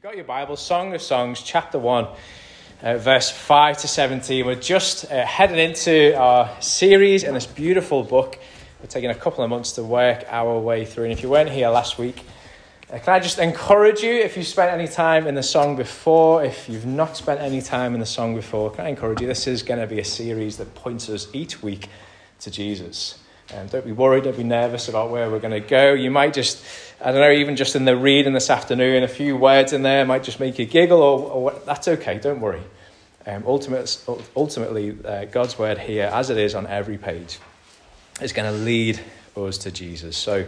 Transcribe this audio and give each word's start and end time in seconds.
you've 0.00 0.04
got 0.04 0.16
your 0.16 0.24
Bible, 0.24 0.56
Song 0.56 0.94
of 0.94 1.02
Songs, 1.02 1.42
chapter 1.42 1.78
1, 1.78 2.06
uh, 2.80 2.96
verse 2.96 3.30
5 3.30 3.76
to 3.76 3.86
17, 3.86 4.46
we're 4.46 4.54
just 4.54 5.04
uh, 5.12 5.26
heading 5.26 5.58
into 5.58 6.18
our 6.18 6.50
series 6.62 7.22
in 7.22 7.34
this 7.34 7.44
beautiful 7.44 8.02
book. 8.02 8.38
We're 8.80 8.86
taking 8.86 9.10
a 9.10 9.14
couple 9.14 9.44
of 9.44 9.50
months 9.50 9.72
to 9.72 9.82
work 9.82 10.24
our 10.30 10.58
way 10.58 10.86
through. 10.86 11.04
And 11.04 11.12
if 11.12 11.22
you 11.22 11.28
weren't 11.28 11.50
here 11.50 11.68
last 11.68 11.98
week, 11.98 12.24
uh, 12.90 12.98
can 12.98 13.12
I 13.12 13.20
just 13.20 13.38
encourage 13.38 14.00
you, 14.00 14.14
if 14.14 14.38
you've 14.38 14.46
spent 14.46 14.72
any 14.72 14.88
time 14.88 15.26
in 15.26 15.34
the 15.34 15.42
song 15.42 15.76
before, 15.76 16.42
if 16.42 16.66
you've 16.66 16.86
not 16.86 17.14
spent 17.14 17.38
any 17.38 17.60
time 17.60 17.92
in 17.92 18.00
the 18.00 18.06
song 18.06 18.34
before, 18.34 18.70
can 18.70 18.86
I 18.86 18.88
encourage 18.88 19.20
you? 19.20 19.26
This 19.26 19.46
is 19.46 19.62
going 19.62 19.80
to 19.80 19.86
be 19.86 19.98
a 19.98 20.04
series 20.04 20.56
that 20.56 20.74
points 20.74 21.10
us 21.10 21.28
each 21.34 21.62
week 21.62 21.88
to 22.38 22.50
Jesus. 22.50 23.18
Um, 23.54 23.66
don't 23.66 23.84
be 23.84 23.92
worried, 23.92 24.24
don't 24.24 24.36
be 24.36 24.44
nervous 24.44 24.88
about 24.88 25.10
where 25.10 25.30
we're 25.30 25.40
going 25.40 25.60
to 25.60 25.66
go. 25.66 25.92
You 25.92 26.10
might 26.10 26.32
just, 26.32 26.64
I 27.00 27.10
don't 27.10 27.20
know, 27.20 27.32
even 27.32 27.56
just 27.56 27.74
in 27.74 27.84
the 27.84 27.96
reading 27.96 28.32
this 28.32 28.48
afternoon, 28.48 29.02
a 29.02 29.08
few 29.08 29.36
words 29.36 29.72
in 29.72 29.82
there 29.82 30.04
might 30.04 30.22
just 30.22 30.38
make 30.38 30.58
you 30.58 30.66
giggle, 30.66 31.02
or, 31.02 31.30
or 31.30 31.52
that's 31.66 31.88
okay, 31.88 32.18
don't 32.18 32.40
worry. 32.40 32.62
Um, 33.26 33.44
ultimately, 33.46 34.24
ultimately 34.36 34.96
uh, 35.04 35.24
God's 35.26 35.58
word 35.58 35.78
here, 35.78 36.10
as 36.12 36.30
it 36.30 36.38
is 36.38 36.54
on 36.54 36.66
every 36.66 36.96
page, 36.96 37.38
is 38.20 38.32
going 38.32 38.50
to 38.50 38.58
lead 38.58 39.00
us 39.36 39.58
to 39.58 39.70
Jesus. 39.70 40.16
So, 40.16 40.46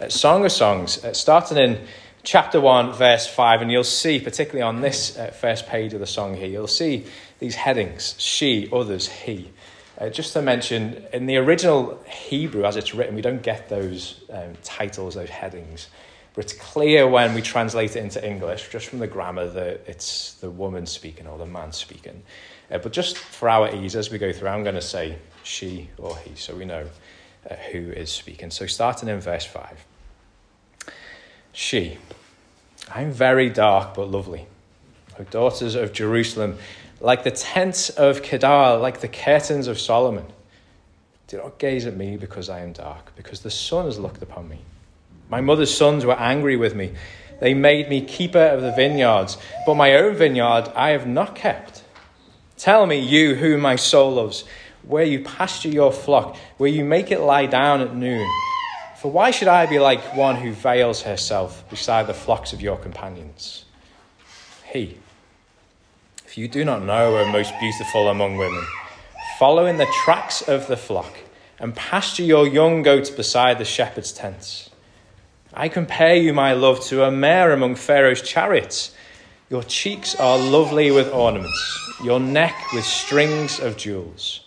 uh, 0.00 0.08
Song 0.08 0.44
of 0.44 0.52
Songs, 0.52 1.04
uh, 1.04 1.12
starting 1.12 1.58
in 1.58 1.80
chapter 2.22 2.60
1, 2.60 2.92
verse 2.92 3.26
5, 3.26 3.62
and 3.62 3.70
you'll 3.70 3.84
see, 3.84 4.18
particularly 4.18 4.62
on 4.62 4.80
this 4.80 5.18
uh, 5.18 5.26
first 5.26 5.66
page 5.66 5.92
of 5.92 6.00
the 6.00 6.06
song 6.06 6.34
here, 6.34 6.48
you'll 6.48 6.66
see 6.66 7.04
these 7.38 7.54
headings 7.54 8.14
she, 8.18 8.68
others, 8.72 9.08
he. 9.08 9.50
Uh, 9.98 10.08
just 10.08 10.32
to 10.32 10.42
mention, 10.42 11.04
in 11.12 11.26
the 11.26 11.36
original 11.36 12.02
Hebrew, 12.04 12.64
as 12.64 12.76
it's 12.76 12.94
written, 12.94 13.14
we 13.14 13.22
don't 13.22 13.42
get 13.42 13.68
those 13.68 14.20
um, 14.30 14.54
titles, 14.64 15.14
those 15.14 15.30
headings. 15.30 15.88
But 16.34 16.46
it's 16.46 16.54
clear 16.54 17.06
when 17.06 17.32
we 17.32 17.42
translate 17.42 17.94
it 17.94 18.00
into 18.00 18.26
English, 18.26 18.70
just 18.70 18.86
from 18.88 18.98
the 18.98 19.06
grammar, 19.06 19.46
that 19.46 19.82
it's 19.86 20.34
the 20.34 20.50
woman 20.50 20.86
speaking 20.86 21.28
or 21.28 21.38
the 21.38 21.46
man 21.46 21.70
speaking. 21.72 22.22
Uh, 22.70 22.78
but 22.78 22.92
just 22.92 23.18
for 23.18 23.48
our 23.48 23.72
ease, 23.72 23.94
as 23.94 24.10
we 24.10 24.18
go 24.18 24.32
through, 24.32 24.48
I'm 24.48 24.64
going 24.64 24.74
to 24.74 24.82
say 24.82 25.16
she 25.44 25.90
or 25.96 26.16
he, 26.18 26.34
so 26.34 26.56
we 26.56 26.64
know 26.64 26.88
uh, 27.48 27.54
who 27.54 27.78
is 27.78 28.10
speaking. 28.10 28.50
So 28.50 28.66
starting 28.66 29.08
in 29.08 29.20
verse 29.20 29.44
5. 29.44 29.84
She. 31.52 31.98
I'm 32.92 33.12
very 33.12 33.48
dark 33.48 33.94
but 33.94 34.10
lovely. 34.10 34.46
O 35.18 35.24
daughters 35.24 35.76
of 35.76 35.92
Jerusalem, 35.92 36.58
like 37.00 37.24
the 37.24 37.30
tents 37.30 37.90
of 37.90 38.22
Kedar, 38.22 38.76
like 38.78 39.00
the 39.00 39.08
curtains 39.08 39.66
of 39.66 39.78
Solomon. 39.78 40.26
Do 41.26 41.38
not 41.38 41.58
gaze 41.58 41.86
at 41.86 41.96
me 41.96 42.16
because 42.16 42.48
I 42.48 42.60
am 42.60 42.72
dark, 42.72 43.14
because 43.16 43.40
the 43.40 43.50
sun 43.50 43.86
has 43.86 43.98
looked 43.98 44.22
upon 44.22 44.48
me. 44.48 44.58
My 45.28 45.40
mother's 45.40 45.74
sons 45.74 46.04
were 46.04 46.18
angry 46.18 46.56
with 46.56 46.74
me. 46.74 46.92
They 47.40 47.54
made 47.54 47.88
me 47.88 48.00
keeper 48.00 48.38
of 48.38 48.62
the 48.62 48.72
vineyards, 48.72 49.36
but 49.66 49.74
my 49.74 49.96
own 49.96 50.14
vineyard 50.14 50.70
I 50.74 50.90
have 50.90 51.06
not 51.06 51.34
kept. 51.34 51.82
Tell 52.56 52.86
me, 52.86 52.98
you 53.00 53.34
whom 53.34 53.60
my 53.60 53.76
soul 53.76 54.12
loves, 54.12 54.44
where 54.82 55.04
you 55.04 55.24
pasture 55.24 55.68
your 55.68 55.92
flock, 55.92 56.36
where 56.58 56.70
you 56.70 56.84
make 56.84 57.10
it 57.10 57.20
lie 57.20 57.46
down 57.46 57.80
at 57.80 57.94
noon. 57.94 58.28
For 58.98 59.10
why 59.10 59.32
should 59.32 59.48
I 59.48 59.66
be 59.66 59.78
like 59.78 60.16
one 60.16 60.36
who 60.36 60.52
veils 60.52 61.02
herself 61.02 61.68
beside 61.68 62.06
the 62.06 62.14
flocks 62.14 62.52
of 62.52 62.62
your 62.62 62.76
companions? 62.76 63.64
He 64.72 64.98
if 66.34 66.38
you 66.38 66.48
do 66.48 66.64
not 66.64 66.82
know 66.82 67.14
her 67.14 67.30
most 67.30 67.54
beautiful 67.60 68.08
among 68.08 68.36
women, 68.36 68.64
follow 69.38 69.66
in 69.66 69.76
the 69.76 69.86
tracks 70.02 70.42
of 70.42 70.66
the 70.66 70.76
flock 70.76 71.16
and 71.60 71.76
pasture 71.76 72.24
your 72.24 72.44
young 72.44 72.82
goats 72.82 73.08
beside 73.08 73.56
the 73.56 73.64
shepherd's 73.64 74.10
tents. 74.10 74.68
I 75.52 75.68
compare 75.68 76.16
you, 76.16 76.34
my 76.34 76.52
love, 76.52 76.80
to 76.86 77.04
a 77.04 77.10
mare 77.12 77.52
among 77.52 77.76
Pharaoh's 77.76 78.20
chariots. 78.20 78.92
Your 79.48 79.62
cheeks 79.62 80.16
are 80.16 80.36
lovely 80.36 80.90
with 80.90 81.12
ornaments, 81.12 81.94
your 82.02 82.18
neck 82.18 82.56
with 82.72 82.84
strings 82.84 83.60
of 83.60 83.76
jewels. 83.76 84.40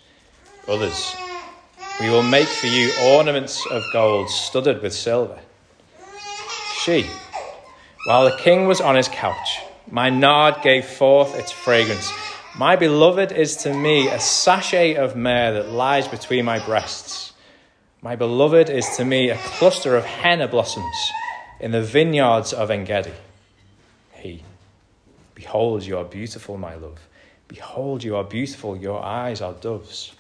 Others, 0.68 1.16
we 2.02 2.10
will 2.10 2.22
make 2.22 2.50
for 2.50 2.68
you 2.68 2.92
ornaments 3.14 3.66
of 3.72 3.82
gold 3.94 4.30
studded 4.30 4.82
with 4.82 4.94
silver. 4.94 5.40
She, 6.82 7.10
while 8.08 8.26
the 8.26 8.36
king 8.36 8.68
was 8.68 8.82
on 8.82 8.98
his 8.98 9.08
couch, 9.08 9.62
my 9.90 10.10
nard 10.10 10.62
gave 10.62 10.86
forth 10.86 11.38
its 11.38 11.52
fragrance. 11.52 12.12
My 12.58 12.76
beloved 12.76 13.32
is 13.32 13.58
to 13.58 13.74
me 13.74 14.08
a 14.08 14.20
sachet 14.20 14.96
of 14.96 15.16
myrrh 15.16 15.54
that 15.54 15.70
lies 15.70 16.08
between 16.08 16.46
my 16.46 16.60
breasts. 16.60 17.34
My 18.02 18.16
beloved 18.16 18.70
is 18.70 18.88
to 18.98 19.06
me 19.06 19.30
a 19.30 19.38
cluster 19.38 19.96
of 19.96 20.06
henna 20.06 20.48
blossoms 20.48 21.12
in 21.60 21.72
the 21.72 21.82
vineyards 21.82 22.54
of 22.54 22.70
Engedi. 22.70 23.14
He, 24.14 24.44
behold, 25.36 25.84
you 25.84 25.98
are 25.98 26.04
beautiful, 26.04 26.58
my 26.58 26.76
love. 26.76 27.00
Behold, 27.48 28.04
you 28.04 28.16
are 28.16 28.24
beautiful, 28.24 28.76
your 28.76 29.02
eyes 29.04 29.42
are 29.42 29.54
doves. 29.54 30.14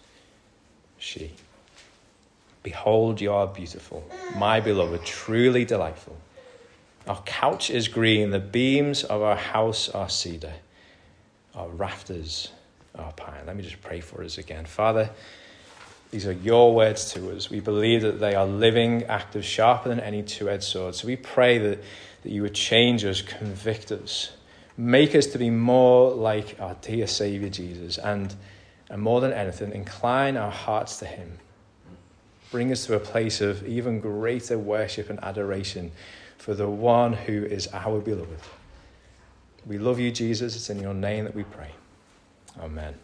She, 0.97 1.31
behold, 2.63 3.19
you 3.19 3.33
are 3.33 3.47
beautiful, 3.47 4.09
my 4.37 4.59
beloved, 4.59 5.05
truly 5.05 5.65
delightful. 5.65 6.15
Our 7.07 7.21
couch 7.21 7.69
is 7.69 7.87
green, 7.87 8.31
the 8.31 8.39
beams 8.39 9.03
of 9.05 9.21
our 9.21 9.37
house 9.37 9.87
are 9.87 10.09
cedar, 10.09 10.53
our 11.55 11.69
rafters 11.69 12.49
are 12.95 13.13
pine. 13.13 13.45
Let 13.45 13.55
me 13.55 13.63
just 13.63 13.81
pray 13.81 14.01
for 14.01 14.23
us 14.23 14.37
again. 14.37 14.65
Father, 14.65 15.09
these 16.11 16.25
are 16.25 16.33
your 16.33 16.75
words 16.75 17.13
to 17.13 17.35
us. 17.35 17.49
We 17.49 17.61
believe 17.61 18.01
that 18.01 18.19
they 18.19 18.35
are 18.35 18.45
living, 18.45 19.03
active, 19.03 19.45
sharper 19.45 19.87
than 19.87 20.01
any 20.01 20.21
two 20.21 20.49
edged 20.49 20.63
sword. 20.63 20.95
So 20.95 21.07
we 21.07 21.15
pray 21.15 21.57
that, 21.59 21.81
that 22.23 22.31
you 22.31 22.41
would 22.41 22.55
change 22.55 23.05
us, 23.05 23.21
convict 23.21 23.91
us, 23.91 24.31
make 24.75 25.15
us 25.15 25.27
to 25.27 25.37
be 25.37 25.49
more 25.49 26.11
like 26.11 26.57
our 26.59 26.75
dear 26.81 27.07
Savior 27.07 27.49
Jesus, 27.49 27.97
and, 27.97 28.35
and 28.89 29.01
more 29.01 29.21
than 29.21 29.31
anything, 29.31 29.71
incline 29.71 30.35
our 30.35 30.51
hearts 30.51 30.99
to 30.99 31.05
Him. 31.05 31.39
Bring 32.51 32.71
us 32.71 32.85
to 32.85 32.95
a 32.95 32.99
place 32.99 33.39
of 33.39 33.65
even 33.65 33.99
greater 34.01 34.57
worship 34.57 35.09
and 35.09 35.21
adoration 35.23 35.91
for 36.37 36.53
the 36.53 36.69
one 36.69 37.13
who 37.13 37.43
is 37.45 37.67
our 37.73 37.99
beloved. 37.99 38.39
We 39.65 39.77
love 39.77 39.99
you, 39.99 40.11
Jesus. 40.11 40.55
It's 40.55 40.69
in 40.69 40.79
your 40.79 40.93
name 40.93 41.25
that 41.25 41.35
we 41.35 41.43
pray. 41.43 41.71
Amen. 42.59 42.95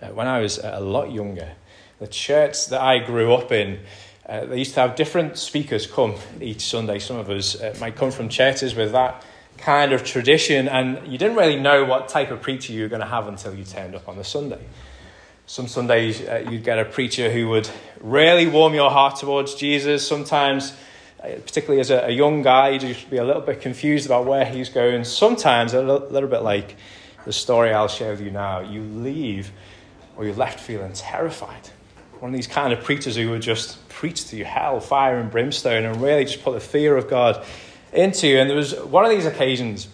Uh, 0.00 0.08
when 0.08 0.26
I 0.26 0.40
was 0.40 0.58
a 0.58 0.80
lot 0.80 1.12
younger, 1.12 1.52
the 1.98 2.06
church 2.06 2.68
that 2.68 2.80
I 2.80 2.98
grew 2.98 3.34
up 3.34 3.50
in, 3.50 3.80
uh, 4.28 4.46
they 4.46 4.58
used 4.58 4.74
to 4.74 4.80
have 4.80 4.96
different 4.96 5.36
speakers 5.36 5.86
come 5.86 6.14
each 6.40 6.62
Sunday. 6.62 6.98
Some 6.98 7.16
of 7.16 7.28
us 7.30 7.60
uh, 7.60 7.76
might 7.80 7.96
come 7.96 8.10
from 8.10 8.28
churches 8.28 8.74
with 8.74 8.92
that 8.92 9.24
kind 9.58 9.92
of 9.92 10.04
tradition, 10.04 10.68
and 10.68 11.06
you 11.10 11.18
didn't 11.18 11.36
really 11.36 11.60
know 11.60 11.84
what 11.84 12.08
type 12.08 12.30
of 12.30 12.42
preacher 12.42 12.72
you 12.72 12.82
were 12.82 12.88
going 12.88 13.02
to 13.02 13.06
have 13.06 13.28
until 13.28 13.54
you 13.54 13.64
turned 13.64 13.94
up 13.94 14.08
on 14.08 14.16
the 14.16 14.24
Sunday. 14.24 14.60
Some 15.46 15.68
Sundays 15.68 16.20
uh, 16.22 16.46
you'd 16.50 16.64
get 16.64 16.78
a 16.78 16.84
preacher 16.84 17.30
who 17.30 17.48
would 17.48 17.68
really 18.00 18.46
warm 18.46 18.74
your 18.74 18.90
heart 18.90 19.16
towards 19.16 19.54
Jesus. 19.54 20.06
Sometimes 20.06 20.72
Uh, 21.24 21.38
particularly 21.40 21.80
as 21.80 21.90
a, 21.90 22.06
a 22.06 22.10
young 22.10 22.42
guy, 22.42 22.70
you 22.70 22.78
just 22.78 23.08
be 23.08 23.16
a 23.16 23.24
little 23.24 23.40
bit 23.40 23.60
confused 23.60 24.04
about 24.04 24.26
where 24.26 24.44
he's 24.44 24.68
going. 24.68 25.04
Sometimes 25.04 25.72
a 25.72 25.80
little, 25.82 26.08
little 26.10 26.28
bit 26.28 26.42
like 26.42 26.76
the 27.24 27.32
story 27.32 27.72
I'll 27.72 27.88
share 27.88 28.10
with 28.10 28.20
you 28.20 28.30
now. 28.30 28.60
You 28.60 28.82
leave 28.82 29.50
or 30.16 30.24
you're 30.24 30.34
left 30.34 30.60
feeling 30.60 30.92
terrified. 30.92 31.70
One 32.20 32.30
of 32.30 32.36
these 32.36 32.46
kind 32.46 32.72
of 32.72 32.84
preachers 32.84 33.16
who 33.16 33.30
would 33.30 33.42
just 33.42 33.88
preach 33.88 34.26
to 34.28 34.36
you 34.36 34.44
hell, 34.44 34.80
fire, 34.80 35.18
and 35.18 35.30
brimstone 35.30 35.84
and 35.84 36.00
really 36.02 36.24
just 36.24 36.42
put 36.42 36.52
the 36.52 36.60
fear 36.60 36.96
of 36.96 37.08
God 37.08 37.44
into 37.92 38.28
you. 38.28 38.38
And 38.38 38.50
there 38.50 38.56
was 38.56 38.74
one 38.74 39.04
of 39.04 39.10
these 39.10 39.26
occasions, 39.26 39.88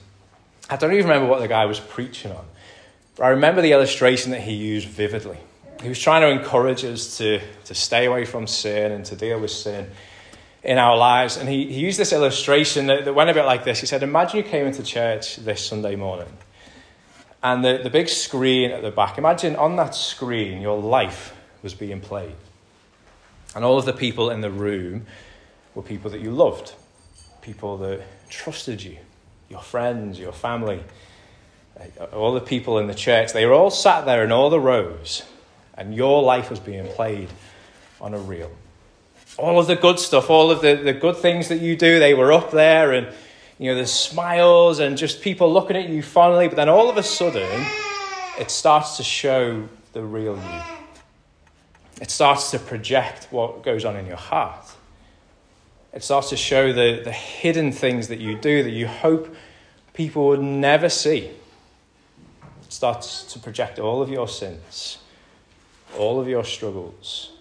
I 0.69 0.77
don't 0.77 0.93
even 0.93 1.05
remember 1.05 1.29
what 1.29 1.41
the 1.41 1.49
guy 1.49 1.67
was 1.67 1.79
preaching 1.79 2.33
on, 2.33 2.45
but 3.15 3.25
I 3.25 3.29
remember 3.31 3.63
the 3.63 3.73
illustration 3.73 4.33
that 4.33 4.41
he 4.41 4.55
used 4.55 4.89
vividly. 4.89 5.39
He 5.81 5.89
was 5.89 5.99
trying 5.99 6.23
to 6.23 6.29
encourage 6.29 6.85
us 6.85 7.19
to, 7.19 7.41
to 7.67 7.75
stay 7.75 8.07
away 8.07 8.25
from 8.25 8.47
sin 8.47 8.93
and 8.93 9.05
to 9.07 9.17
deal 9.17 9.39
with 9.39 9.51
sin 9.51 9.89
in 10.63 10.79
our 10.79 10.97
lives. 10.97 11.37
And 11.37 11.49
he, 11.49 11.67
he 11.73 11.81
used 11.81 11.99
this 11.99 12.13
illustration 12.13 12.87
that, 12.87 13.05
that 13.05 13.15
went 13.15 13.31
a 13.31 13.35
bit 13.35 13.45
like 13.45 13.65
this. 13.65 13.81
He 13.81 13.87
said, 13.87 14.03
Imagine 14.03 14.39
you 14.39 14.43
came 14.43 14.67
into 14.67 14.83
church 14.83 15.37
this 15.37 15.65
Sunday 15.65 15.97
morning 15.97 16.37
and 17.43 17.65
the, 17.65 17.81
the 17.83 17.91
big 17.91 18.09
screen 18.09 18.71
at 18.71 18.83
the 18.83 18.91
back, 18.91 19.17
imagine 19.17 19.57
on 19.57 19.77
that 19.77 19.95
screen 19.95 20.61
your 20.61 20.79
life 20.79 21.35
was 21.63 21.75
being 21.75 22.01
played. 22.01 22.37
And 23.55 23.65
all 23.65 23.79
of 23.79 23.87
the 23.87 23.93
people 23.93 24.31
in 24.31 24.41
the 24.41 24.51
room 24.51 25.07
were 25.75 25.83
people 25.83 26.11
that 26.11 26.21
you 26.21 26.31
loved, 26.31 26.75
people 27.41 27.79
that 27.79 28.03
trusted 28.29 28.83
you, 28.83 28.99
your 29.49 29.63
friends, 29.63 30.19
your 30.19 30.33
family, 30.33 30.83
uh, 31.79 32.05
all 32.05 32.35
the 32.35 32.41
people 32.41 32.79
in 32.79 32.87
the 32.87 32.95
church. 32.95 33.33
They 33.33 33.47
were 33.47 33.55
all 33.55 33.71
sat 33.71 34.05
there 34.05 34.23
in 34.23 34.33
all 34.33 34.51
the 34.51 34.61
rows, 34.61 35.23
and 35.75 35.95
your 35.95 36.23
life 36.23 36.51
was 36.51 36.61
being 36.61 36.87
played 36.89 37.31
on 38.01 38.13
a 38.13 38.19
reel 38.19 38.51
all 39.41 39.59
of 39.59 39.67
the 39.67 39.77
good 39.77 39.99
stuff, 39.99 40.31
all 40.31 40.51
of 40.51 40.61
the, 40.61 40.77
the 40.77 40.93
good 40.93 41.17
things 41.17 41.49
that 41.49 41.61
you 41.61 41.77
do, 41.77 41.99
they 41.99 42.15
were 42.15 42.33
up 42.33 42.51
there 42.51 42.93
and, 42.93 43.09
you 43.59 43.73
know, 43.73 43.79
the 43.79 43.87
smiles 43.87 44.79
and 44.79 44.97
just 44.97 45.23
people 45.23 45.53
looking 45.53 45.77
at 45.77 45.89
you 45.89 46.03
fondly. 46.03 46.49
But 46.49 46.57
then 46.57 46.69
all 46.69 46.91
of 46.91 46.97
a 46.97 47.03
sudden, 47.03 47.67
it 48.39 48.51
starts 48.51 48.97
to 48.99 49.03
show 49.03 49.69
the 49.93 50.03
real 50.03 50.37
you. 50.37 50.63
It 52.01 52.11
starts 52.11 52.51
to 52.53 52.59
project 52.59 53.29
what 53.31 53.63
goes 53.63 53.85
on 53.85 53.97
in 53.97 54.07
your 54.07 54.17
heart. 54.17 54.67
It 55.93 56.05
starts 56.05 56.31
to 56.31 56.37
show 56.37 56.73
the, 56.73 57.03
the 57.03 57.13
hidden 57.13 57.73
things 57.73 58.09
that 58.09 58.21
you 58.21 58.37
do 58.37 58.63
that 58.63 58.71
you 58.71 58.87
hope 58.87 59.35
people 59.93 60.29
would 60.29 60.41
never 60.41 60.89
see 60.89 61.19
It 62.63 62.73
starts 62.73 63.25
to 63.33 63.39
project 63.39 63.79
all 63.79 64.01
of 64.01 64.09
your 64.09 64.29
sins, 64.29 64.99
all 65.99 66.21
of 66.21 66.29
your 66.29 66.45
struggles, 66.45 67.33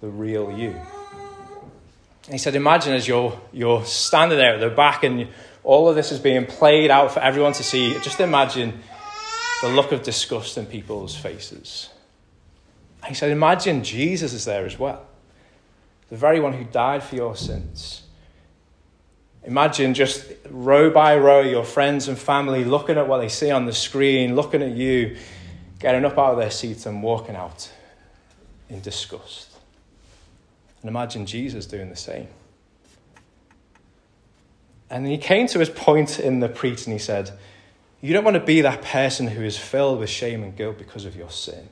the 0.00 0.08
real 0.08 0.50
you. 0.56 0.74
And 2.24 2.32
he 2.34 2.38
said, 2.38 2.54
Imagine 2.54 2.94
as 2.94 3.08
you're, 3.08 3.38
you're 3.52 3.84
standing 3.84 4.38
there 4.38 4.54
at 4.54 4.60
the 4.60 4.70
back 4.70 5.04
and 5.04 5.28
all 5.62 5.88
of 5.88 5.96
this 5.96 6.10
is 6.12 6.18
being 6.18 6.46
played 6.46 6.90
out 6.90 7.12
for 7.12 7.20
everyone 7.20 7.52
to 7.54 7.62
see. 7.62 7.92
Just 8.00 8.20
imagine 8.20 8.80
the 9.62 9.68
look 9.68 9.92
of 9.92 10.02
disgust 10.02 10.56
in 10.56 10.66
people's 10.66 11.14
faces. 11.14 11.90
And 13.02 13.08
he 13.08 13.14
said, 13.14 13.30
Imagine 13.30 13.84
Jesus 13.84 14.32
is 14.32 14.44
there 14.44 14.64
as 14.64 14.78
well, 14.78 15.06
the 16.08 16.16
very 16.16 16.40
one 16.40 16.52
who 16.52 16.64
died 16.64 17.02
for 17.02 17.16
your 17.16 17.36
sins. 17.36 18.02
Imagine 19.42 19.94
just 19.94 20.30
row 20.50 20.90
by 20.90 21.16
row 21.16 21.40
your 21.40 21.64
friends 21.64 22.08
and 22.08 22.18
family 22.18 22.62
looking 22.62 22.98
at 22.98 23.08
what 23.08 23.18
they 23.18 23.28
see 23.28 23.50
on 23.50 23.64
the 23.64 23.72
screen, 23.72 24.36
looking 24.36 24.62
at 24.62 24.72
you, 24.72 25.16
getting 25.78 26.04
up 26.04 26.18
out 26.18 26.32
of 26.32 26.38
their 26.38 26.50
seats 26.50 26.84
and 26.84 27.02
walking 27.02 27.36
out 27.36 27.70
in 28.68 28.80
disgust. 28.80 29.49
And 30.82 30.88
imagine 30.88 31.26
Jesus 31.26 31.66
doing 31.66 31.90
the 31.90 31.96
same. 31.96 32.28
And 34.88 35.06
he 35.06 35.18
came 35.18 35.46
to 35.48 35.58
his 35.58 35.70
point 35.70 36.18
in 36.18 36.40
the 36.40 36.48
preach 36.48 36.86
and 36.86 36.92
he 36.92 36.98
said, 36.98 37.38
You 38.00 38.12
don't 38.12 38.24
want 38.24 38.34
to 38.34 38.44
be 38.44 38.60
that 38.62 38.82
person 38.82 39.28
who 39.28 39.42
is 39.42 39.56
filled 39.56 40.00
with 40.00 40.10
shame 40.10 40.42
and 40.42 40.56
guilt 40.56 40.78
because 40.78 41.04
of 41.04 41.14
your 41.14 41.30
sin. 41.30 41.68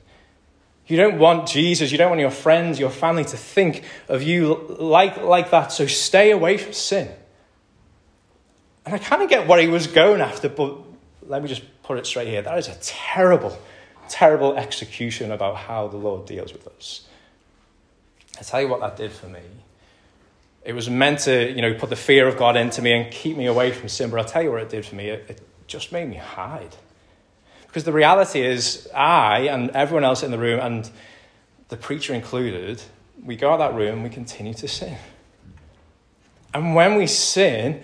You 0.86 0.96
don't 0.96 1.18
want 1.18 1.46
Jesus, 1.46 1.92
you 1.92 1.98
don't 1.98 2.08
want 2.08 2.20
your 2.20 2.30
friends, 2.30 2.78
your 2.80 2.90
family 2.90 3.24
to 3.24 3.36
think 3.36 3.84
of 4.08 4.22
you 4.22 4.54
like, 4.78 5.18
like 5.18 5.50
that, 5.50 5.70
so 5.70 5.86
stay 5.86 6.30
away 6.30 6.56
from 6.56 6.72
sin. 6.72 7.10
And 8.86 8.94
I 8.94 8.98
kind 8.98 9.20
of 9.20 9.28
get 9.28 9.46
what 9.46 9.60
he 9.60 9.68
was 9.68 9.86
going 9.86 10.22
after, 10.22 10.48
but 10.48 10.78
let 11.26 11.42
me 11.42 11.48
just 11.48 11.62
put 11.82 11.98
it 11.98 12.06
straight 12.06 12.28
here. 12.28 12.40
That 12.40 12.56
is 12.56 12.68
a 12.68 12.76
terrible, 12.80 13.58
terrible 14.08 14.56
execution 14.56 15.30
about 15.30 15.56
how 15.56 15.88
the 15.88 15.98
Lord 15.98 16.24
deals 16.24 16.54
with 16.54 16.66
us. 16.66 17.06
I 18.38 18.42
tell 18.42 18.60
you 18.60 18.68
what 18.68 18.80
that 18.80 18.96
did 18.96 19.12
for 19.12 19.26
me. 19.26 19.40
It 20.64 20.72
was 20.72 20.88
meant 20.88 21.20
to, 21.20 21.50
you 21.50 21.62
know, 21.62 21.74
put 21.74 21.90
the 21.90 21.96
fear 21.96 22.28
of 22.28 22.36
God 22.36 22.56
into 22.56 22.82
me 22.82 22.92
and 22.92 23.10
keep 23.10 23.36
me 23.36 23.46
away 23.46 23.72
from 23.72 23.88
sin, 23.88 24.10
but 24.10 24.18
I'll 24.18 24.24
tell 24.24 24.42
you 24.42 24.50
what 24.50 24.62
it 24.62 24.68
did 24.68 24.84
for 24.84 24.94
me. 24.94 25.08
It, 25.08 25.26
it 25.28 25.40
just 25.66 25.92
made 25.92 26.08
me 26.08 26.16
hide. 26.16 26.76
Because 27.66 27.84
the 27.84 27.92
reality 27.92 28.40
is, 28.40 28.88
I 28.94 29.40
and 29.40 29.70
everyone 29.70 30.04
else 30.04 30.22
in 30.22 30.30
the 30.30 30.38
room, 30.38 30.60
and 30.60 30.90
the 31.68 31.76
preacher 31.76 32.14
included, 32.14 32.82
we 33.24 33.36
go 33.36 33.52
out 33.52 33.58
that 33.58 33.74
room 33.74 33.94
and 33.94 34.02
we 34.04 34.10
continue 34.10 34.54
to 34.54 34.68
sin. 34.68 34.96
And 36.54 36.74
when 36.74 36.96
we 36.96 37.06
sin, 37.06 37.82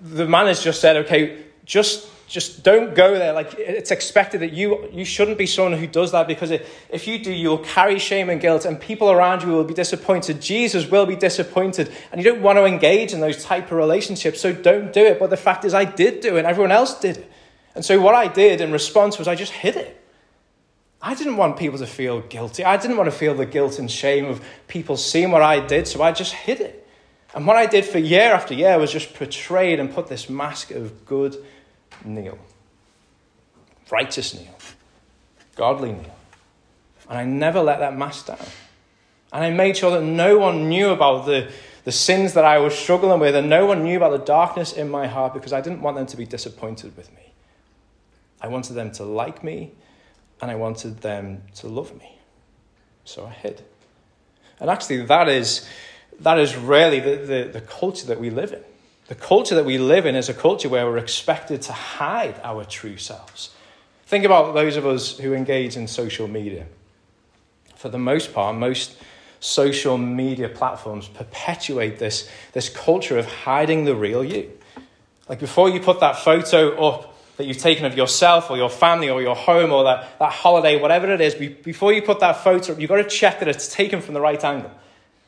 the 0.00 0.26
man 0.26 0.46
has 0.46 0.62
just 0.62 0.80
said, 0.80 0.96
okay, 0.96 1.44
just 1.64 2.08
just 2.26 2.62
don't 2.62 2.94
go 2.94 3.14
there. 3.14 3.32
Like 3.32 3.54
it's 3.58 3.90
expected 3.90 4.40
that 4.40 4.52
you 4.52 4.88
you 4.92 5.04
shouldn't 5.04 5.38
be 5.38 5.46
someone 5.46 5.78
who 5.78 5.86
does 5.86 6.12
that 6.12 6.26
because 6.26 6.50
if 6.50 7.06
you 7.06 7.22
do, 7.22 7.32
you'll 7.32 7.58
carry 7.58 7.98
shame 7.98 8.30
and 8.30 8.40
guilt, 8.40 8.64
and 8.64 8.80
people 8.80 9.10
around 9.10 9.42
you 9.42 9.48
will 9.48 9.64
be 9.64 9.74
disappointed. 9.74 10.40
Jesus 10.40 10.90
will 10.90 11.06
be 11.06 11.16
disappointed, 11.16 11.92
and 12.10 12.22
you 12.22 12.30
don't 12.30 12.42
want 12.42 12.58
to 12.58 12.64
engage 12.64 13.12
in 13.12 13.20
those 13.20 13.44
type 13.44 13.66
of 13.66 13.72
relationships. 13.72 14.40
So 14.40 14.52
don't 14.52 14.92
do 14.92 15.04
it. 15.04 15.18
But 15.18 15.30
the 15.30 15.36
fact 15.36 15.64
is, 15.64 15.74
I 15.74 15.84
did 15.84 16.20
do 16.20 16.36
it, 16.36 16.40
and 16.40 16.46
everyone 16.46 16.72
else 16.72 16.98
did 16.98 17.18
it. 17.18 17.30
And 17.74 17.84
so 17.84 18.00
what 18.00 18.14
I 18.14 18.28
did 18.28 18.60
in 18.60 18.72
response 18.72 19.18
was 19.18 19.28
I 19.28 19.34
just 19.34 19.52
hid 19.52 19.76
it. 19.76 20.00
I 21.02 21.14
didn't 21.14 21.36
want 21.36 21.58
people 21.58 21.78
to 21.78 21.86
feel 21.86 22.20
guilty. 22.20 22.64
I 22.64 22.78
didn't 22.78 22.96
want 22.96 23.10
to 23.10 23.16
feel 23.16 23.34
the 23.34 23.44
guilt 23.44 23.78
and 23.78 23.90
shame 23.90 24.24
of 24.24 24.42
people 24.68 24.96
seeing 24.96 25.30
what 25.30 25.42
I 25.42 25.60
did, 25.60 25.86
so 25.86 26.02
I 26.02 26.12
just 26.12 26.32
hid 26.32 26.60
it. 26.60 26.88
And 27.34 27.46
what 27.46 27.56
I 27.56 27.66
did 27.66 27.84
for 27.84 27.98
year 27.98 28.32
after 28.32 28.54
year 28.54 28.78
was 28.78 28.92
just 28.92 29.12
portrayed 29.12 29.80
and 29.80 29.92
put 29.92 30.06
this 30.06 30.30
mask 30.30 30.70
of 30.70 31.04
good 31.04 31.36
Neil, 32.04 32.38
righteous 33.90 34.34
Neil, 34.34 34.54
godly 35.56 35.92
Neil. 35.92 36.16
And 37.08 37.18
I 37.18 37.24
never 37.24 37.60
let 37.60 37.80
that 37.80 37.96
mask 37.96 38.26
down. 38.26 38.38
And 39.32 39.44
I 39.44 39.50
made 39.50 39.76
sure 39.76 39.90
that 39.90 40.02
no 40.02 40.38
one 40.38 40.68
knew 40.68 40.90
about 40.90 41.26
the, 41.26 41.50
the 41.84 41.92
sins 41.92 42.34
that 42.34 42.44
I 42.44 42.58
was 42.58 42.74
struggling 42.74 43.20
with, 43.20 43.34
and 43.34 43.50
no 43.50 43.66
one 43.66 43.82
knew 43.82 43.96
about 43.96 44.12
the 44.12 44.24
darkness 44.24 44.72
in 44.72 44.88
my 44.88 45.06
heart 45.06 45.34
because 45.34 45.52
I 45.52 45.60
didn't 45.60 45.82
want 45.82 45.96
them 45.96 46.06
to 46.06 46.16
be 46.16 46.24
disappointed 46.24 46.96
with 46.96 47.12
me. 47.14 47.32
I 48.40 48.48
wanted 48.48 48.74
them 48.74 48.92
to 48.92 49.04
like 49.04 49.42
me, 49.42 49.72
and 50.40 50.50
I 50.50 50.54
wanted 50.54 51.00
them 51.00 51.42
to 51.56 51.68
love 51.68 51.98
me. 51.98 52.18
So 53.04 53.26
I 53.26 53.30
hid. 53.30 53.62
And 54.60 54.70
actually, 54.70 55.04
that 55.06 55.28
is 55.28 55.68
that 56.20 56.38
is 56.38 56.56
really 56.56 57.00
the, 57.00 57.16
the, 57.16 57.50
the 57.54 57.60
culture 57.60 58.06
that 58.06 58.20
we 58.20 58.30
live 58.30 58.52
in. 58.52 58.62
The 59.06 59.14
culture 59.14 59.54
that 59.54 59.64
we 59.64 59.76
live 59.76 60.06
in 60.06 60.14
is 60.14 60.28
a 60.28 60.34
culture 60.34 60.68
where 60.68 60.86
we're 60.86 60.98
expected 60.98 61.60
to 61.62 61.72
hide 61.72 62.40
our 62.42 62.64
true 62.64 62.96
selves. 62.96 63.54
Think 64.06 64.24
about 64.24 64.54
those 64.54 64.76
of 64.76 64.86
us 64.86 65.18
who 65.18 65.34
engage 65.34 65.76
in 65.76 65.88
social 65.88 66.26
media. 66.26 66.66
For 67.76 67.90
the 67.90 67.98
most 67.98 68.32
part, 68.32 68.56
most 68.56 68.96
social 69.40 69.98
media 69.98 70.48
platforms 70.48 71.06
perpetuate 71.06 71.98
this, 71.98 72.30
this 72.52 72.70
culture 72.70 73.18
of 73.18 73.26
hiding 73.26 73.84
the 73.84 73.94
real 73.94 74.24
you. 74.24 74.50
Like 75.28 75.40
before 75.40 75.68
you 75.68 75.80
put 75.80 76.00
that 76.00 76.16
photo 76.16 76.74
up 76.86 77.14
that 77.36 77.44
you've 77.44 77.58
taken 77.58 77.84
of 77.84 77.96
yourself 77.96 78.50
or 78.50 78.56
your 78.56 78.70
family 78.70 79.10
or 79.10 79.20
your 79.20 79.34
home 79.34 79.72
or 79.72 79.84
that, 79.84 80.18
that 80.18 80.32
holiday, 80.32 80.80
whatever 80.80 81.12
it 81.12 81.20
is, 81.20 81.34
before 81.34 81.92
you 81.92 82.00
put 82.00 82.20
that 82.20 82.42
photo 82.44 82.72
up, 82.72 82.80
you've 82.80 82.88
got 82.88 82.96
to 82.96 83.08
check 83.08 83.40
that 83.40 83.48
it's 83.48 83.72
taken 83.72 84.00
from 84.00 84.14
the 84.14 84.20
right 84.20 84.42
angle. 84.42 84.70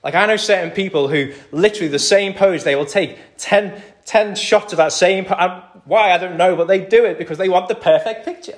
Like, 0.06 0.14
I 0.14 0.24
know 0.24 0.36
certain 0.36 0.70
people 0.70 1.08
who 1.08 1.32
literally 1.50 1.88
the 1.88 1.98
same 1.98 2.32
pose, 2.32 2.62
they 2.62 2.76
will 2.76 2.86
take 2.86 3.18
10, 3.38 3.82
10 4.04 4.36
shots 4.36 4.72
of 4.72 4.76
that 4.76 4.92
same 4.92 5.24
pose. 5.24 5.62
Why, 5.84 6.12
I 6.12 6.18
don't 6.18 6.36
know, 6.36 6.54
but 6.54 6.68
they 6.68 6.78
do 6.78 7.04
it 7.04 7.18
because 7.18 7.38
they 7.38 7.48
want 7.48 7.66
the 7.66 7.74
perfect 7.74 8.24
picture. 8.24 8.56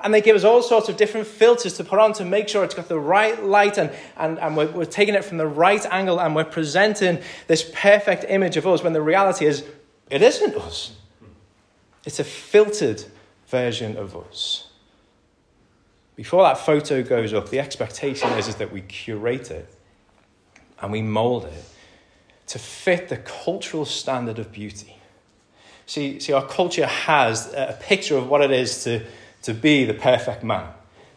And 0.00 0.12
they 0.12 0.20
give 0.20 0.34
us 0.34 0.42
all 0.42 0.60
sorts 0.60 0.88
of 0.88 0.96
different 0.96 1.28
filters 1.28 1.74
to 1.74 1.84
put 1.84 2.00
on 2.00 2.14
to 2.14 2.24
make 2.24 2.48
sure 2.48 2.64
it's 2.64 2.74
got 2.74 2.88
the 2.88 2.98
right 2.98 3.40
light 3.40 3.78
and, 3.78 3.92
and, 4.16 4.40
and 4.40 4.56
we're, 4.56 4.72
we're 4.72 4.86
taking 4.86 5.14
it 5.14 5.24
from 5.24 5.38
the 5.38 5.46
right 5.46 5.86
angle 5.86 6.20
and 6.20 6.34
we're 6.34 6.42
presenting 6.42 7.20
this 7.46 7.70
perfect 7.76 8.24
image 8.28 8.56
of 8.56 8.66
us 8.66 8.82
when 8.82 8.92
the 8.92 9.00
reality 9.00 9.46
is 9.46 9.64
it 10.10 10.20
isn't 10.20 10.56
us. 10.56 10.96
It's 12.06 12.18
a 12.18 12.24
filtered 12.24 13.04
version 13.46 13.96
of 13.96 14.16
us. 14.16 14.68
Before 16.16 16.42
that 16.42 16.58
photo 16.58 17.04
goes 17.04 17.32
up, 17.32 17.50
the 17.50 17.60
expectation 17.60 18.30
is, 18.30 18.48
is 18.48 18.56
that 18.56 18.72
we 18.72 18.80
curate 18.80 19.52
it 19.52 19.76
and 20.80 20.92
we 20.92 21.02
mold 21.02 21.44
it 21.44 21.64
to 22.48 22.58
fit 22.58 23.08
the 23.08 23.16
cultural 23.16 23.84
standard 23.84 24.38
of 24.38 24.50
beauty. 24.52 24.96
See, 25.86 26.20
see, 26.20 26.32
our 26.32 26.46
culture 26.46 26.86
has 26.86 27.52
a 27.52 27.76
picture 27.80 28.16
of 28.16 28.28
what 28.28 28.42
it 28.42 28.50
is 28.50 28.84
to, 28.84 29.04
to 29.42 29.54
be 29.54 29.84
the 29.84 29.94
perfect 29.94 30.42
man, 30.42 30.68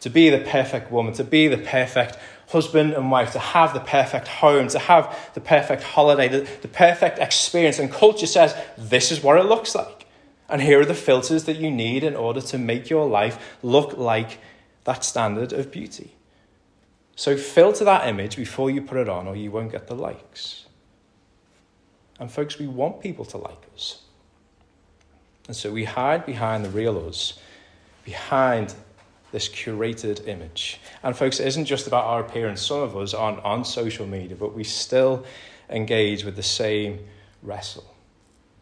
to 0.02 0.10
be 0.10 0.30
the 0.30 0.40
perfect 0.40 0.92
woman, 0.92 1.14
to 1.14 1.24
be 1.24 1.48
the 1.48 1.58
perfect 1.58 2.18
husband 2.50 2.94
and 2.94 3.12
wife, 3.12 3.32
to 3.32 3.40
have 3.40 3.74
the 3.74 3.80
perfect 3.80 4.28
home, 4.28 4.68
to 4.70 4.80
have 4.80 5.32
the 5.34 5.42
perfect 5.42 5.84
holiday, 5.84 6.28
the, 6.28 6.50
the 6.62 6.68
perfect 6.68 7.20
experience. 7.20 7.80
And 7.80 7.92
culture 7.92 8.28
says 8.28 8.56
this 8.78 9.12
is 9.12 9.24
what 9.24 9.38
it 9.38 9.46
looks 9.46 9.74
like. 9.74 10.06
And 10.50 10.62
here 10.62 10.82
are 10.82 10.86
the 10.86 10.94
filters 10.94 11.46
that 11.46 11.58
you 11.58 11.72
need 11.72 12.04
in 12.04 12.16
order 12.16 12.42
to 12.42 12.58
make 12.58 12.90
your 12.90 13.08
life 13.08 13.58
look 13.64 13.98
like 13.98 14.40
that 14.84 15.06
standard 15.06 15.54
of 15.54 15.72
beauty. 15.72 16.14
So 17.22 17.38
filter 17.38 17.86
that 17.86 18.08
image 18.08 18.36
before 18.36 18.72
you 18.72 18.82
put 18.82 18.98
it 18.98 19.08
on, 19.08 19.28
or 19.28 19.36
you 19.36 19.52
won't 19.52 19.72
get 19.72 19.86
the 19.86 19.94
likes. 19.94 20.66
And 22.20 22.32
folks, 22.32 22.58
we 22.58 22.66
want 22.66 23.00
people 23.00 23.26
to 23.26 23.38
like 23.38 23.64
us. 23.76 24.02
And 25.46 25.56
so 25.56 25.72
we 25.72 25.84
hide 25.84 26.26
behind 26.26 26.66
the 26.66 26.72
real 26.72 26.98
us, 27.08 27.38
behind 28.06 28.74
this 29.32 29.48
curated 29.48 30.28
image. 30.28 30.82
And 31.04 31.16
folks, 31.16 31.40
it 31.40 31.46
isn't 31.46 31.66
just 31.66 31.86
about 31.86 32.06
our 32.06 32.22
appearance. 32.22 32.60
Some 32.60 32.80
of 32.80 32.98
us 32.98 33.14
aren't 33.14 33.38
on 33.46 33.66
social 33.66 34.08
media, 34.08 34.36
but 34.36 34.56
we 34.56 34.64
still 34.64 35.24
engage 35.70 36.26
with 36.26 36.36
the 36.36 36.42
same 36.42 37.06
wrestle. 37.44 37.86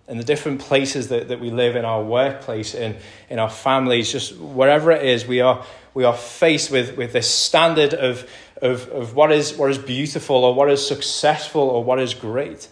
In 0.09 0.17
the 0.17 0.23
different 0.23 0.59
places 0.59 1.07
that, 1.09 1.29
that 1.29 1.39
we 1.39 1.51
live, 1.51 1.77
in 1.77 1.85
our 1.85 2.03
workplace, 2.03 2.73
in, 2.73 2.97
in 3.29 3.39
our 3.39 3.49
families, 3.49 4.11
just 4.11 4.35
wherever 4.35 4.91
it 4.91 5.05
is, 5.05 5.27
we 5.27 5.39
are, 5.39 5.63
we 5.93 6.03
are 6.03 6.15
faced 6.15 6.71
with, 6.71 6.97
with 6.97 7.13
this 7.13 7.29
standard 7.29 7.93
of, 7.93 8.27
of, 8.61 8.89
of 8.89 9.15
what, 9.15 9.31
is, 9.31 9.55
what 9.55 9.71
is 9.71 9.77
beautiful 9.77 10.35
or 10.37 10.53
what 10.53 10.69
is 10.69 10.85
successful 10.85 11.61
or 11.61 11.83
what 11.83 11.99
is 11.99 12.13
great. 12.13 12.67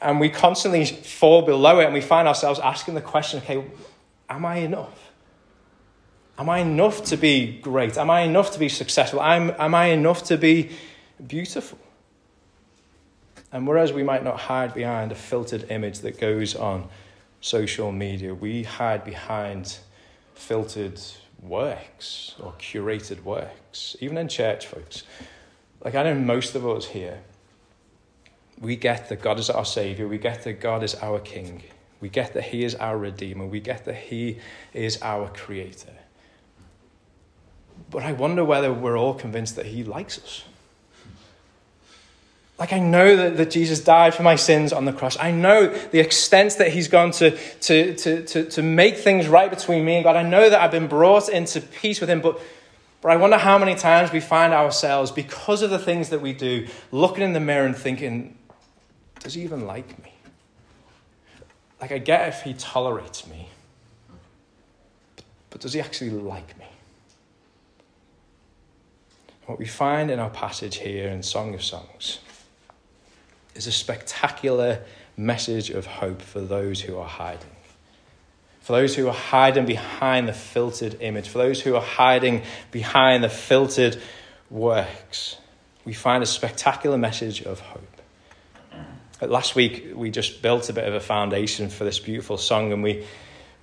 And 0.00 0.20
we 0.20 0.28
constantly 0.28 0.84
fall 0.84 1.42
below 1.42 1.80
it 1.80 1.86
and 1.86 1.94
we 1.94 2.00
find 2.00 2.28
ourselves 2.28 2.60
asking 2.60 2.94
the 2.94 3.00
question 3.00 3.40
okay, 3.40 3.64
am 4.28 4.44
I 4.44 4.56
enough? 4.58 5.10
Am 6.38 6.48
I 6.48 6.58
enough 6.58 7.04
to 7.06 7.16
be 7.16 7.58
great? 7.58 7.98
Am 7.98 8.10
I 8.10 8.20
enough 8.20 8.52
to 8.52 8.58
be 8.58 8.68
successful? 8.68 9.20
Am, 9.20 9.52
am 9.58 9.74
I 9.74 9.86
enough 9.86 10.22
to 10.24 10.36
be 10.36 10.70
beautiful? 11.26 11.78
And 13.50 13.66
whereas 13.66 13.92
we 13.92 14.02
might 14.02 14.22
not 14.22 14.38
hide 14.38 14.74
behind 14.74 15.10
a 15.10 15.14
filtered 15.14 15.70
image 15.70 16.00
that 16.00 16.20
goes 16.20 16.54
on 16.54 16.88
social 17.40 17.90
media, 17.90 18.34
we 18.34 18.62
hide 18.62 19.04
behind 19.04 19.78
filtered 20.34 21.00
works 21.40 22.34
or 22.40 22.52
curated 22.54 23.22
works, 23.22 23.96
even 24.00 24.18
in 24.18 24.28
church, 24.28 24.66
folks. 24.66 25.04
Like 25.84 25.94
I 25.94 26.02
know 26.02 26.14
most 26.14 26.54
of 26.54 26.66
us 26.66 26.86
here, 26.86 27.20
we 28.60 28.76
get 28.76 29.08
that 29.08 29.22
God 29.22 29.38
is 29.38 29.50
our 29.50 29.64
Savior, 29.64 30.08
we 30.08 30.18
get 30.18 30.42
that 30.44 30.60
God 30.60 30.82
is 30.82 30.94
our 30.96 31.20
King, 31.20 31.62
We 32.00 32.08
get 32.08 32.34
that 32.34 32.44
He 32.44 32.64
is 32.64 32.74
our 32.76 32.96
Redeemer. 32.96 33.46
We 33.46 33.60
get 33.60 33.84
that 33.86 33.96
He 33.96 34.38
is 34.72 35.00
our 35.02 35.28
Creator. 35.28 35.94
But 37.90 38.02
I 38.02 38.12
wonder 38.12 38.44
whether 38.44 38.72
we're 38.72 38.98
all 38.98 39.14
convinced 39.14 39.56
that 39.56 39.66
He 39.66 39.82
likes 39.84 40.18
us. 40.18 40.44
Like, 42.58 42.72
I 42.72 42.80
know 42.80 43.14
that, 43.14 43.36
that 43.36 43.50
Jesus 43.50 43.78
died 43.78 44.14
for 44.14 44.24
my 44.24 44.34
sins 44.34 44.72
on 44.72 44.84
the 44.84 44.92
cross. 44.92 45.16
I 45.16 45.30
know 45.30 45.68
the 45.68 46.00
extent 46.00 46.58
that 46.58 46.72
he's 46.72 46.88
gone 46.88 47.12
to, 47.12 47.36
to, 47.60 47.94
to, 47.94 48.24
to, 48.24 48.44
to 48.50 48.62
make 48.62 48.96
things 48.96 49.28
right 49.28 49.48
between 49.48 49.84
me 49.84 49.94
and 49.94 50.04
God. 50.04 50.16
I 50.16 50.24
know 50.24 50.50
that 50.50 50.60
I've 50.60 50.72
been 50.72 50.88
brought 50.88 51.28
into 51.28 51.60
peace 51.60 52.00
with 52.00 52.10
him. 52.10 52.20
But, 52.20 52.40
but 53.00 53.12
I 53.12 53.16
wonder 53.16 53.38
how 53.38 53.58
many 53.58 53.76
times 53.76 54.10
we 54.10 54.18
find 54.18 54.52
ourselves, 54.52 55.12
because 55.12 55.62
of 55.62 55.70
the 55.70 55.78
things 55.78 56.08
that 56.08 56.20
we 56.20 56.32
do, 56.32 56.66
looking 56.90 57.22
in 57.22 57.32
the 57.32 57.40
mirror 57.40 57.64
and 57.64 57.76
thinking, 57.76 58.36
does 59.20 59.34
he 59.34 59.42
even 59.42 59.64
like 59.64 60.02
me? 60.02 60.12
Like, 61.80 61.92
I 61.92 61.98
get 61.98 62.26
if 62.26 62.42
he 62.42 62.54
tolerates 62.54 63.24
me, 63.28 63.50
but 65.50 65.60
does 65.60 65.74
he 65.74 65.80
actually 65.80 66.10
like 66.10 66.58
me? 66.58 66.66
What 69.46 69.60
we 69.60 69.66
find 69.66 70.10
in 70.10 70.18
our 70.18 70.28
passage 70.28 70.78
here 70.78 71.08
in 71.08 71.22
Song 71.22 71.54
of 71.54 71.62
Songs 71.62 72.18
is 73.58 73.66
a 73.66 73.72
spectacular 73.72 74.80
message 75.16 75.68
of 75.70 75.84
hope 75.84 76.22
for 76.22 76.40
those 76.40 76.80
who 76.80 76.96
are 76.96 77.08
hiding. 77.08 77.50
For 78.60 78.72
those 78.74 78.94
who 78.94 79.08
are 79.08 79.14
hiding 79.14 79.66
behind 79.66 80.28
the 80.28 80.32
filtered 80.32 80.98
image, 81.00 81.28
for 81.28 81.38
those 81.38 81.60
who 81.60 81.74
are 81.74 81.82
hiding 81.82 82.42
behind 82.70 83.24
the 83.24 83.28
filtered 83.28 84.00
works, 84.48 85.36
we 85.84 85.92
find 85.92 86.22
a 86.22 86.26
spectacular 86.26 86.96
message 86.96 87.42
of 87.42 87.58
hope. 87.58 87.82
Last 89.20 89.56
week, 89.56 89.92
we 89.92 90.12
just 90.12 90.40
built 90.40 90.68
a 90.68 90.72
bit 90.72 90.86
of 90.86 90.94
a 90.94 91.00
foundation 91.00 91.68
for 91.68 91.82
this 91.82 91.98
beautiful 91.98 92.38
song, 92.38 92.72
and 92.72 92.84
we, 92.84 93.04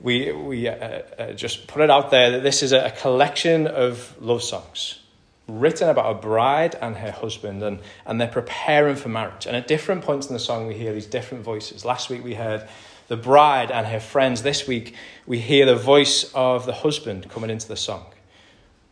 we, 0.01 0.33
we 0.33 0.67
uh, 0.67 0.73
uh, 1.17 1.31
just 1.31 1.67
put 1.67 1.81
it 1.81 1.89
out 1.89 2.11
there 2.11 2.31
that 2.31 2.43
this 2.43 2.61
is 2.63 2.73
a 2.73 2.91
collection 2.91 3.65
of 3.65 4.13
love 4.19 4.43
songs 4.43 4.99
written 5.47 5.89
about 5.89 6.11
a 6.11 6.19
bride 6.19 6.75
and 6.81 6.97
her 6.97 7.11
husband, 7.11 7.61
and, 7.61 7.79
and 8.05 8.19
they're 8.19 8.27
preparing 8.27 8.95
for 8.95 9.09
marriage. 9.09 9.45
And 9.45 9.55
at 9.55 9.67
different 9.67 10.03
points 10.03 10.27
in 10.27 10.33
the 10.33 10.39
song, 10.39 10.67
we 10.67 10.73
hear 10.73 10.93
these 10.93 11.05
different 11.05 11.43
voices. 11.43 11.85
Last 11.85 12.09
week, 12.09 12.23
we 12.23 12.33
heard 12.33 12.67
the 13.07 13.17
bride 13.17 13.69
and 13.69 13.85
her 13.87 13.99
friends. 13.99 14.41
This 14.41 14.67
week, 14.67 14.95
we 15.27 15.39
hear 15.39 15.65
the 15.65 15.75
voice 15.75 16.31
of 16.33 16.65
the 16.65 16.73
husband 16.73 17.29
coming 17.29 17.49
into 17.49 17.67
the 17.67 17.77
song. 17.77 18.05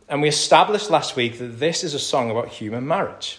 And 0.08 0.22
we 0.22 0.28
established 0.28 0.90
last 0.90 1.16
week 1.16 1.38
that 1.38 1.58
this 1.58 1.82
is 1.82 1.94
a 1.94 1.98
song 1.98 2.30
about 2.30 2.48
human 2.48 2.86
marriage. 2.86 3.38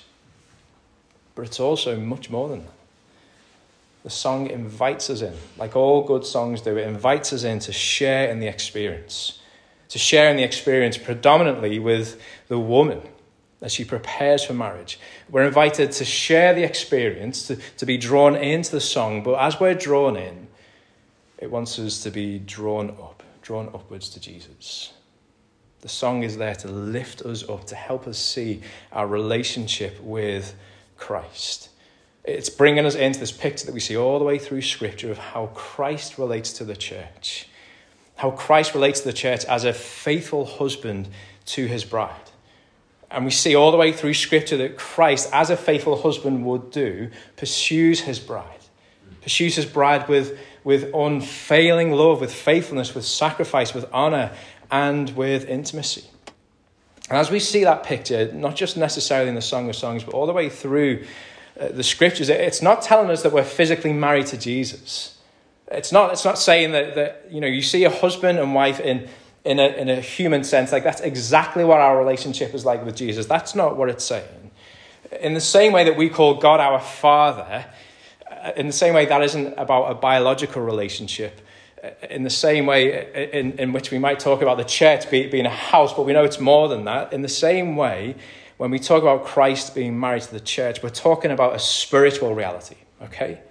But 1.36 1.44
it's 1.44 1.60
also 1.60 1.98
much 2.00 2.30
more 2.30 2.50
than 2.50 2.62
that. 2.62 2.72
The 4.04 4.10
song 4.10 4.48
invites 4.48 5.10
us 5.10 5.22
in, 5.22 5.34
like 5.58 5.76
all 5.76 6.04
good 6.04 6.26
songs 6.26 6.62
do, 6.62 6.78
it 6.78 6.88
invites 6.88 7.34
us 7.34 7.44
in 7.44 7.60
to 7.60 7.72
share 7.72 8.30
in 8.30 8.40
the 8.40 8.48
experience 8.48 9.40
to 9.96 10.00
share 10.00 10.30
in 10.30 10.36
the 10.36 10.44
experience 10.44 10.98
predominantly 10.98 11.80
with 11.80 12.22
the 12.50 12.60
woman 12.60 13.02
as 13.62 13.72
she 13.72 13.86
prepares 13.86 14.44
for 14.44 14.52
marriage. 14.52 15.00
We're 15.30 15.46
invited 15.46 15.94
to 15.94 16.04
share 16.04 16.54
the 16.54 16.66
experience, 16.66 17.48
to, 17.48 17.56
to 17.78 17.86
be 17.86 17.96
drawn 17.96 18.36
into 18.36 18.72
the 18.72 18.82
song, 18.82 19.24
but 19.24 19.36
as 19.36 19.58
we're 19.58 19.74
drawn 19.74 20.18
in, 20.18 20.48
it 21.38 21.50
wants 21.50 21.80
us 21.80 22.04
to 22.04 22.12
be 22.12 22.40
drawn 22.40 22.90
up, 22.90 23.24
drawn 23.42 23.68
upwards 23.68 24.10
to 24.10 24.20
Jesus. 24.20 24.92
The 25.80 25.88
song 25.88 26.24
is 26.24 26.36
there 26.36 26.56
to 26.56 26.68
lift 26.68 27.22
us 27.22 27.48
up, 27.48 27.64
to 27.68 27.76
help 27.76 28.06
us 28.06 28.18
see 28.18 28.64
our 28.92 29.08
relationship 29.08 29.98
with 30.02 30.56
Christ. 30.98 31.70
It's 32.26 32.50
bringing 32.50 32.86
us 32.86 32.96
into 32.96 33.22
this 33.22 33.32
picture 33.32 33.66
that 33.66 33.74
we 33.74 33.80
see 33.80 33.96
all 33.96 34.20
the 34.20 34.26
way 34.26 34.40
through 34.40 34.64
Scripture 34.64 35.10
of 35.10 35.20
how 35.20 35.52
Christ 35.54 36.18
relates 36.18 36.52
to 36.52 36.66
the 36.66 36.76
church 36.76 37.48
how 38.16 38.32
Christ 38.32 38.74
relates 38.74 39.02
to 39.02 39.08
the 39.08 39.14
church 39.14 39.46
as 39.46 39.66
a 39.66 39.74
faithful 39.74 40.46
husband 40.46 41.10
to 41.48 41.66
his 41.66 41.84
bride. 41.84 42.16
And 43.12 43.26
we 43.26 43.32
see 43.32 43.56
all 43.56 43.72
the 43.72 43.78
way 43.78 43.92
through 43.92 44.14
Scripture 44.14 44.58
that 44.58 44.78
Christ, 44.78 45.30
as 45.32 45.50
a 45.50 45.58
faithful 45.58 46.02
husband 46.02 46.46
would 46.46 46.72
do, 46.72 47.10
pursues 47.38 48.02
his 48.02 48.20
bride, 48.20 48.60
pursues 49.22 49.56
his 49.56 49.66
bride 49.66 50.08
with, 50.08 50.38
with 50.64 50.94
unfailing 50.94 51.92
love, 51.92 52.20
with 52.22 52.34
faithfulness, 52.34 52.96
with 52.96 53.06
sacrifice, 53.06 53.74
with 53.74 53.86
honor, 53.94 54.32
and 54.72 55.16
with 55.16 55.48
intimacy. 55.48 56.06
And 57.10 57.18
as 57.20 57.30
we 57.30 57.40
see 57.40 57.64
that 57.64 57.84
picture, 57.84 58.32
not 58.34 58.56
just 58.56 58.78
necessarily 58.78 59.30
in 59.30 59.36
the 59.36 59.42
Song 59.42 59.70
of 59.70 59.76
Songs, 59.76 60.04
but 60.04 60.14
all 60.14 60.26
the 60.26 60.34
way 60.34 60.50
through 60.50 61.06
uh, 61.60 61.68
the 61.70 61.84
Scriptures, 61.84 62.30
it's 62.30 62.62
not 62.62 62.82
telling 62.82 63.12
us 63.12 63.22
that 63.24 63.32
we're 63.32 63.44
physically 63.44 63.94
married 63.94 64.26
to 64.28 64.38
Jesus. 64.38 65.15
It's 65.72 65.92
not, 65.92 66.12
it's 66.12 66.26
not 66.26 66.38
saying 66.38 66.72
that, 66.72 66.96
that 66.96 67.26
you 67.30 67.42
know, 67.42 67.48
you 67.48 67.62
see 67.62 67.84
a 67.84 67.90
husband 67.90 68.38
and 68.38 68.54
wife 68.54 68.80
in, 68.80 69.08
in, 69.44 69.60
a, 69.60 69.68
in 69.68 69.90
a 69.90 70.00
human 70.00 70.44
sense, 70.44 70.72
like 70.72 70.84
that's 70.84 71.02
exactly 71.02 71.64
what 71.64 71.80
our 71.80 71.98
relationship 71.98 72.54
is 72.54 72.66
like 72.66 72.86
with 72.86 72.96
Jesus. 72.96 73.26
That's 73.26 73.56
not 73.56 73.78
what 73.78 73.90
it's 73.90 74.06
saying. 74.06 74.52
In 75.22 75.34
the 75.34 75.42
same 75.42 75.72
way 75.72 75.84
that 75.86 75.98
we 75.98 76.10
call 76.10 76.36
God 76.36 76.60
our 76.60 76.80
Father, 76.80 77.66
uh, 78.30 78.52
in 78.56 78.68
the 78.68 78.74
same 78.74 78.94
way 78.94 79.06
that 79.06 79.22
isn't 79.22 79.54
about 79.58 79.92
a 79.92 79.96
biological 79.96 80.62
relationship, 80.62 81.42
uh, 81.84 81.90
in 82.10 82.24
the 82.24 82.30
same 82.30 82.66
way 82.66 83.08
uh, 83.14 83.38
in, 83.38 83.54
in 83.60 83.74
which 83.74 83.92
we 83.92 84.00
might 84.00 84.20
talk 84.20 84.42
about 84.42 84.58
the 84.58 84.64
church 84.64 85.10
being 85.10 85.46
a 85.46 85.50
house, 85.50 85.94
but 85.94 86.06
we 86.06 86.14
know 86.14 86.24
it's 86.24 86.40
more 86.40 86.68
than 86.68 86.86
that, 86.86 87.14
in 87.14 87.22
the 87.22 87.30
same 87.30 87.76
way, 87.76 88.16
when 88.58 88.72
we 88.72 88.80
talk 88.80 89.02
about 89.02 89.26
Christ 89.26 89.76
being 89.76 90.00
married 90.00 90.24
to 90.24 90.32
the 90.32 90.40
church, 90.40 90.82
we're 90.82 90.90
talking 90.90 91.32
about 91.32 91.56
a 91.56 91.60
spiritual 91.60 92.34
reality, 92.34 92.78
okay? 93.02 93.42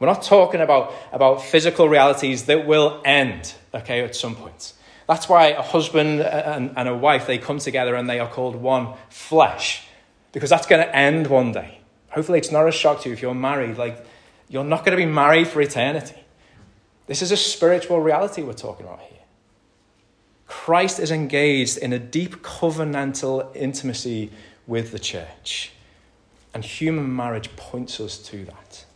We're 0.00 0.08
not 0.08 0.22
talking 0.22 0.60
about, 0.60 0.92
about 1.12 1.42
physical 1.42 1.88
realities 1.88 2.46
that 2.46 2.66
will 2.66 3.00
end, 3.04 3.54
okay, 3.72 4.00
at 4.02 4.16
some 4.16 4.34
point. 4.34 4.72
That's 5.06 5.28
why 5.28 5.48
a 5.48 5.62
husband 5.62 6.20
and, 6.22 6.72
and 6.74 6.88
a 6.88 6.96
wife, 6.96 7.26
they 7.26 7.36
come 7.38 7.58
together 7.58 7.94
and 7.94 8.08
they 8.08 8.18
are 8.18 8.28
called 8.28 8.56
one 8.56 8.94
flesh, 9.10 9.86
because 10.32 10.48
that's 10.50 10.66
going 10.66 10.82
to 10.82 10.96
end 10.96 11.26
one 11.26 11.52
day. 11.52 11.80
Hopefully, 12.10 12.38
it's 12.38 12.50
not 12.50 12.66
a 12.66 12.72
shock 12.72 13.02
to 13.02 13.08
you 13.08 13.12
if 13.12 13.20
you're 13.20 13.34
married. 13.34 13.76
Like, 13.76 14.04
you're 14.48 14.64
not 14.64 14.84
going 14.84 14.98
to 14.98 15.04
be 15.04 15.10
married 15.10 15.48
for 15.48 15.60
eternity. 15.60 16.16
This 17.06 17.22
is 17.22 17.30
a 17.30 17.36
spiritual 17.36 18.00
reality 18.00 18.42
we're 18.42 18.52
talking 18.54 18.86
about 18.86 19.00
here. 19.00 19.18
Christ 20.46 20.98
is 20.98 21.10
engaged 21.10 21.76
in 21.76 21.92
a 21.92 21.98
deep 21.98 22.36
covenantal 22.42 23.54
intimacy 23.54 24.30
with 24.66 24.92
the 24.92 24.98
church. 24.98 25.72
And 26.54 26.64
human 26.64 27.14
marriage 27.14 27.54
points 27.54 28.00
us 28.00 28.16
to 28.18 28.44
that. 28.46 28.86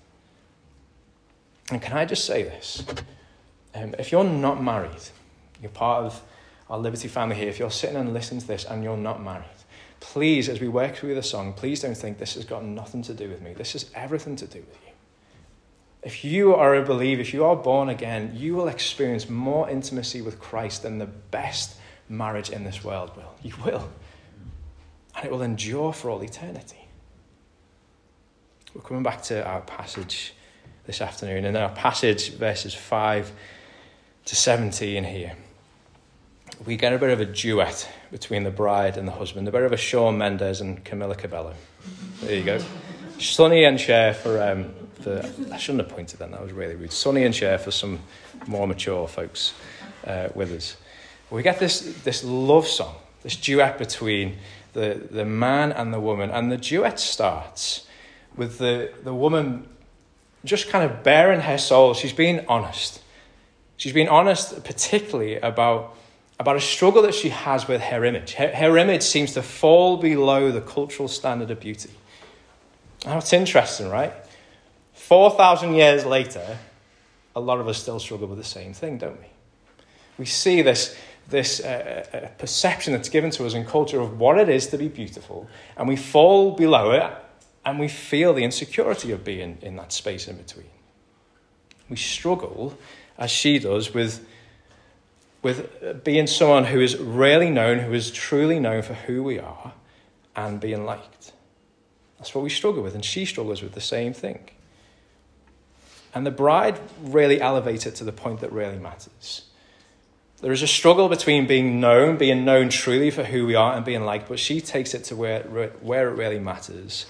And 1.70 1.80
can 1.80 1.96
I 1.96 2.04
just 2.04 2.24
say 2.24 2.42
this? 2.42 2.84
Um, 3.74 3.94
if 3.98 4.12
you're 4.12 4.24
not 4.24 4.62
married, 4.62 4.90
you're 5.60 5.70
part 5.70 6.04
of 6.04 6.22
our 6.70 6.78
Liberty 6.78 7.08
family 7.08 7.36
here, 7.36 7.48
if 7.48 7.58
you're 7.58 7.70
sitting 7.70 7.96
and 7.96 8.12
listening 8.12 8.40
to 8.40 8.46
this 8.46 8.64
and 8.64 8.82
you're 8.82 8.96
not 8.96 9.22
married, 9.22 9.44
please, 10.00 10.48
as 10.48 10.60
we 10.60 10.68
work 10.68 10.96
through 10.96 11.14
the 11.14 11.22
song, 11.22 11.52
please 11.52 11.80
don't 11.82 11.96
think 11.96 12.18
this 12.18 12.34
has 12.34 12.44
got 12.44 12.64
nothing 12.64 13.02
to 13.02 13.14
do 13.14 13.28
with 13.28 13.42
me. 13.42 13.54
This 13.54 13.72
has 13.72 13.90
everything 13.94 14.36
to 14.36 14.46
do 14.46 14.58
with 14.58 14.78
you. 14.86 14.92
If 16.02 16.24
you 16.24 16.54
are 16.54 16.74
a 16.74 16.82
believer, 16.82 17.22
if 17.22 17.32
you 17.32 17.44
are 17.44 17.56
born 17.56 17.88
again, 17.88 18.32
you 18.34 18.54
will 18.54 18.68
experience 18.68 19.28
more 19.28 19.68
intimacy 19.70 20.20
with 20.20 20.38
Christ 20.38 20.82
than 20.82 20.98
the 20.98 21.06
best 21.06 21.76
marriage 22.08 22.50
in 22.50 22.64
this 22.64 22.84
world 22.84 23.10
will. 23.16 23.34
You 23.42 23.54
will. 23.64 23.88
And 25.16 25.24
it 25.24 25.30
will 25.30 25.42
endure 25.42 25.92
for 25.92 26.10
all 26.10 26.22
eternity. 26.22 26.88
We're 28.74 28.82
coming 28.82 29.02
back 29.02 29.22
to 29.24 29.46
our 29.46 29.62
passage 29.62 30.34
this 30.86 31.00
afternoon. 31.00 31.44
In 31.44 31.56
our 31.56 31.70
passage, 31.70 32.32
verses 32.34 32.74
5 32.74 33.32
to 34.26 34.36
17 34.36 35.04
here, 35.04 35.32
we 36.66 36.76
get 36.76 36.92
a 36.92 36.98
bit 36.98 37.10
of 37.10 37.20
a 37.20 37.24
duet 37.24 37.88
between 38.10 38.44
the 38.44 38.50
bride 38.50 38.96
and 38.96 39.08
the 39.08 39.12
husband, 39.12 39.48
a 39.48 39.52
bit 39.52 39.62
of 39.62 39.72
a 39.72 39.76
Shawn 39.76 40.18
Mendes 40.18 40.60
and 40.60 40.84
Camila 40.84 41.16
Cabello. 41.16 41.54
There 42.20 42.34
you 42.34 42.44
go. 42.44 42.60
Sonny 43.18 43.64
and 43.64 43.80
Cher 43.80 44.14
for, 44.14 44.42
um, 44.42 44.74
for, 45.00 45.24
I 45.52 45.56
shouldn't 45.56 45.86
have 45.86 45.94
pointed 45.94 46.18
then, 46.18 46.30
that 46.32 46.42
was 46.42 46.52
really 46.52 46.74
rude. 46.74 46.92
Sonny 46.92 47.24
and 47.24 47.34
Cher 47.34 47.58
for 47.58 47.70
some 47.70 48.00
more 48.46 48.66
mature 48.66 49.08
folks 49.08 49.54
uh, 50.06 50.28
with 50.34 50.52
us. 50.52 50.76
We 51.30 51.42
get 51.42 51.58
this, 51.58 51.80
this 52.04 52.22
love 52.22 52.66
song, 52.66 52.94
this 53.22 53.36
duet 53.36 53.78
between 53.78 54.36
the, 54.74 55.00
the 55.10 55.24
man 55.24 55.72
and 55.72 55.92
the 55.92 56.00
woman, 56.00 56.30
and 56.30 56.52
the 56.52 56.56
duet 56.56 57.00
starts 57.00 57.86
with 58.36 58.58
the, 58.58 58.92
the 59.02 59.14
woman 59.14 59.68
just 60.44 60.68
kind 60.68 60.88
of 60.88 61.02
baring 61.02 61.40
her 61.40 61.58
soul. 61.58 61.94
She's 61.94 62.12
being 62.12 62.44
honest. 62.48 63.00
She's 63.76 63.92
being 63.92 64.08
honest, 64.08 64.62
particularly 64.64 65.36
about, 65.36 65.96
about 66.38 66.56
a 66.56 66.60
struggle 66.60 67.02
that 67.02 67.14
she 67.14 67.30
has 67.30 67.66
with 67.66 67.80
her 67.80 68.04
image. 68.04 68.34
Her, 68.34 68.48
her 68.48 68.78
image 68.78 69.02
seems 69.02 69.32
to 69.34 69.42
fall 69.42 69.96
below 69.96 70.52
the 70.52 70.60
cultural 70.60 71.08
standard 71.08 71.50
of 71.50 71.60
beauty. 71.60 71.90
Now, 73.04 73.18
it's 73.18 73.32
interesting, 73.32 73.90
right? 73.90 74.12
4,000 74.94 75.74
years 75.74 76.04
later, 76.06 76.58
a 77.34 77.40
lot 77.40 77.58
of 77.58 77.68
us 77.68 77.78
still 77.78 77.98
struggle 77.98 78.28
with 78.28 78.38
the 78.38 78.44
same 78.44 78.72
thing, 78.72 78.98
don't 78.98 79.20
we? 79.20 79.26
We 80.18 80.24
see 80.26 80.62
this, 80.62 80.96
this 81.28 81.60
uh, 81.60 82.04
uh, 82.12 82.28
perception 82.38 82.92
that's 82.92 83.08
given 83.08 83.30
to 83.32 83.44
us 83.44 83.54
in 83.54 83.64
culture 83.64 84.00
of 84.00 84.18
what 84.18 84.38
it 84.38 84.48
is 84.48 84.68
to 84.68 84.78
be 84.78 84.88
beautiful, 84.88 85.48
and 85.76 85.88
we 85.88 85.96
fall 85.96 86.52
below 86.52 86.92
it 86.92 87.12
and 87.64 87.78
we 87.78 87.88
feel 87.88 88.34
the 88.34 88.44
insecurity 88.44 89.12
of 89.12 89.24
being 89.24 89.58
in 89.62 89.76
that 89.76 89.92
space 89.92 90.28
in 90.28 90.36
between. 90.36 90.66
We 91.88 91.96
struggle, 91.96 92.78
as 93.18 93.30
she 93.30 93.58
does, 93.58 93.94
with, 93.94 94.26
with 95.42 96.04
being 96.04 96.26
someone 96.26 96.64
who 96.64 96.80
is 96.80 96.96
really 96.96 97.50
known, 97.50 97.78
who 97.78 97.92
is 97.92 98.10
truly 98.10 98.58
known 98.58 98.82
for 98.82 98.94
who 98.94 99.22
we 99.22 99.38
are, 99.38 99.72
and 100.36 100.60
being 100.60 100.84
liked. 100.84 101.32
That's 102.18 102.34
what 102.34 102.44
we 102.44 102.50
struggle 102.50 102.82
with, 102.82 102.94
and 102.94 103.04
she 103.04 103.24
struggles 103.24 103.62
with 103.62 103.72
the 103.72 103.80
same 103.80 104.12
thing. 104.12 104.48
And 106.14 106.24
the 106.24 106.30
bride 106.30 106.78
really 107.02 107.40
elevates 107.40 107.86
it 107.86 107.96
to 107.96 108.04
the 108.04 108.12
point 108.12 108.40
that 108.40 108.52
really 108.52 108.78
matters. 108.78 109.42
There 110.40 110.52
is 110.52 110.62
a 110.62 110.66
struggle 110.66 111.08
between 111.08 111.46
being 111.46 111.80
known, 111.80 112.16
being 112.16 112.44
known 112.44 112.68
truly 112.68 113.10
for 113.10 113.24
who 113.24 113.46
we 113.46 113.54
are, 113.54 113.74
and 113.74 113.84
being 113.84 114.04
liked, 114.04 114.28
but 114.28 114.38
she 114.38 114.60
takes 114.60 114.94
it 114.94 115.04
to 115.04 115.16
where, 115.16 115.42
where 115.42 116.08
it 116.08 116.16
really 116.16 116.38
matters. 116.38 117.06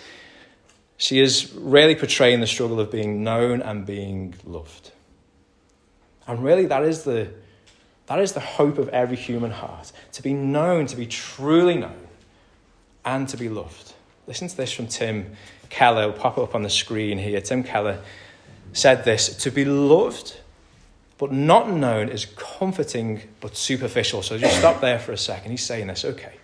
She 1.05 1.21
is 1.21 1.53
really 1.53 1.95
portraying 1.95 2.41
the 2.41 2.47
struggle 2.47 2.81
of 2.81 2.91
being 2.91 3.23
known 3.23 3.61
and 3.61 3.85
being 3.85 4.33
loved. 4.43 4.91
And 6.27 6.43
really, 6.43 6.65
that 6.65 6.83
is 6.83 7.03
the, 7.03 7.29
that 8.07 8.21
is 8.21 8.33
the 8.33 8.41
hope 8.41 8.79
of 8.79 8.89
every 8.89 9.19
human 9.19 9.51
heart 9.51 9.93
to 10.13 10.23
be 10.23 10.33
known, 10.33 10.87
to 10.87 10.97
be 10.97 11.05
truly 11.05 11.77
known, 11.77 12.07
and 13.05 13.29
to 13.29 13.37
be 13.37 13.51
loved. 13.51 13.93
Listen 14.27 14.49
to 14.49 14.57
this 14.57 14.73
from 14.73 14.87
Tim 14.87 15.37
Keller. 15.69 16.05
It'll 16.05 16.15
pop 16.15 16.39
up 16.39 16.55
on 16.55 16.63
the 16.63 16.71
screen 16.71 17.19
here. 17.19 17.39
Tim 17.43 17.65
Keller 17.65 18.01
said 18.73 19.05
this 19.05 19.37
To 19.43 19.51
be 19.51 19.67
loved 19.67 20.39
but 21.19 21.33
not 21.33 21.69
known 21.69 22.09
is 22.09 22.25
comforting 22.35 23.21
but 23.43 23.59
superficial. 23.59 24.23
So 24.23 24.39
just 24.39 24.57
stop 24.57 24.81
there 24.81 24.99
for 24.99 25.13
a 25.13 25.19
second. 25.19 25.51
He's 25.51 25.63
saying 25.63 25.89
this, 25.89 26.03
okay. 26.03 26.37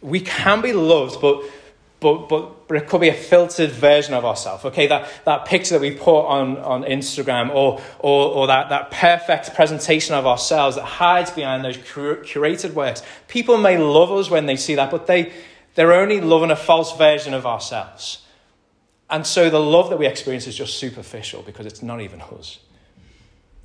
We 0.00 0.20
can 0.20 0.62
be 0.62 0.72
loved, 0.72 1.20
but 1.20 1.44
but, 1.98 2.28
but, 2.28 2.68
but 2.68 2.76
it 2.76 2.88
could 2.88 3.00
be 3.00 3.08
a 3.08 3.14
filtered 3.14 3.70
version 3.70 4.12
of 4.12 4.24
ourselves. 4.24 4.64
Okay, 4.66 4.86
that, 4.86 5.08
that 5.24 5.46
picture 5.46 5.74
that 5.74 5.80
we 5.80 5.92
put 5.92 6.26
on, 6.26 6.58
on 6.58 6.82
Instagram 6.84 7.54
or, 7.54 7.80
or, 7.98 8.32
or 8.32 8.46
that, 8.48 8.68
that 8.68 8.90
perfect 8.90 9.54
presentation 9.54 10.14
of 10.14 10.26
ourselves 10.26 10.76
that 10.76 10.84
hides 10.84 11.30
behind 11.30 11.64
those 11.64 11.78
cur- 11.78 12.22
curated 12.22 12.74
works. 12.74 13.02
People 13.28 13.56
may 13.56 13.78
love 13.78 14.12
us 14.12 14.28
when 14.28 14.46
they 14.46 14.56
see 14.56 14.74
that, 14.74 14.90
but 14.90 15.06
they, 15.06 15.32
they're 15.74 15.94
only 15.94 16.20
loving 16.20 16.50
a 16.50 16.56
false 16.56 16.96
version 16.96 17.32
of 17.32 17.46
ourselves. 17.46 18.22
And 19.08 19.26
so 19.26 19.48
the 19.48 19.60
love 19.60 19.88
that 19.90 19.98
we 19.98 20.06
experience 20.06 20.46
is 20.46 20.56
just 20.56 20.78
superficial 20.78 21.42
because 21.42 21.64
it's 21.64 21.82
not 21.82 22.02
even 22.02 22.20
us. 22.20 22.58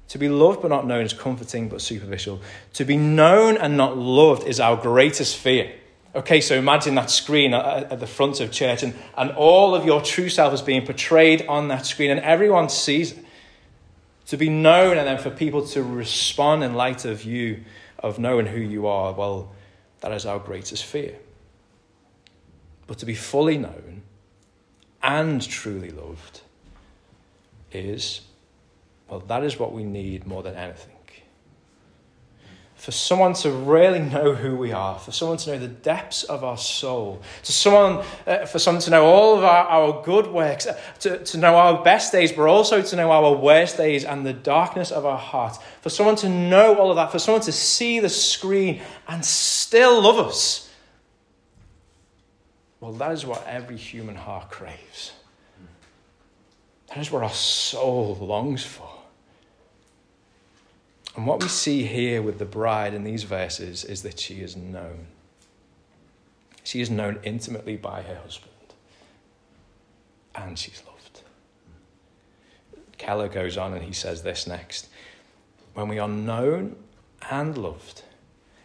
To 0.10 0.18
be 0.18 0.30
loved 0.30 0.62
but 0.62 0.70
not 0.70 0.86
known 0.86 1.06
is 1.06 1.14
comforting 1.14 1.68
but 1.68 1.82
superficial. 1.82 2.42
To 2.74 2.86
be 2.86 2.98
known 2.98 3.58
and 3.58 3.76
not 3.76 3.98
loved 3.98 4.48
is 4.48 4.60
our 4.60 4.78
greatest 4.78 5.36
fear. 5.36 5.74
Okay, 6.14 6.42
so 6.42 6.56
imagine 6.56 6.96
that 6.96 7.10
screen 7.10 7.54
at, 7.54 8.00
the 8.02 8.08
front 8.08 8.42
of 8.42 8.52
church 8.52 8.84
and, 8.84 8.94
and 9.18 9.32
all 9.32 9.74
of 9.74 9.86
your 9.86 10.02
true 10.02 10.28
self 10.28 10.54
is 10.54 10.62
being 10.62 10.86
portrayed 10.86 11.46
on 11.48 11.70
that 11.70 11.86
screen 11.86 12.12
and 12.12 12.20
everyone 12.20 12.68
sees 12.68 13.14
it. 13.14 13.26
To 14.28 14.38
be 14.38 14.50
known 14.50 14.98
and 14.98 15.08
then 15.08 15.18
for 15.18 15.30
people 15.30 15.66
to 15.68 15.82
respond 15.84 16.64
in 16.64 16.74
light 16.74 17.06
of 17.06 17.24
you, 17.24 17.64
of 18.00 18.20
knowing 18.20 18.46
who 18.46 18.60
you 18.60 18.88
are, 18.88 19.14
well, 19.14 19.54
that 20.02 20.12
is 20.12 20.26
our 20.26 20.40
greatest 20.40 20.84
fear. 20.86 21.18
But 22.88 22.98
to 23.00 23.06
be 23.06 23.16
fully 23.16 23.58
known 23.58 24.04
and 25.02 25.42
truly 25.42 25.92
loved 25.92 26.42
is, 27.72 28.22
well, 29.10 29.22
that 29.22 29.44
is 29.44 29.58
what 29.58 29.72
we 29.72 29.84
need 29.84 30.28
more 30.28 30.44
than 30.44 30.56
anything 30.56 30.91
for 32.82 32.90
someone 32.90 33.32
to 33.32 33.52
really 33.52 34.00
know 34.00 34.34
who 34.34 34.56
we 34.56 34.72
are, 34.72 34.98
for 34.98 35.12
someone 35.12 35.38
to 35.38 35.52
know 35.52 35.60
the 35.60 35.68
depths 35.68 36.24
of 36.24 36.44
our 36.44 36.58
soul, 36.58 37.22
to 37.44 37.52
someone, 37.52 38.04
uh, 38.26 38.44
for 38.48 38.58
someone 38.58 38.82
to 38.82 38.90
know 38.90 39.06
all 39.06 39.38
of 39.38 39.44
our, 39.44 39.68
our 39.68 40.04
good 40.04 40.26
works, 40.26 40.66
uh, 40.66 40.76
to, 41.00 41.24
to 41.24 41.38
know 41.38 41.54
our 41.54 41.84
best 41.84 42.12
days, 42.12 42.32
but 42.32 42.48
also 42.48 42.82
to 42.82 42.96
know 42.96 43.12
our 43.12 43.36
worst 43.36 43.78
days 43.78 44.04
and 44.04 44.26
the 44.26 44.34
darkness 44.34 44.90
of 44.90 45.06
our 45.06 45.20
heart, 45.20 45.60
for 45.82 45.92
someone 45.92 46.16
to 46.16 46.28
know 46.28 46.74
all 46.74 46.90
of 46.90 46.96
that, 46.96 47.12
for 47.12 47.20
someone 47.20 47.44
to 47.44 47.52
see 47.52 48.00
the 48.00 48.10
screen 48.10 48.82
and 49.08 49.24
still 49.24 50.02
love 50.02 50.18
us. 50.18 50.68
Well, 52.80 52.94
that 52.94 53.12
is 53.12 53.28
what 53.28 53.46
every 53.46 53.78
human 53.78 54.16
heart 54.16 54.50
craves. 54.50 55.12
That 56.88 56.98
is 56.98 57.12
what 57.12 57.22
our 57.22 57.30
soul 57.30 58.18
longs 58.20 58.66
for. 58.66 58.91
And 61.16 61.28
what 61.28 61.42
we 61.42 61.50
see 61.50 61.84
here 61.84 62.22
with 62.22 62.40
the 62.40 62.46
bride 62.46 62.94
in 62.94 63.04
these 63.04 63.24
verses 63.24 63.84
is 63.84 64.02
that 64.04 64.20
she 64.20 64.36
is 64.36 64.56
known. 64.56 65.08
She 66.64 66.80
is 66.80 66.90
known 66.90 67.20
intimately 67.24 67.76
by 67.76 68.04
her 68.04 68.16
husband, 68.16 68.52
and 70.36 70.58
she's 70.58 70.82
loved. 70.88 71.22
Keller 72.98 73.28
goes 73.28 73.58
on 73.58 73.74
and 73.74 73.84
he 73.84 73.94
says 73.94 74.22
this 74.22 74.46
next 74.46 74.88
When 75.74 75.88
we 75.88 76.00
are 76.00 76.08
known 76.08 76.76
and 77.30 77.58
loved, 77.58 78.04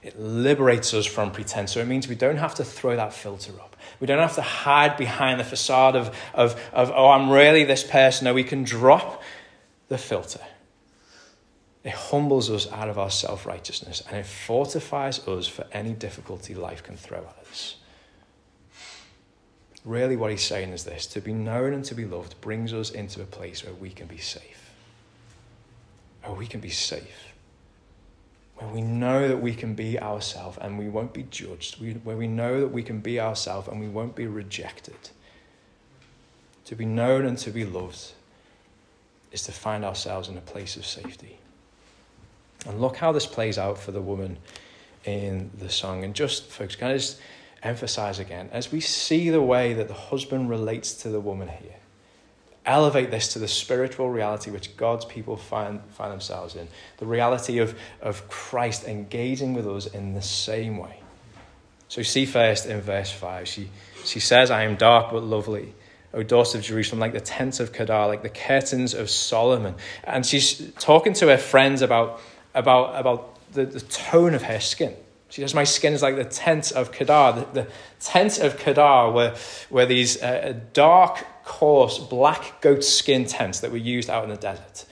it 0.03 0.21
liberates 0.21 0.95
us 0.95 1.07
from 1.07 1.33
pretense. 1.33 1.73
So 1.73 1.81
it 1.81 1.89
means 1.89 2.07
we 2.07 2.15
don't 2.15 2.37
have 2.37 2.55
to 2.57 2.65
throw 2.65 2.95
that 2.95 3.13
filter 3.13 3.53
up. 3.61 3.77
We 3.99 4.07
don't 4.07 4.21
have 4.21 4.37
to 4.37 4.43
hide 4.43 4.97
behind 4.97 5.41
the 5.41 5.45
facade 5.45 5.97
of, 5.97 6.15
of, 6.33 6.61
of 6.73 6.93
oh, 6.95 7.09
I'm 7.09 7.31
really 7.31 7.65
this 7.65 7.83
person. 7.83 8.27
No, 8.27 8.35
we 8.35 8.45
can 8.45 8.63
drop 8.63 9.23
the 9.89 9.99
filter 9.99 10.41
it 11.87 11.93
humbles 11.93 12.51
us 12.51 12.71
out 12.73 12.89
of 12.89 12.99
our 12.99 13.11
self 13.11 13.47
righteousness 13.47 14.03
and 14.09 14.17
it 14.17 14.27
fortifies 14.27 15.27
us 15.29 15.47
for 15.47 15.65
any 15.71 15.93
difficulty 15.93 16.53
life 16.53 16.83
can 16.83 16.97
throw 16.97 17.19
at 17.19 17.47
us. 17.49 17.77
Really, 19.85 20.17
what 20.17 20.33
he's 20.33 20.43
saying 20.43 20.71
is 20.71 20.83
this 20.83 21.07
to 21.07 21.21
be 21.21 21.33
known 21.33 21.73
and 21.73 21.85
to 21.85 21.95
be 21.95 22.05
loved 22.05 22.41
brings 22.41 22.75
us 22.75 22.91
into 22.91 23.23
a 23.23 23.25
place 23.25 23.65
where 23.65 23.73
we 23.73 23.91
can 23.91 24.09
be 24.09 24.19
safe. 24.19 24.73
Where 26.25 26.35
we 26.35 26.49
can 26.49 26.59
be 26.59 26.71
safe. 26.71 27.33
Where 28.57 28.69
we 28.69 28.81
know 28.81 29.29
that 29.29 29.41
we 29.41 29.55
can 29.55 29.75
be 29.75 30.01
ourselves 30.01 30.59
and 30.61 30.81
we 30.81 30.89
won't 30.89 31.15
be 31.15 31.23
judged. 31.31 31.77
Where 32.03 32.17
we 32.17 32.27
know 32.27 32.59
that 32.63 32.73
we 32.73 32.83
can 32.83 32.99
be 32.99 33.21
ourselves 33.21 33.69
and 33.69 33.79
we 33.79 33.87
won't 33.87 34.17
be 34.17 34.27
rejected. 34.27 35.11
To 36.65 36.75
be 36.75 36.85
known 36.85 37.27
and 37.27 37.39
to 37.39 37.53
be 37.53 37.65
loved 37.65 38.11
is 39.31 39.45
to 39.45 39.53
find 39.53 39.85
ourselves 39.85 40.29
in 40.29 40.37
a 40.37 40.41
place 40.41 40.77
of 40.77 40.85
safety. 40.85 41.39
And 42.67 42.81
look 42.81 42.97
how 42.97 43.13
this 43.13 43.27
plays 43.27 43.59
out 43.59 43.79
for 43.79 43.93
the 43.93 44.01
woman 44.01 44.39
in 45.05 45.51
the 45.59 45.71
song. 45.71 46.05
And 46.05 46.15
just, 46.15 46.47
folks, 46.47 46.77
can 46.77 46.89
I 46.89 46.95
just 46.95 47.21
emphasize 47.63 48.19
again, 48.19 48.49
as 48.53 48.71
we 48.71 48.81
see 48.81 49.31
the 49.31 49.43
way 49.43 49.73
that 49.75 49.89
the 49.89 49.95
husband 49.95 50.51
relates 50.51 50.95
to 50.95 51.09
the 51.09 51.21
woman 51.21 51.49
here, 51.49 51.77
elevate 52.65 53.11
this 53.11 53.33
to 53.33 53.39
the 53.39 53.49
spiritual 53.49 54.11
reality 54.11 54.51
which 54.51 54.77
God's 54.77 55.05
people 55.05 55.37
find, 55.37 55.81
find 55.91 56.13
themselves 56.13 56.57
in, 56.57 56.69
the 56.99 57.07
reality 57.07 57.59
of, 57.59 57.79
of 58.03 58.29
Christ 58.29 58.85
engaging 58.85 59.55
with 59.55 59.67
us 59.67 59.87
in 59.87 60.15
the 60.15 60.23
same 60.23 60.79
way. 60.79 61.01
So, 61.89 62.03
see 62.03 62.27
first 62.27 62.67
in 62.67 62.81
verse 62.81 63.13
5, 63.13 63.47
she, 63.47 63.71
she 64.05 64.19
says, 64.19 64.51
I 64.51 64.65
am 64.65 64.75
dark 64.75 65.13
but 65.13 65.23
lovely. 65.23 65.75
O 66.13 66.23
daughter 66.23 66.59
of 66.59 66.65
Jerusalem, 66.65 66.99
like 66.99 67.13
the 67.13 67.21
tents 67.21 67.61
of 67.61 67.73
Kedar, 67.73 68.09
like 68.09 68.23
the 68.23 68.29
curtains 68.29 68.95
of 68.95 69.11
Solomon. 69.11 69.75
And 70.03 70.25
she's 70.25 70.73
talking 70.79 71.13
to 71.15 71.29
her 71.29 71.37
friends 71.37 71.83
about 71.83 72.21
about, 72.57 72.99
about 72.99 73.53
the, 73.53 73.65
the 73.67 73.81
tone 73.81 74.35
of 74.35 74.43
her 74.43 74.59
skin. 74.59 74.95
She 75.29 75.41
says, 75.41 75.55
My 75.55 75.65
skin 75.65 75.93
is 75.93 76.03
like 76.03 76.17
the 76.17 76.25
tent 76.25 76.73
of 76.73 76.91
Kedar. 76.91 77.33
The, 77.33 77.63
the 77.63 77.67
tent 78.01 78.39
of 78.39 78.59
Kedar 78.59 79.11
were, 79.13 79.37
were 79.71 79.87
these 79.87 80.23
uh, 80.23 80.59
dark, 80.73 81.25
coarse, 81.45 81.99
black 81.99 82.61
goat 82.61 82.83
skin 82.83 83.27
tents 83.27 83.61
that 83.61 83.71
were 83.71 83.77
used 83.77 84.11
out 84.11 84.25
in 84.25 84.31
the 84.31 84.37
desert. 84.37 84.85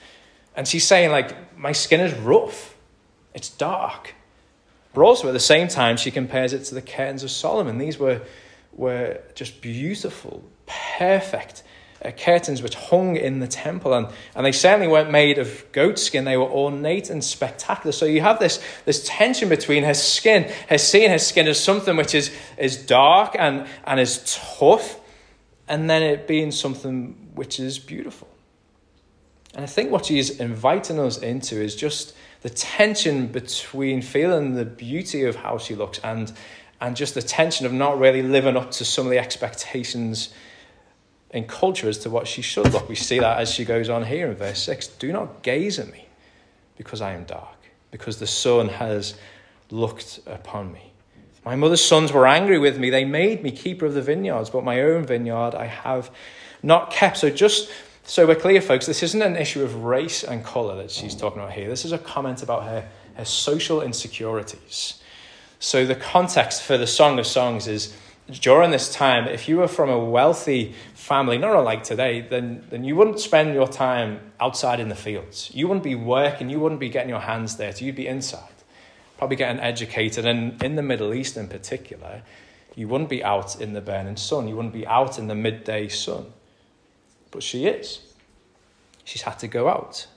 And 0.55 0.67
she's 0.67 0.85
saying, 0.85 1.11
like, 1.11 1.57
my 1.57 1.71
skin 1.71 1.99
is 1.99 2.13
rough, 2.13 2.75
it's 3.33 3.49
dark. 3.49 4.13
But 4.93 5.01
also 5.01 5.27
at 5.27 5.33
the 5.33 5.39
same 5.39 5.67
time, 5.67 5.97
she 5.97 6.11
compares 6.11 6.53
it 6.53 6.63
to 6.65 6.75
the 6.75 6.81
curtains 6.81 7.23
of 7.23 7.31
Solomon. 7.31 7.77
These 7.77 7.97
were, 7.99 8.21
were 8.73 9.19
just 9.33 9.61
beautiful, 9.61 10.43
perfect 10.65 11.63
uh, 12.05 12.11
curtains 12.11 12.61
which 12.61 12.75
hung 12.75 13.15
in 13.15 13.39
the 13.39 13.47
temple. 13.47 13.93
And, 13.93 14.07
and 14.35 14.45
they 14.45 14.51
certainly 14.51 14.87
weren't 14.87 15.11
made 15.11 15.37
of 15.37 15.65
goat 15.71 15.97
skin, 15.97 16.25
they 16.25 16.37
were 16.37 16.49
ornate 16.49 17.09
and 17.09 17.23
spectacular. 17.23 17.91
So 17.91 18.05
you 18.05 18.21
have 18.21 18.39
this, 18.39 18.63
this 18.85 19.03
tension 19.07 19.49
between 19.49 19.83
her 19.83 19.93
skin, 19.93 20.51
her 20.69 20.77
seeing 20.77 21.09
her 21.09 21.19
skin 21.19 21.47
as 21.47 21.61
something 21.61 21.97
which 21.97 22.13
is, 22.13 22.31
is 22.57 22.77
dark 22.77 23.35
and, 23.37 23.67
and 23.85 23.99
is 23.99 24.39
tough, 24.59 24.99
and 25.67 25.89
then 25.89 26.03
it 26.03 26.27
being 26.27 26.51
something 26.51 27.31
which 27.33 27.59
is 27.59 27.79
beautiful. 27.79 28.27
And 29.55 29.63
I 29.63 29.67
think 29.67 29.91
what 29.91 30.05
she's 30.05 30.39
inviting 30.39 30.99
us 30.99 31.17
into 31.17 31.61
is 31.61 31.75
just 31.75 32.13
the 32.41 32.49
tension 32.49 33.27
between 33.27 34.01
feeling 34.01 34.53
the 34.53 34.65
beauty 34.65 35.23
of 35.23 35.37
how 35.37 35.57
she 35.57 35.75
looks 35.75 35.99
and, 36.03 36.31
and 36.81 36.95
just 36.95 37.15
the 37.15 37.21
tension 37.21 37.65
of 37.65 37.73
not 37.73 37.97
really 37.97 38.21
living 38.21 38.57
up 38.57 38.69
to 38.71 38.85
some 38.85 39.05
of 39.05 39.11
the 39.11 39.17
expectations 39.17 40.33
in 41.35 41.45
culture 41.45 41.89
as 41.89 41.97
to 41.99 42.09
what 42.09 42.27
she 42.27 42.41
should 42.41 42.71
look. 42.71 42.87
We 42.87 42.95
see 42.95 43.19
that 43.19 43.39
as 43.39 43.51
she 43.51 43.65
goes 43.65 43.89
on 43.89 44.05
here 44.05 44.27
in 44.27 44.35
verse 44.35 44.63
6 44.63 44.87
Do 44.87 45.11
not 45.11 45.43
gaze 45.43 45.77
at 45.77 45.91
me 45.91 46.07
because 46.77 47.01
I 47.01 47.11
am 47.11 47.25
dark, 47.25 47.57
because 47.91 48.19
the 48.19 48.27
sun 48.27 48.69
has 48.69 49.15
looked 49.69 50.21
upon 50.25 50.71
me. 50.71 50.93
My 51.43 51.55
mother's 51.55 51.83
sons 51.83 52.11
were 52.11 52.25
angry 52.25 52.57
with 52.57 52.79
me. 52.79 52.89
They 52.89 53.03
made 53.03 53.43
me 53.43 53.51
keeper 53.51 53.85
of 53.85 53.93
the 53.93 54.01
vineyards, 54.01 54.49
but 54.49 54.63
my 54.63 54.81
own 54.81 55.05
vineyard 55.05 55.53
I 55.55 55.65
have 55.65 56.09
not 56.63 56.89
kept. 56.89 57.17
So 57.17 57.29
just 57.29 57.69
So 58.03 58.25
we're 58.25 58.35
clear, 58.35 58.61
folks, 58.61 58.85
this 58.85 59.03
isn't 59.03 59.21
an 59.21 59.35
issue 59.35 59.61
of 59.61 59.83
race 59.83 60.23
and 60.23 60.43
colour 60.43 60.77
that 60.77 60.89
she's 60.89 61.15
talking 61.15 61.41
about 61.41 61.53
here. 61.53 61.67
This 61.67 61.83
is 61.83 61.91
a 61.91 61.97
comment 61.97 62.43
about 62.43 62.63
her, 62.63 62.87
her 63.15 63.25
social 63.25 63.81
insecurities. 63.81 65.01
So 65.59 65.85
the 65.85 65.95
context 65.95 66.61
for 66.61 66.77
the 66.77 66.87
Song 66.87 67.19
of 67.19 67.27
Songs 67.27 67.67
is 67.67 67.93
during 68.31 68.71
this 68.71 68.91
time, 68.91 69.27
if 69.27 69.47
you 69.47 69.57
were 69.57 69.67
from 69.67 69.89
a 69.89 69.99
wealthy 69.99 70.73
family, 70.95 71.37
not 71.37 71.55
unlike 71.55 71.83
today, 71.83 72.21
then, 72.21 72.65
then 72.69 72.83
you 72.83 72.95
wouldn't 72.95 73.19
spend 73.19 73.53
your 73.53 73.67
time 73.67 74.19
outside 74.39 74.79
in 74.79 74.89
the 74.89 74.95
fields. 74.95 75.51
You 75.53 75.67
wouldn't 75.67 75.83
be 75.83 75.95
working, 75.95 76.49
you 76.49 76.59
wouldn't 76.59 76.79
be 76.79 76.89
getting 76.89 77.09
your 77.09 77.19
hands 77.19 77.55
dirty, 77.55 77.85
you'd 77.85 77.95
be 77.95 78.07
inside, 78.07 78.49
probably 79.17 79.35
getting 79.35 79.61
educated. 79.61 80.25
And 80.25 80.61
in 80.63 80.75
the 80.75 80.81
Middle 80.81 81.13
East 81.13 81.37
in 81.37 81.47
particular, 81.47 82.23
you 82.75 82.87
wouldn't 82.87 83.11
be 83.11 83.23
out 83.23 83.61
in 83.61 83.73
the 83.73 83.81
burning 83.81 84.17
sun, 84.17 84.47
you 84.47 84.55
wouldn't 84.55 84.73
be 84.73 84.87
out 84.87 85.19
in 85.19 85.27
the 85.27 85.35
midday 85.35 85.87
sun. 85.87 86.25
But 87.29 87.43
she 87.43 87.67
is. 87.67 87.99
She's 89.03 89.21
had 89.21 89.37
to 89.39 89.47
go 89.47 89.69
out. 89.69 90.07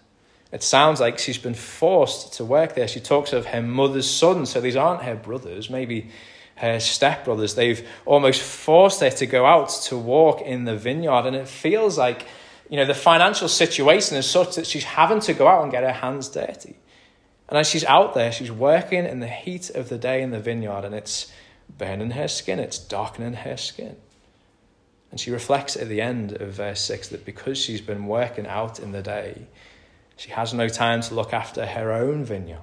It 0.51 0.63
sounds 0.63 0.99
like 0.99 1.19
she's 1.19 1.37
been 1.37 1.53
forced 1.53 2.33
to 2.35 2.45
work 2.45 2.75
there. 2.75 2.89
She 2.89 3.01
talks 3.01 3.35
of 3.35 3.47
her 3.47 3.61
mother's 3.61 4.09
son, 4.09 4.47
so 4.47 4.63
these 4.63 4.77
aren't 4.77 5.03
her 5.03 5.15
brothers, 5.15 5.69
maybe 5.69 6.11
her 6.59 6.77
stepbrothers. 6.77 7.55
They've 7.55 7.87
almost 8.05 8.43
forced 8.43 9.01
her 9.01 9.11
to 9.11 9.27
go 9.27 9.47
out 9.47 9.71
to 9.85 9.97
walk 9.97 10.41
in 10.41 10.65
the 10.65 10.77
vineyard, 10.77 11.27
and 11.27 11.37
it 11.37 11.49
feels 11.49 11.97
like 11.97 12.27
you 12.69 12.77
know 12.77 12.85
the 12.85 12.95
financial 12.95 13.49
situation 13.49 14.17
is 14.17 14.29
such 14.29 14.57
that 14.57 14.67
she's 14.67 14.85
having 14.85 15.21
to 15.21 15.35
go 15.35 15.49
out 15.49 15.63
and 15.63 15.73
get 15.73 15.83
her 15.83 15.93
hands 15.93 16.29
dirty. 16.29 16.77
And 17.49 17.57
as 17.57 17.69
she's 17.69 17.85
out 17.85 18.15
there, 18.15 18.31
she's 18.31 18.53
working 18.53 19.07
in 19.07 19.21
the 19.21 19.29
heat 19.29 19.71
of 19.71 19.89
the 19.89 19.97
day 19.97 20.21
in 20.23 20.31
the 20.31 20.41
vineyard, 20.41 20.85
and 20.85 20.95
it's 20.95 21.33
burning 21.77 22.11
her 22.11 22.29
skin, 22.29 22.59
it's 22.59 22.79
darkening 22.79 23.35
her 23.35 23.57
skin. 23.57 23.97
And 25.11 25.19
she 25.19 25.31
reflects 25.31 25.77
at 25.77 25.89
the 25.89 26.03
end 26.03 26.33
of 26.33 26.53
verse 26.53 26.81
6 26.83 27.09
that 27.09 27.25
because 27.25 27.57
she's 27.57 27.81
been 27.81 28.07
working 28.07 28.47
out 28.47 28.79
in 28.79 28.93
the 28.93 29.03
day, 29.03 29.47
she 30.17 30.31
has 30.31 30.53
no 30.53 30.69
time 30.69 31.01
to 31.03 31.15
look 31.15 31.33
after 31.33 31.65
her 31.65 31.93
own 31.93 32.25
vineyard. 32.25 32.59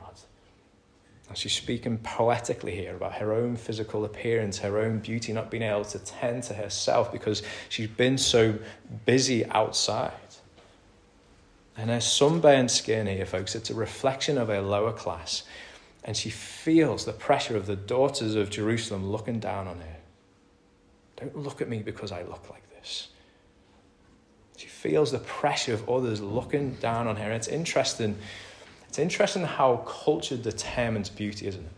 She's 1.34 1.54
speaking 1.54 1.98
poetically 1.98 2.76
here 2.76 2.96
about 2.96 3.16
her 3.16 3.34
own 3.34 3.58
physical 3.58 4.06
appearance, 4.06 4.60
her 4.60 4.78
own 4.78 5.00
beauty, 5.00 5.34
not 5.34 5.50
being 5.50 5.64
able 5.64 5.84
to 5.86 6.00
tend 6.00 6.44
to 6.44 6.54
herself 6.54 7.12
because 7.12 7.42
she's 7.68 7.90
been 7.90 8.18
so 8.18 8.56
busy 9.06 9.46
outside. 9.48 10.14
And 11.76 11.90
her 11.90 12.00
sunburned 12.00 12.72
skin 12.72 13.08
here, 13.08 13.26
folks, 13.26 13.56
it's 13.56 13.70
a 13.70 13.76
reflection 13.76 14.38
of 14.38 14.48
her 14.48 14.62
lower 14.62 14.94
class. 14.94 15.44
And 16.04 16.16
she 16.16 16.30
feels 16.30 17.06
the 17.06 17.12
pressure 17.12 17.58
of 17.58 17.66
the 17.66 17.76
daughters 17.76 18.36
of 18.36 18.50
Jerusalem 18.50 19.12
looking 19.12 19.40
down 19.40 19.68
on 19.68 19.80
her. 19.80 19.98
Don't 21.18 21.36
look 21.36 21.62
at 21.62 21.68
me 21.68 21.80
because 21.80 22.12
I 22.12 22.22
look 22.22 22.50
like 22.50 22.70
this. 22.70 23.10
She 24.58 24.68
feels 24.68 25.12
the 25.12 25.20
pressure 25.20 25.74
of 25.74 25.90
others 25.90 26.22
looking 26.22 26.76
down 26.76 27.08
on 27.08 27.18
her. 27.18 27.32
It's 27.32 27.48
interesting. 27.48 28.18
It's 28.96 29.00
interesting 29.02 29.44
how 29.44 29.84
culture 29.86 30.38
determines 30.38 31.10
beauty, 31.10 31.48
isn't 31.48 31.66
it? 31.66 31.72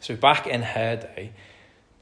So 0.00 0.16
back 0.16 0.48
in 0.48 0.60
her 0.60 0.96
day, 0.96 1.30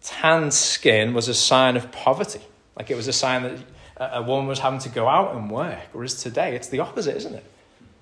tanned 0.01 0.55
skin 0.55 1.13
was 1.13 1.29
a 1.29 1.35
sign 1.35 1.77
of 1.77 1.93
poverty. 1.93 2.41
Like 2.75 2.91
it 2.91 2.95
was 2.95 3.07
a 3.07 3.13
sign 3.13 3.43
that 3.43 3.59
a 3.99 4.23
woman 4.23 4.47
was 4.47 4.61
having 4.61 4.79
to 4.79 4.89
go 4.89 5.07
out 5.07 5.37
and 5.37 5.51
work. 5.51 5.81
Whereas 5.93 6.23
today, 6.23 6.57
it's 6.57 6.69
the 6.69 6.79
opposite, 6.79 7.19
isn't 7.19 7.35
it? 7.35 7.45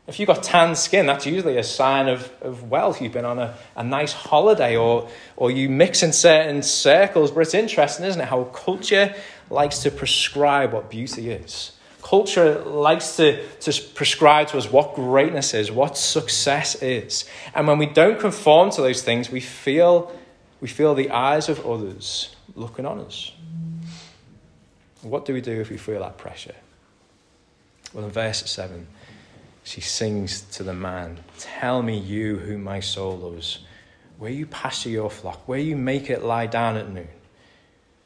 If 0.06 0.20
you've 0.20 0.28
got 0.28 0.44
tan 0.44 0.76
skin, 0.76 1.06
that's 1.06 1.26
usually 1.26 1.56
a 1.56 1.64
sign 1.64 2.06
of, 2.06 2.30
of 2.40 2.70
wealth. 2.70 3.02
You've 3.02 3.10
been 3.10 3.24
on 3.24 3.40
a, 3.40 3.56
a 3.74 3.82
nice 3.82 4.12
holiday 4.12 4.76
or, 4.76 5.08
or 5.36 5.50
you 5.50 5.68
mix 5.68 6.04
in 6.04 6.12
certain 6.12 6.62
circles. 6.62 7.32
But 7.32 7.40
it's 7.40 7.54
interesting, 7.54 8.06
isn't 8.06 8.20
it, 8.20 8.28
how 8.28 8.44
culture 8.44 9.12
likes 9.50 9.80
to 9.80 9.90
prescribe 9.90 10.72
what 10.72 10.88
beauty 10.88 11.30
is. 11.30 11.72
Culture 12.06 12.60
likes 12.62 13.16
to, 13.16 13.44
to 13.58 13.82
prescribe 13.94 14.46
to 14.46 14.58
us 14.58 14.70
what 14.70 14.94
greatness 14.94 15.54
is, 15.54 15.72
what 15.72 15.98
success 15.98 16.80
is. 16.80 17.24
And 17.52 17.66
when 17.66 17.78
we 17.78 17.86
don't 17.86 18.20
conform 18.20 18.70
to 18.70 18.80
those 18.80 19.02
things, 19.02 19.28
we 19.28 19.40
feel, 19.40 20.16
we 20.60 20.68
feel 20.68 20.94
the 20.94 21.10
eyes 21.10 21.48
of 21.48 21.66
others 21.66 22.36
looking 22.54 22.86
on 22.86 23.00
us. 23.00 23.32
What 25.02 25.24
do 25.24 25.34
we 25.34 25.40
do 25.40 25.60
if 25.60 25.68
we 25.68 25.78
feel 25.78 25.98
that 25.98 26.16
pressure? 26.16 26.54
Well, 27.92 28.04
in 28.04 28.12
verse 28.12 28.48
7, 28.48 28.86
she 29.64 29.80
sings 29.80 30.42
to 30.52 30.62
the 30.62 30.74
man, 30.74 31.18
Tell 31.40 31.82
me, 31.82 31.98
you 31.98 32.36
whom 32.36 32.62
my 32.62 32.78
soul 32.78 33.16
loves, 33.18 33.64
where 34.18 34.30
you 34.30 34.46
pasture 34.46 34.90
your 34.90 35.10
flock, 35.10 35.48
where 35.48 35.58
you 35.58 35.74
make 35.74 36.08
it 36.08 36.22
lie 36.22 36.46
down 36.46 36.76
at 36.76 36.88
noon. 36.88 37.08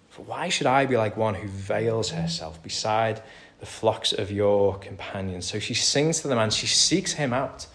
For 0.09 0.23
why 0.23 0.49
should 0.49 0.67
I 0.67 0.87
be 0.87 0.97
like 0.97 1.19
one 1.19 1.35
who 1.35 1.49
veils 1.49 2.09
herself 2.11 2.63
beside 2.63 3.23
the 3.61 3.67
flocks 3.67 4.13
of 4.13 4.31
your 4.31 4.79
companions? 4.79 5.47
So 5.47 5.59
she 5.59 5.75
sings 5.75 6.21
to 6.23 6.29
the 6.29 6.35
man, 6.35 6.51
she 6.51 6.67
seeks 6.67 7.13
him 7.13 7.33
out 7.33 7.67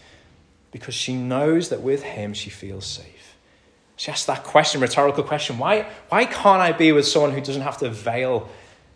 because 0.71 0.93
she 0.93 1.15
knows 1.15 1.69
that 1.69 1.81
with 1.81 2.03
him 2.03 2.33
she 2.33 2.49
feels 2.49 2.85
safe. 2.85 3.37
She 3.95 4.11
asks 4.11 4.25
that 4.25 4.43
question, 4.43 4.81
rhetorical 4.81 5.23
question 5.23 5.57
why, 5.57 5.87
why 6.09 6.25
can't 6.25 6.61
I 6.61 6.73
be 6.73 6.91
with 6.91 7.07
someone 7.07 7.31
who 7.31 7.41
doesn't 7.41 7.61
have 7.61 7.77
to 7.77 7.89
veil 7.89 8.49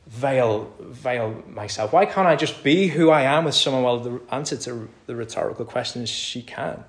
veil, 0.10 0.74
veil 0.80 1.44
myself? 1.48 1.94
Why 1.94 2.06
can't 2.06 2.28
I 2.28 2.36
just 2.36 2.64
be 2.64 2.88
who 2.88 3.10
I 3.10 3.22
am 3.22 3.46
with 3.46 3.54
someone? 3.54 3.84
Well, 3.84 4.00
the 4.00 4.22
answer 4.32 4.58
to 4.58 4.90
the 5.06 5.16
rhetorical 5.16 5.66
question 5.66 6.02
is 6.02 6.10
she 6.10 6.42
can. 6.42 6.84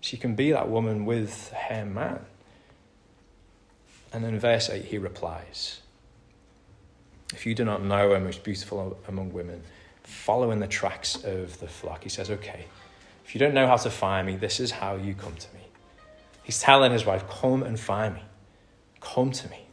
She 0.00 0.16
can 0.16 0.34
be 0.34 0.52
that 0.52 0.68
woman 0.68 1.06
with 1.06 1.50
her 1.50 1.86
man. 1.86 2.20
And 4.12 4.24
in 4.24 4.38
verse 4.38 4.68
8, 4.68 4.84
he 4.84 4.98
replies 4.98 5.80
If 7.34 7.46
you 7.46 7.54
do 7.54 7.64
not 7.64 7.82
know 7.82 8.10
her 8.10 8.20
most 8.20 8.42
beautiful 8.42 8.98
among 9.06 9.32
women, 9.32 9.62
follow 10.02 10.50
in 10.50 10.60
the 10.60 10.66
tracks 10.66 11.22
of 11.24 11.58
the 11.60 11.68
flock. 11.68 12.02
He 12.02 12.08
says, 12.08 12.30
Okay, 12.30 12.64
if 13.24 13.34
you 13.34 13.38
don't 13.38 13.54
know 13.54 13.66
how 13.66 13.76
to 13.76 13.90
find 13.90 14.26
me, 14.26 14.36
this 14.36 14.60
is 14.60 14.70
how 14.70 14.96
you 14.96 15.14
come 15.14 15.34
to 15.34 15.54
me. 15.54 15.60
He's 16.42 16.60
telling 16.60 16.92
his 16.92 17.04
wife, 17.04 17.28
Come 17.28 17.62
and 17.62 17.78
find 17.78 18.14
me. 18.14 18.22
Come 19.00 19.32
to 19.32 19.48
me. 19.50 19.66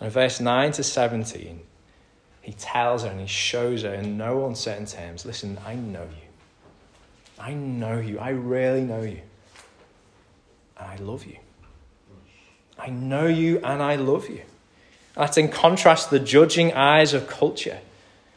And 0.00 0.06
in 0.06 0.12
verse 0.12 0.40
9 0.40 0.72
to 0.72 0.82
17, 0.82 1.60
he 2.40 2.52
tells 2.54 3.02
her 3.02 3.10
and 3.10 3.20
he 3.20 3.26
shows 3.26 3.82
her 3.82 3.92
in 3.92 4.16
no 4.16 4.46
uncertain 4.46 4.86
terms 4.86 5.26
listen, 5.26 5.58
I 5.66 5.74
know 5.74 6.04
you. 6.04 6.28
I 7.38 7.52
know 7.52 7.98
you. 7.98 8.18
I 8.18 8.30
really 8.30 8.82
know 8.82 9.02
you. 9.02 9.20
And 10.78 10.88
I 10.88 10.96
love 10.96 11.26
you. 11.26 11.36
I 12.78 12.88
know 12.88 13.26
you 13.26 13.58
and 13.58 13.82
I 13.82 13.96
love 13.96 14.28
you. 14.30 14.42
That's 15.18 15.36
in 15.36 15.48
contrast 15.48 16.08
to 16.08 16.18
the 16.18 16.24
judging 16.24 16.72
eyes 16.72 17.12
of 17.12 17.26
culture. 17.26 17.80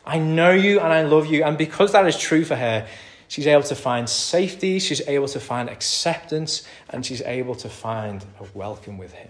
I 0.05 0.17
know 0.17 0.51
you 0.51 0.79
and 0.79 0.91
I 0.91 1.03
love 1.03 1.27
you. 1.27 1.43
And 1.43 1.57
because 1.57 1.91
that 1.91 2.07
is 2.07 2.17
true 2.17 2.43
for 2.43 2.55
her, 2.55 2.87
she's 3.27 3.45
able 3.45 3.63
to 3.63 3.75
find 3.75 4.09
safety, 4.09 4.79
she's 4.79 5.07
able 5.07 5.27
to 5.27 5.39
find 5.39 5.69
acceptance, 5.69 6.67
and 6.89 7.05
she's 7.05 7.21
able 7.21 7.53
to 7.55 7.69
find 7.69 8.25
a 8.39 8.45
welcome 8.55 8.97
with 8.97 9.13
him. 9.13 9.29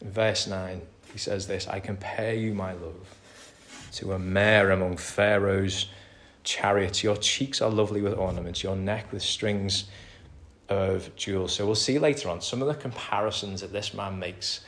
In 0.00 0.10
verse 0.10 0.46
9, 0.46 0.80
he 1.12 1.18
says 1.18 1.46
this 1.46 1.68
I 1.68 1.78
compare 1.78 2.34
you, 2.34 2.54
my 2.54 2.72
love, 2.72 3.14
to 3.92 4.14
a 4.14 4.18
mare 4.18 4.70
among 4.70 4.96
Pharaoh's 4.96 5.88
chariots. 6.42 7.04
Your 7.04 7.16
cheeks 7.16 7.60
are 7.60 7.70
lovely 7.70 8.00
with 8.00 8.14
ornaments, 8.14 8.62
your 8.62 8.76
neck 8.76 9.12
with 9.12 9.22
strings 9.22 9.84
of 10.70 11.14
jewels. 11.16 11.54
So 11.54 11.66
we'll 11.66 11.74
see 11.74 11.98
later 11.98 12.30
on 12.30 12.40
some 12.40 12.62
of 12.62 12.68
the 12.68 12.74
comparisons 12.74 13.60
that 13.60 13.74
this 13.74 13.92
man 13.92 14.18
makes, 14.18 14.60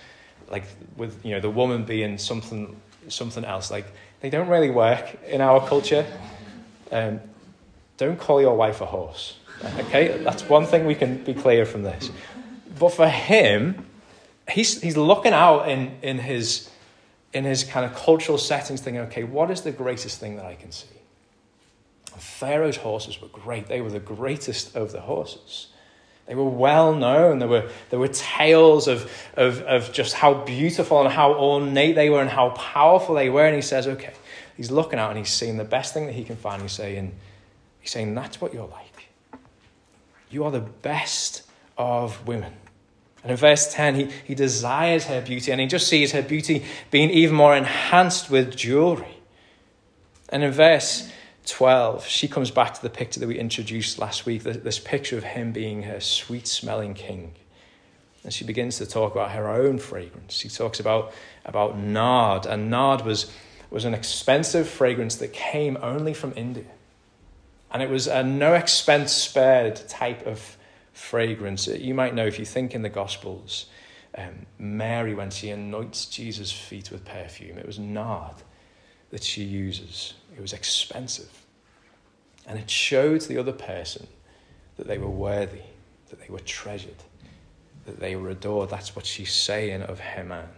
like 0.50 0.64
with 0.96 1.24
you 1.24 1.32
know 1.32 1.40
the 1.40 1.50
woman 1.50 1.84
being 1.84 2.18
something 2.18 2.76
something 3.08 3.44
else. 3.44 3.70
Like 3.70 3.86
they 4.20 4.30
don't 4.30 4.48
really 4.48 4.70
work 4.70 5.18
in 5.26 5.40
our 5.40 5.66
culture. 5.66 6.06
Um, 6.90 7.20
don't 7.96 8.18
call 8.18 8.40
your 8.40 8.56
wife 8.56 8.80
a 8.80 8.86
horse. 8.86 9.36
Okay, 9.78 10.18
that's 10.24 10.48
one 10.48 10.66
thing 10.66 10.86
we 10.86 10.94
can 10.94 11.22
be 11.22 11.34
clear 11.34 11.64
from 11.64 11.82
this. 11.82 12.10
But 12.78 12.90
for 12.90 13.08
him, 13.08 13.86
he's, 14.50 14.80
he's 14.80 14.96
looking 14.96 15.32
out 15.32 15.68
in, 15.68 15.96
in, 16.02 16.18
his, 16.18 16.70
in 17.32 17.44
his 17.44 17.64
kind 17.64 17.86
of 17.86 17.94
cultural 17.94 18.38
settings, 18.38 18.80
thinking, 18.80 19.02
okay, 19.02 19.24
what 19.24 19.50
is 19.50 19.62
the 19.62 19.70
greatest 19.70 20.18
thing 20.18 20.36
that 20.36 20.46
I 20.46 20.54
can 20.54 20.72
see? 20.72 20.88
And 22.12 22.20
Pharaoh's 22.20 22.78
horses 22.78 23.20
were 23.20 23.28
great. 23.28 23.68
They 23.68 23.80
were 23.80 23.90
the 23.90 24.00
greatest 24.00 24.74
of 24.74 24.92
the 24.92 25.02
horses. 25.02 25.68
They 26.26 26.34
were 26.34 26.48
well 26.48 26.94
known. 26.94 27.40
There 27.40 27.48
were, 27.48 27.68
there 27.90 27.98
were 27.98 28.08
tales 28.08 28.88
of, 28.88 29.10
of, 29.34 29.60
of 29.62 29.92
just 29.92 30.14
how 30.14 30.34
beautiful 30.34 31.02
and 31.02 31.12
how 31.12 31.34
ornate 31.34 31.94
they 31.94 32.10
were 32.10 32.20
and 32.20 32.30
how 32.30 32.50
powerful 32.50 33.14
they 33.16 33.28
were. 33.28 33.44
And 33.44 33.56
he 33.56 33.62
says, 33.62 33.86
okay, 33.86 34.14
he's 34.56 34.70
looking 34.70 34.98
out 34.98 35.10
and 35.10 35.18
he's 35.18 35.30
seeing 35.30 35.56
the 35.56 35.64
best 35.64 35.92
thing 35.94 36.06
that 36.06 36.12
he 36.12 36.24
can 36.24 36.36
find. 36.36 36.62
He's 36.62 36.72
saying, 36.72 37.12
he's 37.80 37.90
saying, 37.90 38.14
that's 38.14 38.40
what 38.40 38.54
you're 38.54 38.68
like. 38.68 39.08
You 40.30 40.44
are 40.44 40.50
the 40.50 40.60
best 40.60 41.42
of 41.76 42.26
women. 42.26 42.54
And 43.22 43.30
in 43.30 43.36
verse 43.36 43.72
10, 43.72 43.94
he, 43.94 44.08
he 44.24 44.34
desires 44.34 45.04
her 45.04 45.20
beauty 45.20 45.52
and 45.52 45.60
he 45.60 45.66
just 45.66 45.86
sees 45.86 46.12
her 46.12 46.22
beauty 46.22 46.64
being 46.90 47.10
even 47.10 47.36
more 47.36 47.56
enhanced 47.56 48.30
with 48.30 48.56
jewelry. 48.56 49.18
And 50.28 50.42
in 50.42 50.50
verse 50.50 51.10
12, 51.46 52.06
she 52.06 52.28
comes 52.28 52.50
back 52.50 52.74
to 52.74 52.82
the 52.82 52.90
picture 52.90 53.18
that 53.20 53.26
we 53.26 53.38
introduced 53.38 53.98
last 53.98 54.26
week 54.26 54.42
this 54.44 54.78
picture 54.78 55.18
of 55.18 55.24
him 55.24 55.52
being 55.52 55.82
her 55.82 56.00
sweet 56.00 56.46
smelling 56.46 56.94
king. 56.94 57.34
And 58.22 58.32
she 58.32 58.44
begins 58.44 58.78
to 58.78 58.86
talk 58.86 59.12
about 59.12 59.32
her 59.32 59.48
own 59.48 59.78
fragrance. 59.78 60.34
She 60.34 60.48
talks 60.48 60.78
about, 60.78 61.12
about 61.44 61.76
nard, 61.76 62.46
and 62.46 62.70
nard 62.70 63.04
was, 63.04 63.32
was 63.70 63.84
an 63.84 63.94
expensive 63.94 64.68
fragrance 64.68 65.16
that 65.16 65.32
came 65.32 65.76
only 65.82 66.14
from 66.14 66.32
India. 66.36 66.70
And 67.72 67.82
it 67.82 67.90
was 67.90 68.06
a 68.06 68.22
no 68.22 68.54
expense 68.54 69.12
spared 69.12 69.76
type 69.88 70.24
of 70.26 70.56
fragrance. 70.92 71.66
You 71.66 71.94
might 71.94 72.14
know 72.14 72.26
if 72.26 72.38
you 72.38 72.44
think 72.44 72.74
in 72.74 72.82
the 72.82 72.88
Gospels, 72.88 73.66
um, 74.16 74.46
Mary, 74.58 75.14
when 75.14 75.30
she 75.30 75.50
anoints 75.50 76.06
Jesus' 76.06 76.52
feet 76.52 76.92
with 76.92 77.04
perfume, 77.04 77.58
it 77.58 77.66
was 77.66 77.80
nard 77.80 78.36
that 79.12 79.22
she 79.22 79.44
uses. 79.44 80.14
It 80.36 80.40
was 80.40 80.52
expensive. 80.52 81.44
And 82.46 82.58
it 82.58 82.68
showed 82.68 83.20
the 83.22 83.38
other 83.38 83.52
person 83.52 84.08
that 84.76 84.88
they 84.88 84.98
were 84.98 85.08
worthy, 85.08 85.60
that 86.08 86.20
they 86.20 86.28
were 86.28 86.40
treasured, 86.40 86.96
that 87.86 88.00
they 88.00 88.16
were 88.16 88.30
adored. 88.30 88.70
That's 88.70 88.96
what 88.96 89.06
she's 89.06 89.32
saying 89.32 89.82
of 89.82 90.00
Haman. 90.00 90.48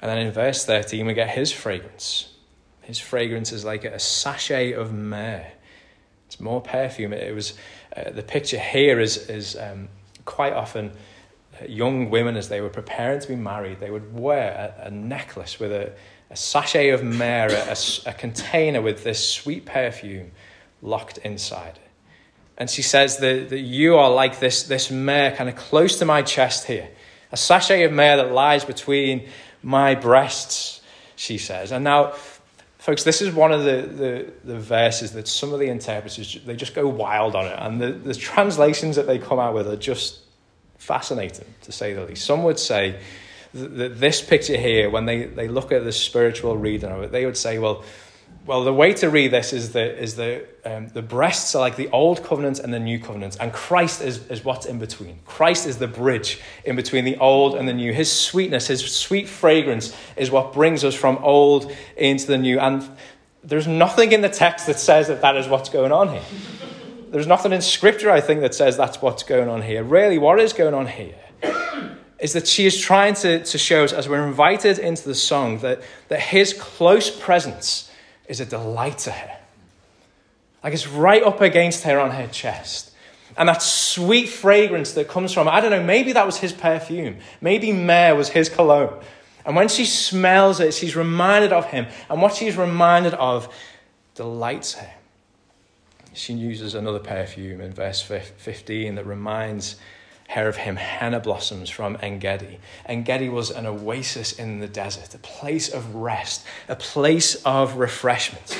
And 0.00 0.10
then 0.10 0.18
in 0.18 0.32
verse 0.32 0.64
13, 0.64 1.06
we 1.06 1.14
get 1.14 1.30
his 1.30 1.52
fragrance. 1.52 2.32
His 2.80 2.98
fragrance 2.98 3.52
is 3.52 3.64
like 3.64 3.84
a 3.84 3.98
sachet 3.98 4.72
of 4.72 4.92
myrrh. 4.92 5.46
It's 6.26 6.40
more 6.40 6.60
perfume. 6.60 7.12
It 7.12 7.34
was 7.34 7.54
uh, 7.96 8.10
the 8.10 8.22
picture 8.22 8.58
here 8.58 8.98
is 8.98 9.28
is 9.28 9.56
um, 9.56 9.88
quite 10.24 10.52
often 10.52 10.92
uh, 11.60 11.64
young 11.66 12.10
women 12.10 12.36
as 12.36 12.48
they 12.48 12.60
were 12.60 12.68
preparing 12.68 13.20
to 13.20 13.28
be 13.28 13.36
married, 13.36 13.80
they 13.80 13.90
would 13.90 14.12
wear 14.18 14.74
a, 14.78 14.86
a 14.86 14.90
necklace 14.90 15.58
with 15.58 15.72
a, 15.72 15.92
a 16.30 16.36
sachet 16.36 16.90
of 16.90 17.02
myrrh, 17.02 17.50
a, 17.50 17.76
a 18.06 18.12
container 18.12 18.82
with 18.82 19.04
this 19.04 19.28
sweet 19.28 19.64
perfume 19.64 20.32
locked 20.82 21.18
inside. 21.18 21.78
And 22.58 22.70
she 22.70 22.82
says 22.82 23.18
that, 23.18 23.50
that 23.50 23.60
you 23.60 23.96
are 23.96 24.10
like 24.10 24.40
this, 24.40 24.64
this 24.64 24.90
myrrh 24.90 25.34
kind 25.36 25.48
of 25.48 25.56
close 25.56 25.98
to 25.98 26.04
my 26.04 26.22
chest 26.22 26.66
here. 26.66 26.88
A 27.32 27.36
sachet 27.36 27.84
of 27.84 27.92
myrrh 27.92 28.16
that 28.16 28.32
lies 28.32 28.64
between 28.64 29.28
my 29.62 29.94
breasts, 29.94 30.80
she 31.16 31.38
says. 31.38 31.70
And 31.72 31.84
now, 31.84 32.12
folks, 32.78 33.04
this 33.04 33.20
is 33.20 33.34
one 33.34 33.52
of 33.52 33.64
the, 33.64 33.82
the, 33.82 34.32
the 34.44 34.58
verses 34.58 35.12
that 35.12 35.28
some 35.28 35.52
of 35.52 35.58
the 35.58 35.66
interpreters, 35.66 36.38
they 36.46 36.56
just 36.56 36.74
go 36.74 36.88
wild 36.88 37.36
on 37.36 37.46
it. 37.46 37.58
And 37.58 37.80
the, 37.80 37.92
the 37.92 38.14
translations 38.14 38.96
that 38.96 39.06
they 39.06 39.18
come 39.18 39.38
out 39.38 39.54
with 39.54 39.68
are 39.68 39.76
just 39.76 40.20
fascinating, 40.78 41.46
to 41.62 41.72
say 41.72 41.92
the 41.92 42.04
least. 42.04 42.24
Some 42.24 42.42
would 42.44 42.58
say 42.58 43.00
this 43.56 44.22
picture 44.22 44.56
here, 44.56 44.90
when 44.90 45.06
they, 45.06 45.24
they 45.24 45.48
look 45.48 45.72
at 45.72 45.84
the 45.84 45.92
spiritual 45.92 46.56
reading 46.56 46.90
of 46.90 47.02
it, 47.02 47.12
they 47.12 47.24
would 47.24 47.36
say, 47.36 47.58
well, 47.58 47.84
well, 48.46 48.62
the 48.62 48.72
way 48.72 48.92
to 48.94 49.10
read 49.10 49.32
this 49.32 49.52
is 49.52 49.72
the, 49.72 50.00
is 50.00 50.14
the, 50.14 50.46
um, 50.64 50.88
the 50.88 51.02
breasts 51.02 51.54
are 51.56 51.58
like 51.58 51.74
the 51.74 51.88
old 51.88 52.22
covenant 52.22 52.60
and 52.60 52.72
the 52.72 52.78
new 52.78 53.00
covenant, 53.00 53.36
and 53.40 53.52
Christ 53.52 54.00
is, 54.00 54.24
is 54.28 54.44
what's 54.44 54.66
in 54.66 54.78
between. 54.78 55.18
Christ 55.24 55.66
is 55.66 55.78
the 55.78 55.88
bridge 55.88 56.40
in 56.64 56.76
between 56.76 57.04
the 57.04 57.16
old 57.16 57.56
and 57.56 57.68
the 57.68 57.72
new. 57.72 57.92
His 57.92 58.10
sweetness, 58.10 58.68
his 58.68 58.84
sweet 58.88 59.28
fragrance 59.28 59.94
is 60.16 60.30
what 60.30 60.52
brings 60.52 60.84
us 60.84 60.94
from 60.94 61.18
old 61.18 61.72
into 61.96 62.28
the 62.28 62.38
new. 62.38 62.60
And 62.60 62.88
there's 63.42 63.66
nothing 63.66 64.12
in 64.12 64.20
the 64.20 64.28
text 64.28 64.66
that 64.68 64.78
says 64.78 65.08
that 65.08 65.22
that 65.22 65.36
is 65.36 65.48
what's 65.48 65.68
going 65.68 65.90
on 65.90 66.10
here. 66.10 66.24
There's 67.10 67.26
nothing 67.26 67.52
in 67.52 67.62
Scripture, 67.62 68.10
I 68.10 68.20
think, 68.20 68.42
that 68.42 68.54
says 68.54 68.76
that's 68.76 69.02
what's 69.02 69.24
going 69.24 69.48
on 69.48 69.62
here. 69.62 69.82
Really, 69.82 70.18
what 70.18 70.38
is 70.38 70.52
going 70.52 70.74
on 70.74 70.86
here 70.86 71.16
is 72.18 72.32
that 72.32 72.46
she 72.46 72.66
is 72.66 72.78
trying 72.80 73.14
to, 73.14 73.44
to 73.44 73.58
show 73.58 73.84
us, 73.84 73.92
as 73.92 74.08
we're 74.08 74.26
invited 74.26 74.78
into 74.78 75.04
the 75.04 75.14
song, 75.14 75.58
that, 75.58 75.82
that 76.08 76.20
his 76.20 76.54
close 76.54 77.10
presence 77.10 77.90
is 78.26 78.40
a 78.40 78.46
delight 78.46 78.98
to 78.98 79.10
her. 79.12 79.36
Like 80.64 80.72
it's 80.72 80.88
right 80.88 81.22
up 81.22 81.40
against 81.40 81.84
her 81.84 82.00
on 82.00 82.12
her 82.12 82.26
chest. 82.26 82.92
And 83.36 83.48
that 83.48 83.62
sweet 83.62 84.28
fragrance 84.28 84.92
that 84.92 85.08
comes 85.08 85.32
from, 85.32 85.46
I 85.46 85.60
don't 85.60 85.70
know, 85.70 85.82
maybe 85.82 86.12
that 86.12 86.24
was 86.24 86.38
his 86.38 86.52
perfume. 86.52 87.18
Maybe 87.40 87.70
myrrh 87.70 88.14
was 88.14 88.30
his 88.30 88.48
cologne. 88.48 88.98
And 89.44 89.54
when 89.54 89.68
she 89.68 89.84
smells 89.84 90.58
it, 90.58 90.72
she's 90.74 90.96
reminded 90.96 91.52
of 91.52 91.66
him. 91.66 91.86
And 92.08 92.22
what 92.22 92.34
she's 92.34 92.56
reminded 92.56 93.14
of 93.14 93.54
delights 94.14 94.74
her. 94.74 94.90
She 96.14 96.32
uses 96.32 96.74
another 96.74 96.98
perfume 96.98 97.60
in 97.60 97.72
verse 97.74 98.00
15 98.00 98.94
that 98.94 99.04
reminds 99.04 99.76
hair 100.28 100.48
of 100.48 100.56
him 100.56 100.76
henna 100.76 101.20
blossoms 101.20 101.70
from 101.70 101.96
Engedi. 102.02 102.58
Engedi 102.86 103.28
was 103.28 103.50
an 103.50 103.66
oasis 103.66 104.32
in 104.32 104.60
the 104.60 104.66
desert, 104.66 105.14
a 105.14 105.18
place 105.18 105.68
of 105.68 105.94
rest, 105.94 106.44
a 106.68 106.76
place 106.76 107.36
of 107.44 107.76
refreshment. 107.76 108.58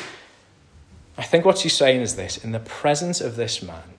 I 1.18 1.22
think 1.22 1.44
what 1.44 1.58
she's 1.58 1.74
saying 1.74 2.02
is 2.02 2.16
this 2.16 2.36
in 2.36 2.52
the 2.52 2.60
presence 2.60 3.20
of 3.20 3.36
this 3.36 3.62
man, 3.62 3.94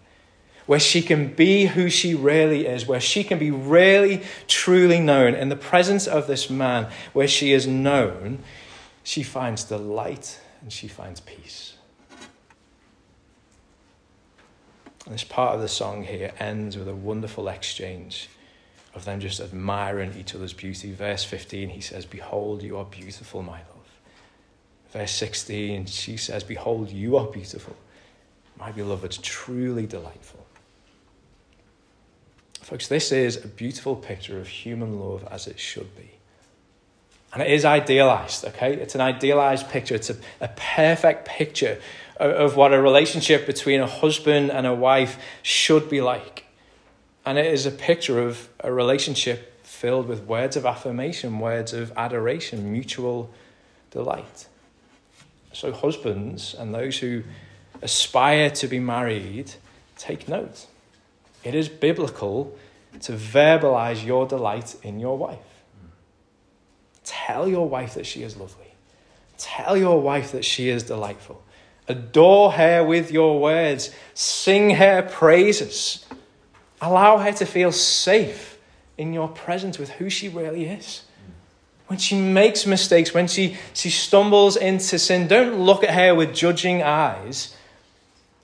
where 0.66 0.80
she 0.80 1.02
can 1.02 1.34
be 1.34 1.66
who 1.66 1.90
she 1.90 2.14
really 2.14 2.68
is, 2.68 2.86
where 2.86 3.00
she 3.00 3.24
can 3.24 3.40
be 3.40 3.52
really, 3.52 4.22
truly 4.48 5.00
known, 5.00 5.34
in 5.34 5.50
the 5.50 5.56
presence 5.56 6.08
of 6.08 6.28
this 6.28 6.50
man, 6.50 6.88
where 7.14 7.28
she 7.28 7.54
is 7.54 7.66
known, 7.66 8.40
she 9.04 9.24
finds 9.24 9.64
delight 9.64 10.40
and 10.62 10.72
she 10.72 10.88
finds 10.88 11.22
peace. 11.22 11.77
And 15.08 15.13
this 15.13 15.24
part 15.24 15.56
of 15.56 15.62
the 15.62 15.70
song 15.70 16.04
here 16.04 16.34
ends 16.38 16.76
with 16.76 16.89
a 16.89 16.93
wonderful 16.93 17.48
exchange 17.48 18.28
of 18.93 19.06
them 19.06 19.22
just 19.22 19.39
admiring 19.39 20.13
each 20.20 20.36
other's 20.36 20.52
beauty. 20.52 20.91
Verse 20.91 21.24
15, 21.24 21.70
he 21.70 21.80
says, 21.80 22.06
Behold, 22.06 22.62
you 22.62 22.76
are 22.76 22.84
beautiful, 22.84 23.41
my 23.41 23.60
love. 23.60 24.00
Verse 24.91 25.12
16, 25.12 25.86
she 25.86 26.17
says, 26.17 26.43
Behold, 26.43 26.91
you 26.91 27.15
are 27.15 27.26
beautiful, 27.26 27.78
my 28.60 28.74
beloved, 28.74 29.24
truly 29.24 29.86
delightful. 29.86 30.46
Folks, 32.60 32.89
this 32.89 33.13
is 33.13 33.38
a 33.46 33.48
beautiful 33.48 33.96
picture 33.96 34.38
of 34.38 34.50
human 34.50 35.00
love 35.00 35.26
as 35.32 35.48
it 35.48 35.58
should 35.58 35.96
be. 35.96 36.12
And 37.32 37.41
it 37.41 37.50
is 37.50 37.63
idealized, 37.63 38.43
okay? 38.43 38.74
It's 38.74 38.93
an 38.93 39.00
idealized 39.00 39.70
picture. 39.70 39.96
It's 39.96 40.10
a, 40.10 40.17
a 40.41 40.50
perfect 40.50 41.26
picture 41.26 41.80
of 42.20 42.56
what 42.56 42.74
a 42.74 42.82
relationship 42.82 43.46
between 43.46 43.80
a 43.80 43.88
husband 43.88 44.52
and 44.52 44.66
a 44.66 44.74
wife 44.74 45.18
should 45.44 45.90
be 45.90 46.02
like. 46.02 46.46
And 47.26 47.38
it 47.38 47.46
is 47.54 47.66
a 47.66 47.72
picture 47.72 48.20
of 48.20 48.50
a 48.62 48.72
relationship 48.72 49.66
filled 49.66 50.08
with 50.08 50.24
words 50.24 50.56
of 50.56 50.66
affirmation, 50.66 51.40
words 51.40 51.74
of 51.74 51.92
adoration, 51.96 52.72
mutual 52.72 53.30
delight. 53.92 54.48
So, 55.54 55.72
husbands 55.72 56.56
and 56.58 56.74
those 56.74 57.00
who 57.00 57.24
aspire 57.82 58.50
to 58.52 58.68
be 58.68 58.80
married, 58.80 59.54
take 59.98 60.28
note. 60.28 60.68
It 61.44 61.54
is 61.56 61.70
biblical 61.70 62.58
to 63.02 63.14
verbalize 63.14 64.06
your 64.06 64.28
delight 64.28 64.76
in 64.84 65.00
your 65.00 65.18
wife. 65.18 65.40
Tell 67.04 67.48
your 67.48 67.70
wife 67.70 67.94
that 67.94 68.06
she 68.06 68.24
is 68.24 68.36
lovely. 68.38 68.74
Tell 69.38 69.78
your 69.78 70.02
wife 70.02 70.32
that 70.32 70.44
she 70.44 70.70
is 70.70 70.84
delightful. 70.84 71.44
Adore 71.88 72.54
her 72.54 72.84
with 72.84 73.12
your 73.12 73.39
words. 73.39 73.91
Sing 74.13 74.71
her 74.71 75.02
praises. 75.02 76.06
Allow 76.82 77.17
her 77.17 77.32
to 77.34 77.45
feel 77.45 77.71
safe 77.71 78.58
in 78.97 79.13
your 79.13 79.28
presence 79.28 79.78
with 79.78 79.89
who 79.91 80.10
she 80.10 80.28
really 80.28 80.65
is. 80.65 81.04
When 81.88 82.00
she 82.00 82.19
makes 82.19 82.65
mistakes, 82.65 83.13
when 83.13 83.28
she, 83.28 83.58
she 83.73 83.89
stumbles 83.89 84.58
into 84.58 85.00
sin, 85.00 85.28
don't 85.28 85.60
look 85.60 85.84
at 85.84 85.93
her 85.93 86.13
with 86.13 86.34
judging 86.36 86.84
eyes. 86.84 87.56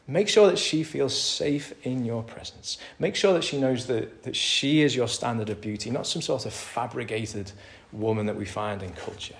Make 0.07 0.29
sure 0.29 0.47
that 0.47 0.57
she 0.57 0.83
feels 0.83 1.17
safe 1.17 1.73
in 1.85 2.05
your 2.05 2.23
presence. 2.23 2.77
Make 2.99 3.15
sure 3.15 3.33
that 3.33 3.43
she 3.43 3.59
knows 3.59 3.87
that, 3.87 4.23
that 4.23 4.35
she 4.35 4.81
is 4.81 4.95
your 4.95 5.07
standard 5.07 5.49
of 5.49 5.61
beauty, 5.61 5.89
not 5.89 6.07
some 6.07 6.21
sort 6.21 6.45
of 6.45 6.53
fabricated 6.53 7.51
woman 7.91 8.25
that 8.25 8.35
we 8.35 8.45
find 8.45 8.81
in 8.81 8.91
culture. 8.91 9.35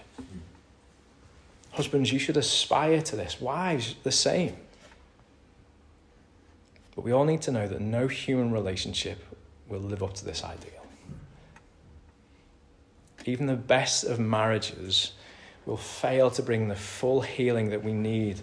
Husbands, 1.73 2.11
you 2.11 2.19
should 2.19 2.37
aspire 2.37 3.01
to 3.01 3.15
this. 3.15 3.41
Wives, 3.41 3.95
the 4.03 4.11
same. 4.11 4.55
But 6.95 7.03
we 7.03 7.11
all 7.11 7.25
need 7.25 7.41
to 7.43 7.51
know 7.51 7.67
that 7.67 7.81
no 7.81 8.07
human 8.07 8.51
relationship 8.51 9.23
will 9.67 9.79
live 9.79 10.03
up 10.03 10.13
to 10.15 10.25
this 10.25 10.43
ideal. 10.43 10.85
Even 13.25 13.47
the 13.47 13.55
best 13.55 14.03
of 14.03 14.19
marriages 14.19 15.13
will 15.65 15.77
fail 15.77 16.29
to 16.31 16.43
bring 16.43 16.67
the 16.67 16.75
full 16.75 17.21
healing 17.21 17.69
that 17.69 17.83
we 17.83 17.93
need 17.93 18.39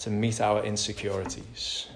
to 0.00 0.10
meet 0.10 0.40
our 0.40 0.62
insecurities. 0.62 1.88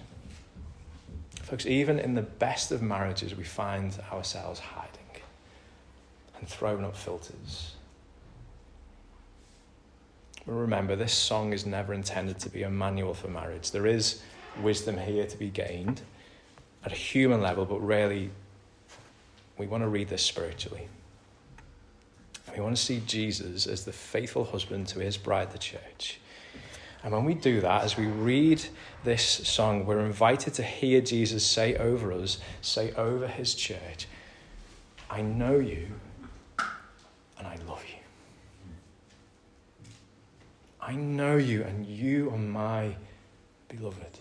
Folks, 1.42 1.66
even 1.66 1.98
in 1.98 2.14
the 2.14 2.22
best 2.22 2.72
of 2.72 2.82
marriages, 2.82 3.36
we 3.36 3.44
find 3.44 3.96
ourselves 4.10 4.58
hiding 4.58 5.22
and 6.38 6.48
throwing 6.48 6.84
up 6.84 6.96
filters. 6.96 7.71
Remember, 10.46 10.96
this 10.96 11.12
song 11.12 11.52
is 11.52 11.66
never 11.66 11.94
intended 11.94 12.38
to 12.40 12.48
be 12.48 12.64
a 12.64 12.70
manual 12.70 13.14
for 13.14 13.28
marriage. 13.28 13.70
There 13.70 13.86
is 13.86 14.22
wisdom 14.60 14.98
here 14.98 15.26
to 15.26 15.36
be 15.36 15.48
gained 15.48 16.02
at 16.84 16.92
a 16.92 16.96
human 16.96 17.40
level, 17.40 17.64
but 17.64 17.80
really, 17.80 18.30
we 19.56 19.66
want 19.66 19.82
to 19.82 19.88
read 19.88 20.08
this 20.08 20.22
spiritually. 20.22 20.88
We 22.54 22.60
want 22.62 22.76
to 22.76 22.82
see 22.82 23.02
Jesus 23.06 23.66
as 23.66 23.84
the 23.84 23.92
faithful 23.92 24.44
husband 24.44 24.88
to 24.88 24.98
his 24.98 25.16
bride, 25.16 25.52
the 25.52 25.58
church. 25.58 26.18
And 27.04 27.12
when 27.12 27.24
we 27.24 27.34
do 27.34 27.60
that, 27.60 27.82
as 27.82 27.96
we 27.96 28.06
read 28.06 28.64
this 29.04 29.22
song, 29.22 29.86
we're 29.86 30.00
invited 30.00 30.54
to 30.54 30.62
hear 30.62 31.00
Jesus 31.00 31.44
say 31.44 31.76
over 31.76 32.12
us, 32.12 32.38
say 32.60 32.92
over 32.92 33.26
his 33.26 33.54
church, 33.54 34.06
I 35.10 35.22
know 35.22 35.58
you 35.58 35.88
and 37.38 37.46
I 37.46 37.56
love 37.66 37.84
you. 37.88 37.91
I 40.84 40.96
know 40.96 41.36
you, 41.36 41.62
and 41.62 41.86
you 41.86 42.30
are 42.30 42.38
my 42.38 42.96
beloved. 43.68 44.18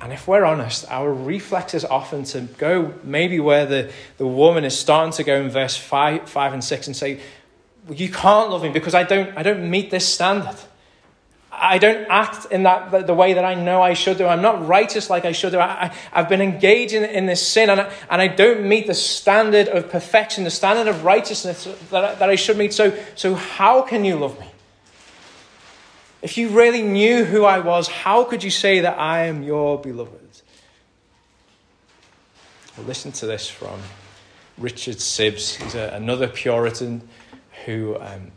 And 0.00 0.12
if 0.12 0.28
we're 0.28 0.44
honest, 0.44 0.84
our 0.90 1.12
reflex 1.12 1.72
is 1.72 1.84
often 1.84 2.24
to 2.24 2.42
go 2.42 2.94
maybe 3.02 3.40
where 3.40 3.64
the, 3.64 3.90
the 4.18 4.26
woman 4.26 4.64
is 4.64 4.78
starting 4.78 5.12
to 5.14 5.24
go 5.24 5.40
in 5.40 5.48
verse 5.48 5.76
5, 5.76 6.28
5 6.28 6.52
and 6.52 6.62
6 6.62 6.86
and 6.86 6.96
say, 6.96 7.20
well, 7.86 7.96
You 7.96 8.10
can't 8.10 8.50
love 8.50 8.62
me 8.62 8.68
because 8.68 8.94
I 8.94 9.02
don't, 9.02 9.36
I 9.36 9.42
don't 9.42 9.68
meet 9.68 9.90
this 9.90 10.06
standard. 10.06 10.56
I 11.50 11.78
don't 11.78 12.06
act 12.08 12.52
in 12.52 12.62
that 12.64 13.06
the 13.08 13.14
way 13.14 13.32
that 13.32 13.44
I 13.44 13.54
know 13.54 13.82
I 13.82 13.94
should 13.94 14.18
do. 14.18 14.26
I'm 14.26 14.42
not 14.42 14.68
righteous 14.68 15.10
like 15.10 15.24
I 15.24 15.32
should 15.32 15.52
do. 15.52 15.58
I, 15.58 15.92
have 16.12 16.28
been 16.28 16.42
engaging 16.42 17.02
in 17.02 17.26
this 17.26 17.44
sin 17.44 17.70
and 17.70 17.80
I, 17.80 17.92
and 18.10 18.22
I 18.22 18.28
don't 18.28 18.62
meet 18.68 18.86
the 18.86 18.94
standard 18.94 19.66
of 19.66 19.90
perfection, 19.90 20.44
the 20.44 20.50
standard 20.50 20.86
of 20.86 21.04
righteousness 21.04 21.64
that, 21.90 22.20
that 22.20 22.30
I 22.30 22.36
should 22.36 22.58
meet. 22.58 22.72
So, 22.74 22.96
so 23.16 23.34
how 23.34 23.82
can 23.82 24.04
you 24.04 24.16
love 24.16 24.38
me? 24.38 24.46
If 26.20 26.36
you 26.36 26.48
really 26.48 26.82
knew 26.82 27.24
who 27.24 27.44
I 27.44 27.60
was, 27.60 27.86
how 27.88 28.24
could 28.24 28.42
you 28.42 28.50
say 28.50 28.80
that 28.80 28.98
I 28.98 29.26
am 29.26 29.42
your 29.42 29.80
beloved? 29.80 30.42
Well, 32.76 32.86
listen 32.86 33.12
to 33.12 33.26
this 33.26 33.48
from 33.48 33.80
Richard 34.56 34.96
Sibbes. 34.96 35.62
He's 35.62 35.74
a, 35.74 35.90
another 35.94 36.28
Puritan 36.28 37.08
who 37.64 37.96
um, 38.00 38.32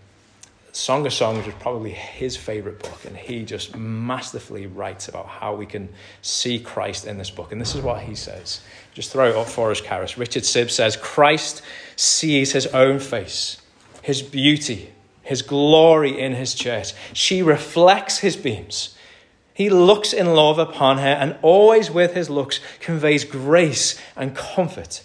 Song 0.74 1.06
of 1.06 1.13
Songs 1.13 1.46
was 1.46 1.56
probably 1.56 1.91
his 1.91 2.38
favorite 2.38 2.80
book, 2.80 3.06
and 3.06 3.17
he 3.17 3.44
just 3.44 3.76
masterfully 3.76 4.67
writes 4.67 5.10
about 5.10 5.28
how 5.28 5.54
we 5.54 5.65
can 5.65 5.89
see 6.22 6.60
Christ 6.60 7.06
in 7.06 7.17
this 7.17 7.30
book. 7.30 7.52
And 7.52 7.60
this 7.60 7.76
is 7.76 7.82
what 7.82 8.02
he 8.02 8.15
says. 8.15 8.62
Just 8.94 9.12
throw 9.12 9.30
it 9.30 9.36
up 9.36 9.48
for 9.48 9.72
us, 9.72 9.82
Karis. 9.82 10.17
Richard 10.17 10.44
Sibbes 10.44 10.72
says 10.72 10.96
Christ 10.96 11.62
sees 11.96 12.52
his 12.52 12.67
own 12.67 13.00
face, 13.00 13.62
his 14.02 14.22
beauty, 14.22 14.91
his 15.22 15.42
glory 15.42 16.20
in 16.20 16.34
his 16.34 16.54
church. 16.54 16.94
She 17.14 17.42
reflects 17.42 18.20
his 18.20 18.36
beams. 18.36 18.96
He 19.54 19.70
looks 19.70 20.14
in 20.14 20.34
love 20.34 20.58
upon 20.58 20.98
her 20.98 21.08
and 21.08 21.38
always 21.42 21.92
with 21.92 22.14
his 22.14 22.30
looks 22.30 22.60
conveys 22.80 23.24
grace 23.24 24.00
and 24.16 24.36
comfort. 24.36 25.04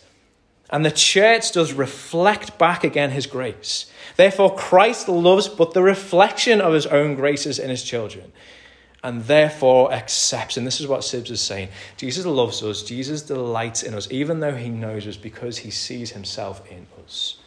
And 0.70 0.84
the 0.84 0.90
church 0.90 1.52
does 1.52 1.72
reflect 1.72 2.58
back 2.58 2.82
again 2.82 3.10
his 3.10 3.26
grace. 3.26 3.90
Therefore, 4.16 4.54
Christ 4.54 5.08
loves 5.08 5.48
but 5.48 5.74
the 5.74 5.82
reflection 5.82 6.60
of 6.60 6.72
his 6.72 6.86
own 6.86 7.14
graces 7.14 7.58
in 7.58 7.70
his 7.70 7.84
children 7.84 8.32
and 9.06 9.24
therefore 9.24 9.92
accepts. 9.92 10.56
And 10.56 10.66
this 10.66 10.80
is 10.80 10.88
what 10.88 11.00
Sibbes 11.00 11.30
is 11.30 11.40
saying 11.40 11.68
Jesus 11.96 12.26
loves 12.26 12.62
us, 12.62 12.82
Jesus 12.82 13.22
delights 13.22 13.82
in 13.82 13.94
us, 13.94 14.08
even 14.10 14.40
though 14.40 14.56
he 14.56 14.68
knows 14.68 15.06
us, 15.06 15.16
because 15.16 15.58
he 15.58 15.70
sees 15.70 16.10
himself 16.10 16.68
in 16.70 16.86
us. 17.04 17.38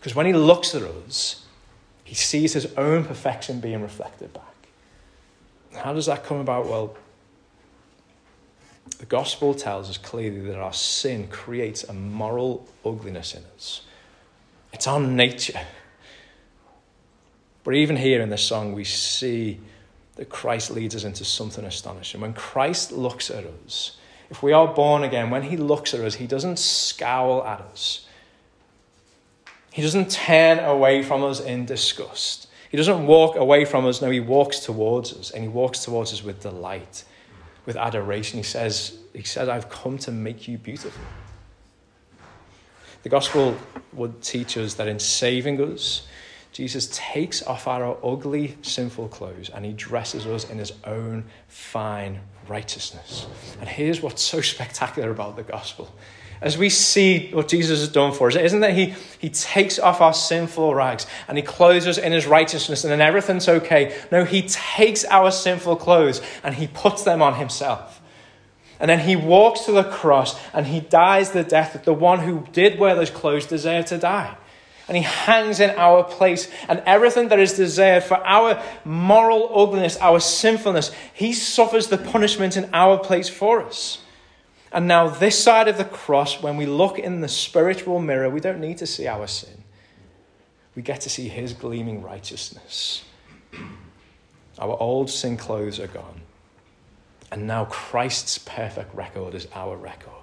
Because 0.00 0.14
when 0.14 0.24
he 0.24 0.32
looks 0.32 0.74
at 0.74 0.80
us, 0.82 1.44
he 2.04 2.14
sees 2.14 2.54
his 2.54 2.72
own 2.78 3.04
perfection 3.04 3.60
being 3.60 3.82
reflected 3.82 4.32
back. 4.32 4.42
How 5.74 5.92
does 5.92 6.06
that 6.06 6.24
come 6.24 6.38
about? 6.38 6.66
Well, 6.66 6.96
the 8.98 9.04
gospel 9.04 9.52
tells 9.52 9.90
us 9.90 9.98
clearly 9.98 10.40
that 10.40 10.58
our 10.58 10.72
sin 10.72 11.28
creates 11.28 11.84
a 11.84 11.92
moral 11.92 12.66
ugliness 12.82 13.34
in 13.34 13.42
us. 13.54 13.82
It's 14.72 14.86
our 14.86 15.00
nature. 15.00 15.60
But 17.62 17.74
even 17.74 17.96
here 17.96 18.22
in 18.22 18.30
this 18.30 18.42
song, 18.42 18.72
we 18.72 18.84
see 18.84 19.60
that 20.16 20.30
Christ 20.30 20.70
leads 20.70 20.96
us 20.96 21.04
into 21.04 21.26
something 21.26 21.64
astonishing. 21.64 22.22
When 22.22 22.32
Christ 22.32 22.90
looks 22.90 23.30
at 23.30 23.44
us, 23.66 23.98
if 24.30 24.42
we 24.42 24.52
are 24.52 24.66
born 24.66 25.02
again, 25.04 25.28
when 25.28 25.42
he 25.42 25.58
looks 25.58 25.92
at 25.92 26.00
us, 26.00 26.14
he 26.14 26.26
doesn't 26.26 26.58
scowl 26.58 27.44
at 27.44 27.60
us. 27.60 28.06
He 29.72 29.82
doesn't 29.82 30.10
turn 30.10 30.58
away 30.58 31.02
from 31.02 31.22
us 31.22 31.40
in 31.40 31.64
disgust. 31.64 32.48
He 32.70 32.76
doesn't 32.76 33.06
walk 33.06 33.36
away 33.36 33.64
from 33.64 33.86
us. 33.86 34.00
No, 34.00 34.10
he 34.10 34.20
walks 34.20 34.60
towards 34.60 35.12
us, 35.12 35.30
and 35.30 35.42
he 35.42 35.48
walks 35.48 35.84
towards 35.84 36.12
us 36.12 36.22
with 36.22 36.40
delight, 36.40 37.04
with 37.66 37.76
adoration. 37.76 38.38
He 38.38 38.42
says, 38.44 38.98
he 39.12 39.22
says 39.22 39.48
I've 39.48 39.68
come 39.68 39.98
to 39.98 40.12
make 40.12 40.46
you 40.48 40.58
beautiful. 40.58 41.02
The 43.02 43.08
gospel 43.08 43.56
would 43.92 44.22
teach 44.22 44.56
us 44.56 44.74
that 44.74 44.86
in 44.86 44.98
saving 44.98 45.60
us, 45.60 46.06
Jesus 46.52 46.88
takes 46.92 47.42
off 47.44 47.66
our 47.66 47.96
ugly, 48.04 48.58
sinful 48.62 49.08
clothes 49.08 49.50
and 49.50 49.64
he 49.64 49.72
dresses 49.72 50.26
us 50.26 50.50
in 50.50 50.58
his 50.58 50.72
own 50.84 51.24
fine 51.48 52.20
righteousness. 52.48 53.26
And 53.60 53.68
here's 53.68 54.02
what's 54.02 54.22
so 54.22 54.40
spectacular 54.42 55.10
about 55.10 55.36
the 55.36 55.42
gospel 55.42 55.90
as 56.40 56.56
we 56.56 56.70
see 56.70 57.30
what 57.32 57.48
Jesus 57.48 57.80
has 57.80 57.88
done 57.88 58.12
for 58.12 58.28
us, 58.28 58.36
isn't 58.36 58.60
that 58.60 58.74
he, 58.74 58.94
he 59.18 59.28
takes 59.28 59.78
off 59.78 60.00
our 60.00 60.14
sinful 60.14 60.74
rags 60.74 61.06
and 61.28 61.36
he 61.36 61.42
clothes 61.42 61.86
us 61.86 61.98
in 61.98 62.12
his 62.12 62.26
righteousness 62.26 62.82
and 62.82 62.90
then 62.90 63.02
everything's 63.02 63.48
okay. 63.48 63.94
No, 64.10 64.24
he 64.24 64.42
takes 64.42 65.04
our 65.04 65.30
sinful 65.30 65.76
clothes 65.76 66.22
and 66.42 66.54
he 66.54 66.66
puts 66.66 67.02
them 67.04 67.20
on 67.20 67.34
himself. 67.34 68.00
And 68.78 68.88
then 68.88 69.00
he 69.00 69.16
walks 69.16 69.66
to 69.66 69.72
the 69.72 69.84
cross 69.84 70.40
and 70.54 70.66
he 70.66 70.80
dies 70.80 71.32
the 71.32 71.44
death 71.44 71.74
that 71.74 71.84
the 71.84 71.92
one 71.92 72.20
who 72.20 72.46
did 72.52 72.78
wear 72.78 72.94
those 72.94 73.10
clothes 73.10 73.44
deserved 73.44 73.88
to 73.88 73.98
die. 73.98 74.34
And 74.88 74.96
he 74.96 75.02
hangs 75.02 75.60
in 75.60 75.70
our 75.70 76.02
place. 76.02 76.50
And 76.68 76.82
everything 76.86 77.28
that 77.28 77.38
is 77.38 77.52
deserved 77.52 78.06
for 78.06 78.16
our 78.26 78.60
moral 78.84 79.50
ugliness, 79.54 79.98
our 79.98 80.18
sinfulness, 80.18 80.90
he 81.12 81.34
suffers 81.34 81.88
the 81.88 81.98
punishment 81.98 82.56
in 82.56 82.70
our 82.72 82.98
place 82.98 83.28
for 83.28 83.62
us. 83.62 83.98
And 84.72 84.86
now, 84.86 85.08
this 85.08 85.42
side 85.42 85.66
of 85.66 85.78
the 85.78 85.84
cross, 85.84 86.40
when 86.40 86.56
we 86.56 86.66
look 86.66 86.98
in 86.98 87.20
the 87.20 87.28
spiritual 87.28 87.98
mirror, 87.98 88.30
we 88.30 88.40
don't 88.40 88.60
need 88.60 88.78
to 88.78 88.86
see 88.86 89.08
our 89.08 89.26
sin. 89.26 89.64
We 90.76 90.82
get 90.82 91.00
to 91.02 91.10
see 91.10 91.28
his 91.28 91.52
gleaming 91.52 92.02
righteousness. 92.02 93.04
Our 94.58 94.76
old 94.80 95.10
sin 95.10 95.36
clothes 95.36 95.80
are 95.80 95.88
gone. 95.88 96.20
And 97.32 97.46
now 97.46 97.64
Christ's 97.64 98.38
perfect 98.38 98.94
record 98.94 99.34
is 99.34 99.48
our 99.54 99.76
record. 99.76 100.19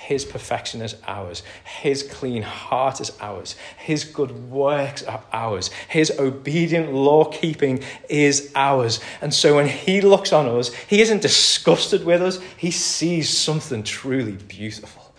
His 0.00 0.24
perfection 0.24 0.80
is 0.80 0.96
ours. 1.06 1.42
His 1.62 2.02
clean 2.02 2.42
heart 2.42 3.02
is 3.02 3.12
ours. 3.20 3.54
His 3.76 4.02
good 4.02 4.50
works 4.50 5.02
are 5.02 5.22
ours. 5.30 5.68
His 5.88 6.10
obedient 6.18 6.92
law 6.92 7.30
keeping 7.30 7.84
is 8.08 8.50
ours. 8.56 9.00
And 9.20 9.32
so 9.32 9.56
when 9.56 9.68
He 9.68 10.00
looks 10.00 10.32
on 10.32 10.46
us, 10.48 10.72
He 10.74 11.02
isn't 11.02 11.20
disgusted 11.20 12.04
with 12.04 12.22
us. 12.22 12.40
He 12.56 12.70
sees 12.70 13.28
something 13.28 13.82
truly 13.82 14.32
beautiful 14.32 15.14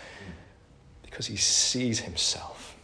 because 1.04 1.28
He 1.28 1.38
sees 1.38 2.00
Himself. 2.00 2.76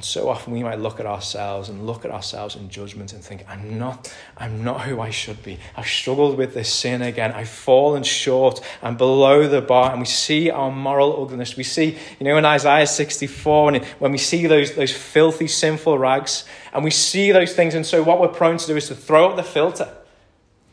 And 0.00 0.04
so 0.06 0.30
often 0.30 0.54
we 0.54 0.62
might 0.62 0.78
look 0.78 0.98
at 0.98 1.04
ourselves 1.04 1.68
and 1.68 1.86
look 1.86 2.06
at 2.06 2.10
ourselves 2.10 2.56
in 2.56 2.70
judgment 2.70 3.12
and 3.12 3.22
think, 3.22 3.44
I'm 3.46 3.78
not, 3.78 4.10
I'm 4.34 4.64
not 4.64 4.80
who 4.80 4.98
I 4.98 5.10
should 5.10 5.42
be. 5.42 5.58
I've 5.76 5.88
struggled 5.88 6.38
with 6.38 6.54
this 6.54 6.72
sin 6.72 7.02
again. 7.02 7.32
I've 7.32 7.50
fallen 7.50 8.02
short. 8.02 8.62
I'm 8.82 8.96
below 8.96 9.46
the 9.46 9.60
bar. 9.60 9.90
And 9.90 10.00
we 10.00 10.06
see 10.06 10.48
our 10.48 10.70
moral 10.70 11.22
ugliness. 11.22 11.54
We 11.54 11.64
see, 11.64 11.98
you 12.18 12.24
know, 12.24 12.38
in 12.38 12.46
Isaiah 12.46 12.86
64, 12.86 13.64
when, 13.66 13.84
when 13.98 14.10
we 14.10 14.16
see 14.16 14.46
those, 14.46 14.74
those 14.74 14.90
filthy, 14.90 15.46
sinful 15.46 15.98
rags, 15.98 16.46
and 16.72 16.82
we 16.82 16.90
see 16.90 17.30
those 17.30 17.52
things. 17.52 17.74
And 17.74 17.84
so 17.84 18.02
what 18.02 18.22
we're 18.22 18.28
prone 18.28 18.56
to 18.56 18.66
do 18.66 18.78
is 18.78 18.88
to 18.88 18.94
throw 18.94 19.28
up 19.28 19.36
the 19.36 19.42
filter 19.42 19.94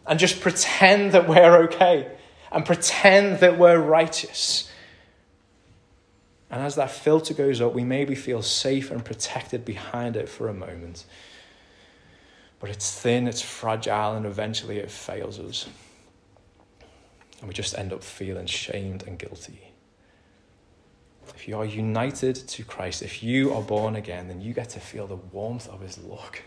and 0.06 0.18
just 0.18 0.40
pretend 0.40 1.12
that 1.12 1.28
we're 1.28 1.64
okay 1.64 2.16
and 2.50 2.66
pretend 2.66 3.42
that 3.42 3.60
we're 3.60 3.78
righteous. 3.78 4.72
And 6.50 6.62
as 6.62 6.76
that 6.76 6.92
filter 6.92 7.34
goes 7.34 7.60
up, 7.60 7.74
we 7.74 7.84
maybe 7.84 8.16
feel 8.16 8.42
safe 8.42 8.90
and 8.90 9.04
protected 9.04 9.66
behind 9.66 10.16
it 10.16 10.30
for 10.30 10.48
a 10.48 10.54
moment. 10.54 11.06
But 12.60 12.70
it's 12.70 13.00
thin, 13.00 13.28
it's 13.28 13.42
fragile, 13.42 14.16
and 14.16 14.26
eventually 14.26 14.78
it 14.78 14.90
fails 14.90 15.40
us. 15.40 15.68
And 17.40 17.48
we 17.48 17.54
just 17.54 17.78
end 17.78 17.94
up 17.94 18.04
feeling 18.04 18.48
shamed 18.48 19.04
and 19.06 19.20
guilty. 19.20 19.74
If 21.36 21.48
you 21.48 21.58
are 21.58 21.66
united 21.66 22.36
to 22.36 22.64
Christ, 22.64 23.04
if 23.04 23.22
you 23.22 23.54
are 23.54 23.62
born 23.62 23.96
again, 23.96 24.28
then 24.28 24.42
you 24.42 24.54
get 24.54 24.70
to 24.70 24.80
feel 24.80 25.06
the 25.06 25.18
warmth 25.18 25.68
of 25.68 25.82
his 25.82 25.98
look. 25.98 26.42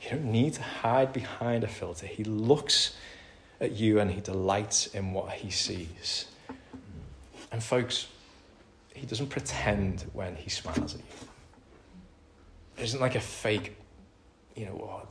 You 0.00 0.10
don't 0.10 0.24
need 0.24 0.54
to 0.54 0.62
hide 0.62 1.12
behind 1.12 1.62
a 1.62 1.68
filter. 1.68 2.06
He 2.06 2.24
looks 2.24 2.96
at 3.60 3.72
you 3.72 4.00
and 4.00 4.10
he 4.10 4.20
delights 4.20 4.86
in 4.88 5.12
what 5.12 5.32
he 5.32 5.50
sees. 5.50 6.26
And, 7.52 7.62
folks, 7.62 8.08
he 8.98 9.06
doesn't 9.06 9.28
pretend 9.28 10.04
when 10.12 10.34
he 10.36 10.50
smiles 10.50 10.94
at 10.94 11.00
you. 11.00 11.28
It 12.76 12.84
isn't 12.84 13.00
like 13.00 13.14
a 13.14 13.20
fake, 13.20 13.76
you 14.56 14.66
know, 14.66 14.72
oh, 14.72 15.08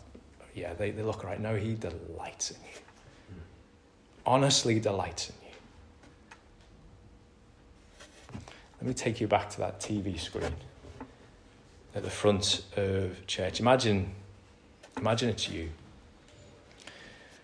yeah, 0.54 0.74
they, 0.74 0.92
they 0.92 1.04
look 1.04 1.24
right. 1.24 1.40
No, 1.40 1.56
he 1.56 1.76
delights 1.76 2.52
in 2.52 2.58
you. 2.64 3.38
Honestly 4.26 4.80
delights 4.80 5.30
in 5.30 5.36
you. 5.48 5.54
Let 8.82 8.88
me 8.88 8.94
take 8.94 9.22
you 9.22 9.28
back 9.28 9.50
to 9.52 9.60
that 9.60 9.80
TV 9.80 10.20
screen 10.20 10.54
at 11.96 12.04
the 12.04 12.10
front 12.10 12.64
of 12.76 13.26
church. 13.26 13.60
Imagine, 13.60 14.12
imagine 14.98 15.30
it's 15.30 15.50
you. 15.50 15.70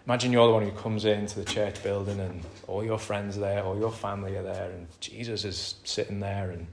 Imagine 0.06 0.34
you're 0.34 0.48
the 0.48 0.54
one 0.54 0.64
who 0.64 0.72
comes 0.72 1.06
into 1.06 1.40
the 1.40 1.46
church 1.46 1.82
building 1.82 2.20
and 2.20 2.42
all 2.68 2.84
your 2.84 3.00
friends 3.00 3.38
are 3.38 3.42
there, 3.42 3.64
all 3.64 3.78
your 3.78 3.92
family 3.92 4.36
are 4.36 4.44
there, 4.44 4.70
and 4.72 4.86
Jesus 5.00 5.46
is 5.46 5.76
sitting 5.86 6.20
there, 6.20 6.52
and, 6.52 6.68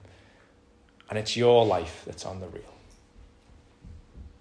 and 1.08 1.18
it's 1.18 1.36
your 1.36 1.64
life 1.64 2.02
that's 2.04 2.26
on 2.26 2.40
the 2.40 2.48
reel. 2.48 2.74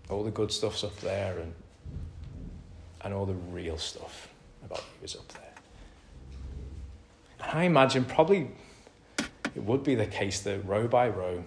All 0.10 0.24
the 0.24 0.32
good 0.32 0.52
stuff's 0.52 0.84
up 0.84 0.96
there, 1.02 1.38
and, 1.38 1.54
and 3.02 3.14
all 3.14 3.28
the 3.28 3.36
real 3.36 3.78
stuff 3.78 4.28
about 4.66 4.80
you 4.80 5.06
is 5.06 5.16
up 5.16 5.28
there. 5.34 5.54
And 7.42 7.60
I 7.60 7.64
imagine 7.66 8.06
probably 8.06 8.50
it 9.20 9.64
would 9.64 9.84
be 9.84 9.94
the 9.94 10.08
case 10.08 10.42
that 10.42 10.66
row 10.66 10.88
by 10.88 11.10
row, 11.10 11.44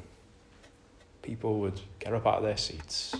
people 1.22 1.58
would 1.58 1.80
get 1.98 2.14
up 2.14 2.24
out 2.24 2.36
of 2.36 2.44
their 2.44 2.56
seats, 2.56 3.16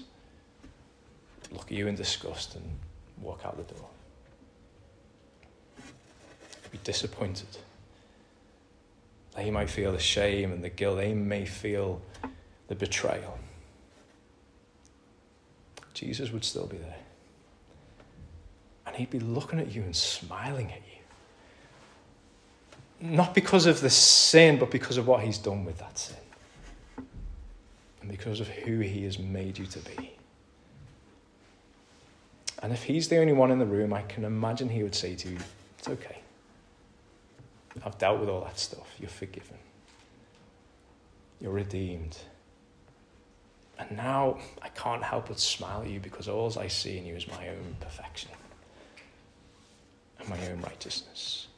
look 1.50 1.64
at 1.64 1.72
you 1.72 1.88
in 1.88 1.96
disgust, 1.96 2.54
and 2.54 2.64
walk 3.20 3.40
out 3.44 3.56
the 3.56 3.74
door. 3.74 3.88
Be 6.72 6.78
disappointed. 6.82 7.46
They 9.36 9.50
might 9.50 9.70
feel 9.70 9.92
the 9.92 9.98
shame 9.98 10.52
and 10.52 10.64
the 10.64 10.68
guilt. 10.68 10.96
They 10.96 11.14
may 11.14 11.44
feel 11.44 12.02
the 12.68 12.74
betrayal. 12.74 13.38
Jesus 15.94 16.32
would 16.32 16.44
still 16.44 16.66
be 16.66 16.78
there. 16.78 16.96
And 18.86 18.96
he'd 18.96 19.10
be 19.10 19.20
looking 19.20 19.60
at 19.60 19.72
you 19.74 19.82
and 19.82 19.94
smiling 19.94 20.72
at 20.72 20.80
you. 23.00 23.08
Not 23.08 23.34
because 23.34 23.66
of 23.66 23.80
the 23.80 23.90
sin, 23.90 24.58
but 24.58 24.70
because 24.70 24.96
of 24.96 25.06
what 25.06 25.22
he's 25.22 25.38
done 25.38 25.64
with 25.64 25.78
that 25.78 25.98
sin. 25.98 26.16
And 28.00 28.10
because 28.10 28.40
of 28.40 28.48
who 28.48 28.80
he 28.80 29.04
has 29.04 29.18
made 29.18 29.58
you 29.58 29.66
to 29.66 29.78
be. 29.80 30.12
And 32.62 32.72
if 32.72 32.84
he's 32.84 33.08
the 33.08 33.18
only 33.18 33.32
one 33.32 33.50
in 33.50 33.58
the 33.58 33.66
room, 33.66 33.92
I 33.92 34.02
can 34.02 34.24
imagine 34.24 34.68
he 34.68 34.82
would 34.82 34.94
say 34.94 35.14
to 35.16 35.28
you, 35.28 35.38
It's 35.78 35.88
okay. 35.88 36.21
I've 37.84 37.98
dealt 37.98 38.20
with 38.20 38.28
all 38.28 38.42
that 38.42 38.58
stuff. 38.58 38.86
You're 38.98 39.08
forgiven. 39.08 39.56
You're 41.40 41.52
redeemed. 41.52 42.18
And 43.78 43.96
now 43.96 44.38
I 44.60 44.68
can't 44.68 45.02
help 45.02 45.28
but 45.28 45.40
smile 45.40 45.82
at 45.82 45.88
you 45.88 45.98
because 45.98 46.28
all 46.28 46.52
I 46.58 46.68
see 46.68 46.98
in 46.98 47.06
you 47.06 47.14
is 47.14 47.26
my 47.26 47.48
own 47.48 47.76
perfection 47.80 48.30
and 50.20 50.28
my 50.28 50.38
own 50.48 50.60
righteousness. 50.60 51.48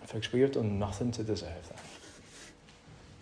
And 0.00 0.08
folks, 0.08 0.32
we 0.32 0.40
have 0.40 0.52
done 0.52 0.78
nothing 0.78 1.10
to 1.12 1.22
deserve 1.22 1.68
that. 1.68 1.80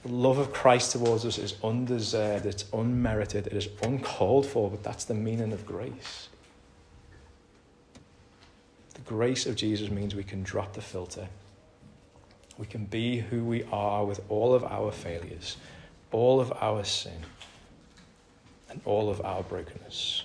The 0.02 0.12
love 0.12 0.38
of 0.38 0.52
Christ 0.52 0.92
towards 0.92 1.26
us 1.26 1.38
is 1.38 1.56
undeserved, 1.62 2.46
it's 2.46 2.64
unmerited, 2.72 3.46
it 3.46 3.52
is 3.52 3.68
uncalled 3.82 4.46
for, 4.46 4.70
but 4.70 4.82
that's 4.82 5.04
the 5.04 5.14
meaning 5.14 5.52
of 5.52 5.66
grace. 5.66 6.28
The 8.94 9.00
grace 9.02 9.44
of 9.44 9.56
Jesus 9.56 9.90
means 9.90 10.14
we 10.14 10.24
can 10.24 10.42
drop 10.42 10.72
the 10.72 10.80
filter. 10.80 11.28
We 12.61 12.66
can 12.66 12.84
be 12.84 13.18
who 13.18 13.42
we 13.42 13.64
are 13.72 14.04
with 14.04 14.20
all 14.28 14.54
of 14.54 14.62
our 14.64 14.92
failures, 14.92 15.56
all 16.12 16.40
of 16.40 16.52
our 16.61 16.84
sin, 16.84 17.24
and 18.68 18.82
all 18.84 19.08
of 19.08 19.24
our 19.24 19.42
brokenness. 19.42 20.24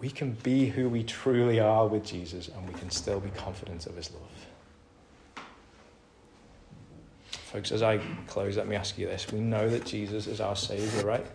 We 0.00 0.08
can 0.08 0.32
be 0.42 0.66
who 0.66 0.88
we 0.88 1.02
truly 1.02 1.60
are 1.60 1.86
with 1.86 2.06
Jesus, 2.06 2.48
and 2.48 2.66
we 2.66 2.72
can 2.74 2.88
still 2.88 3.20
be 3.20 3.28
confident 3.30 3.86
of 3.86 3.96
his 3.96 4.10
love. 4.12 5.42
Folks, 7.52 7.70
as 7.70 7.82
I 7.82 7.98
close, 8.26 8.56
let 8.56 8.66
me 8.66 8.74
ask 8.74 8.96
you 8.96 9.06
this. 9.06 9.30
We 9.30 9.40
know 9.40 9.68
that 9.68 9.84
Jesus 9.84 10.26
is 10.26 10.40
our 10.40 10.56
Savior, 10.56 11.04
right? 11.04 11.26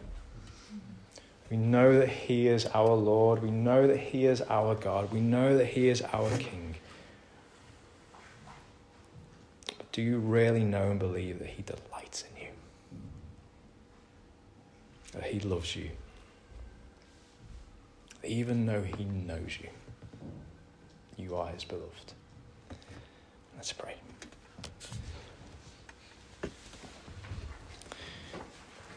We 1.52 1.58
know 1.58 2.00
that 2.00 2.10
He 2.10 2.48
is 2.48 2.66
our 2.74 2.96
Lord. 2.96 3.44
We 3.44 3.52
know 3.52 3.86
that 3.86 4.00
He 4.00 4.26
is 4.26 4.42
our 4.42 4.74
God. 4.74 5.12
We 5.14 5.22
know 5.22 5.56
that 5.58 5.66
He 5.66 5.90
is 5.90 6.02
our 6.02 6.30
King. 6.38 6.76
But 9.78 9.83
do 9.94 10.02
you 10.02 10.18
really 10.18 10.66
know 10.66 10.92
and 10.92 11.00
believe 11.00 11.40
that 11.40 11.48
He 11.48 11.64
delights 11.64 12.26
in 12.30 12.42
you? 12.44 12.50
That 15.14 15.24
He 15.24 15.40
loves 15.40 15.74
you? 15.76 15.92
Even 18.26 18.66
though 18.66 18.84
He 18.84 19.06
knows 19.06 19.58
you, 19.62 19.70
you 21.16 21.38
are 21.38 21.48
His 21.48 21.64
beloved. 21.64 22.14
Let's 23.56 23.72
pray. 23.72 23.96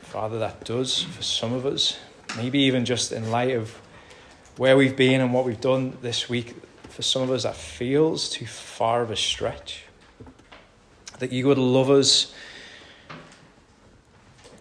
Father, 0.03 0.41
that 0.41 0.65
does 0.65 1.03
for 1.03 1.23
some 1.23 1.53
of 1.53 1.65
us 1.65 1.99
Maybe 2.37 2.61
even 2.61 2.85
just 2.85 3.13
in 3.13 3.31
light 3.31 3.57
of 3.57 3.71
where 4.59 4.77
we've 4.77 4.97
been 4.97 5.21
and 5.21 5.33
what 5.33 5.47
we've 5.47 5.61
done 5.61 5.97
this 6.03 6.29
week, 6.29 6.55
for 6.91 7.01
some 7.03 7.23
of 7.23 7.31
us 7.31 7.45
that 7.45 7.57
feels 7.57 8.29
too 8.29 8.47
far 8.47 9.03
of 9.03 9.11
a 9.11 9.17
stretch. 9.17 9.85
That 11.19 11.33
you 11.33 11.47
would 11.47 11.59
love 11.59 11.91
us, 11.91 12.35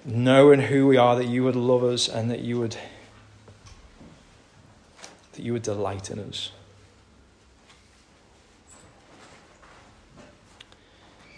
knowing 0.05 0.61
who 0.61 0.87
we 0.87 0.97
are, 0.97 1.15
that 1.15 1.27
you 1.27 1.43
would 1.43 1.55
love 1.55 1.83
us 1.83 2.07
and 2.07 2.31
that 2.31 2.39
you 2.39 2.59
would 2.59 2.77
that 5.33 5.43
you 5.43 5.51
would 5.51 5.63
delight 5.63 6.09
in 6.09 6.19
us. 6.19 6.51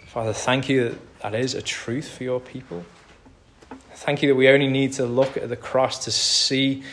Father, 0.06 0.32
thank 0.32 0.68
you 0.68 0.84
that 0.84 0.98
that 1.22 1.34
is 1.34 1.54
a 1.54 1.62
truth 1.62 2.08
for 2.08 2.24
your 2.24 2.40
people. 2.40 2.84
Thank 3.94 4.22
you 4.22 4.28
that 4.28 4.36
we 4.36 4.48
only 4.48 4.68
need 4.68 4.92
to 4.94 5.04
look 5.04 5.36
at 5.36 5.48
the 5.48 5.56
cross 5.56 6.04
to 6.04 6.10
see 6.10 6.84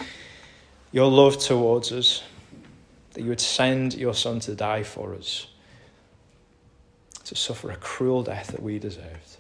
your 0.92 1.10
love 1.10 1.38
towards 1.38 1.92
us, 1.92 2.24
that 3.14 3.22
you 3.22 3.30
would 3.30 3.40
send 3.40 3.94
your 3.94 4.14
Son 4.14 4.40
to 4.42 4.56
die 4.56 4.84
for 4.84 5.14
us, 5.14 5.48
to 7.26 7.36
suffer 7.36 7.72
a 7.72 7.76
cruel 7.76 8.24
death 8.24 8.48
that 8.48 8.62
we 8.62 8.80
deserved. 8.80 9.38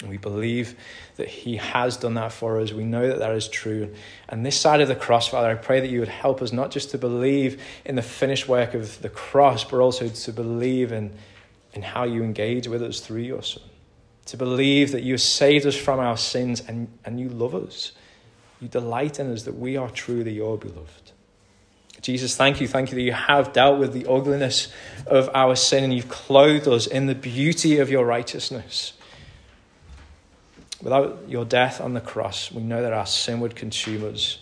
And 0.00 0.08
we 0.08 0.16
believe 0.16 0.76
that 1.16 1.28
He 1.28 1.56
has 1.56 1.96
done 1.96 2.14
that 2.14 2.32
for 2.32 2.60
us. 2.60 2.72
We 2.72 2.84
know 2.84 3.08
that 3.08 3.18
that 3.18 3.32
is 3.32 3.48
true. 3.48 3.94
And 4.28 4.46
this 4.46 4.58
side 4.58 4.80
of 4.80 4.88
the 4.88 4.96
cross, 4.96 5.28
Father, 5.28 5.50
I 5.50 5.54
pray 5.54 5.80
that 5.80 5.90
you 5.90 6.00
would 6.00 6.08
help 6.08 6.40
us 6.40 6.52
not 6.52 6.70
just 6.70 6.90
to 6.90 6.98
believe 6.98 7.62
in 7.84 7.96
the 7.96 8.02
finished 8.02 8.48
work 8.48 8.72
of 8.72 9.02
the 9.02 9.10
cross, 9.10 9.64
but 9.64 9.80
also 9.80 10.08
to 10.08 10.32
believe 10.32 10.92
in, 10.92 11.12
in 11.74 11.82
how 11.82 12.04
you 12.04 12.22
engage 12.22 12.66
with 12.68 12.82
us 12.82 13.00
through 13.00 13.20
your 13.20 13.42
Son 13.42 13.62
to 14.30 14.36
believe 14.36 14.92
that 14.92 15.02
you 15.02 15.14
have 15.14 15.20
saved 15.20 15.66
us 15.66 15.74
from 15.74 15.98
our 15.98 16.16
sins 16.16 16.62
and, 16.68 16.86
and 17.04 17.18
you 17.18 17.28
love 17.28 17.52
us. 17.52 17.90
You 18.60 18.68
delight 18.68 19.18
in 19.18 19.32
us 19.32 19.42
that 19.42 19.56
we 19.56 19.76
are 19.76 19.90
truly 19.90 20.32
your 20.32 20.56
beloved. 20.56 21.09
Jesus, 22.00 22.34
thank 22.34 22.60
you. 22.60 22.68
Thank 22.68 22.90
you 22.90 22.94
that 22.96 23.02
you 23.02 23.12
have 23.12 23.52
dealt 23.52 23.78
with 23.78 23.92
the 23.92 24.06
ugliness 24.06 24.68
of 25.06 25.28
our 25.34 25.54
sin 25.54 25.84
and 25.84 25.94
you've 25.94 26.08
clothed 26.08 26.66
us 26.66 26.86
in 26.86 27.06
the 27.06 27.14
beauty 27.14 27.78
of 27.78 27.90
your 27.90 28.06
righteousness. 28.06 28.94
Without 30.82 31.28
your 31.28 31.44
death 31.44 31.80
on 31.80 31.92
the 31.92 32.00
cross, 32.00 32.50
we 32.50 32.62
know 32.62 32.80
that 32.80 32.92
our 32.92 33.06
sin 33.06 33.40
would 33.40 33.54
consume 33.54 34.14
us 34.14 34.38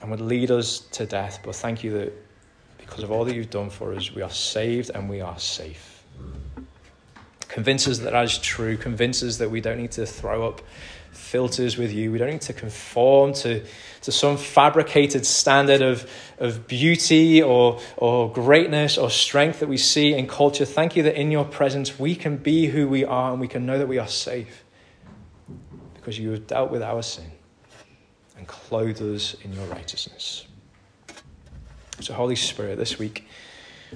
and 0.00 0.10
would 0.10 0.20
lead 0.20 0.50
us 0.50 0.80
to 0.80 1.06
death. 1.06 1.38
But 1.44 1.54
thank 1.54 1.84
you 1.84 1.92
that 1.92 2.12
because 2.78 3.04
of 3.04 3.12
all 3.12 3.24
that 3.24 3.36
you've 3.36 3.50
done 3.50 3.70
for 3.70 3.94
us, 3.94 4.12
we 4.12 4.22
are 4.22 4.30
saved 4.30 4.90
and 4.92 5.08
we 5.08 5.20
are 5.20 5.38
safe. 5.38 6.02
Convince 7.46 7.86
us 7.86 7.98
that 7.98 8.12
that 8.12 8.24
is 8.24 8.38
true. 8.38 8.76
Convince 8.76 9.22
us 9.22 9.36
that 9.36 9.50
we 9.50 9.60
don't 9.60 9.78
need 9.78 9.92
to 9.92 10.06
throw 10.06 10.48
up 10.48 10.62
filters 11.12 11.76
with 11.76 11.92
you. 11.92 12.10
We 12.10 12.18
don't 12.18 12.30
need 12.30 12.40
to 12.42 12.52
conform 12.52 13.34
to, 13.34 13.64
to 14.02 14.12
some 14.12 14.36
fabricated 14.36 15.24
standard 15.24 15.82
of, 15.82 16.10
of 16.38 16.66
beauty 16.66 17.42
or, 17.42 17.80
or 17.96 18.32
greatness 18.32 18.98
or 18.98 19.10
strength 19.10 19.60
that 19.60 19.68
we 19.68 19.76
see 19.76 20.14
in 20.14 20.26
culture. 20.26 20.64
Thank 20.64 20.96
you 20.96 21.02
that 21.04 21.14
in 21.14 21.30
your 21.30 21.44
presence 21.44 21.98
we 21.98 22.14
can 22.14 22.36
be 22.36 22.66
who 22.66 22.88
we 22.88 23.04
are 23.04 23.30
and 23.30 23.40
we 23.40 23.48
can 23.48 23.66
know 23.66 23.78
that 23.78 23.88
we 23.88 23.98
are 23.98 24.08
safe 24.08 24.64
because 25.94 26.18
you 26.18 26.30
have 26.30 26.46
dealt 26.46 26.70
with 26.70 26.82
our 26.82 27.02
sin 27.02 27.30
and 28.36 28.46
clothed 28.48 29.00
us 29.00 29.34
in 29.42 29.52
your 29.52 29.66
righteousness. 29.66 30.46
So, 32.00 32.14
Holy 32.14 32.34
Spirit, 32.34 32.76
this 32.78 32.98
week, 32.98 33.28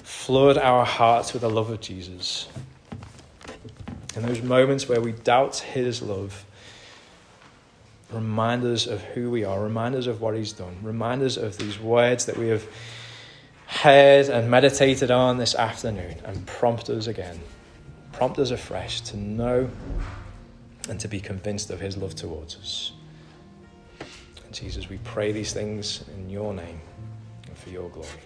flood 0.04 0.56
our 0.58 0.84
hearts 0.84 1.32
with 1.32 1.42
the 1.42 1.50
love 1.50 1.70
of 1.70 1.80
Jesus. 1.80 2.46
In 4.14 4.22
those 4.22 4.42
moments 4.42 4.88
where 4.88 5.00
we 5.00 5.12
doubt 5.12 5.56
His 5.56 6.00
love, 6.00 6.44
remind 8.12 8.64
us 8.64 8.86
of 8.86 9.02
who 9.02 9.30
we 9.30 9.44
are, 9.44 9.62
remind 9.62 9.94
us 9.94 10.06
of 10.06 10.20
what 10.20 10.36
He's 10.36 10.52
done, 10.52 10.76
remind 10.82 11.22
us 11.22 11.36
of 11.36 11.58
these 11.58 11.78
words 11.78 12.26
that 12.26 12.36
we 12.36 12.48
have 12.48 12.66
heard 13.66 14.28
and 14.28 14.50
meditated 14.50 15.10
on 15.10 15.38
this 15.38 15.54
afternoon, 15.54 16.16
and 16.24 16.46
prompt 16.46 16.88
us 16.88 17.06
again, 17.06 17.40
prompt 18.12 18.38
us 18.38 18.50
afresh 18.50 19.00
to 19.02 19.16
know 19.16 19.68
and 20.88 21.00
to 21.00 21.08
be 21.08 21.20
convinced 21.20 21.70
of 21.70 21.80
His 21.80 21.96
love 21.96 22.14
towards 22.14 22.56
us. 22.56 22.92
And 24.44 24.54
Jesus, 24.54 24.88
we 24.88 24.98
pray 24.98 25.32
these 25.32 25.52
things 25.52 26.04
in 26.16 26.30
your 26.30 26.54
name 26.54 26.80
and 27.48 27.58
for 27.58 27.70
your 27.70 27.88
glory. 27.90 28.25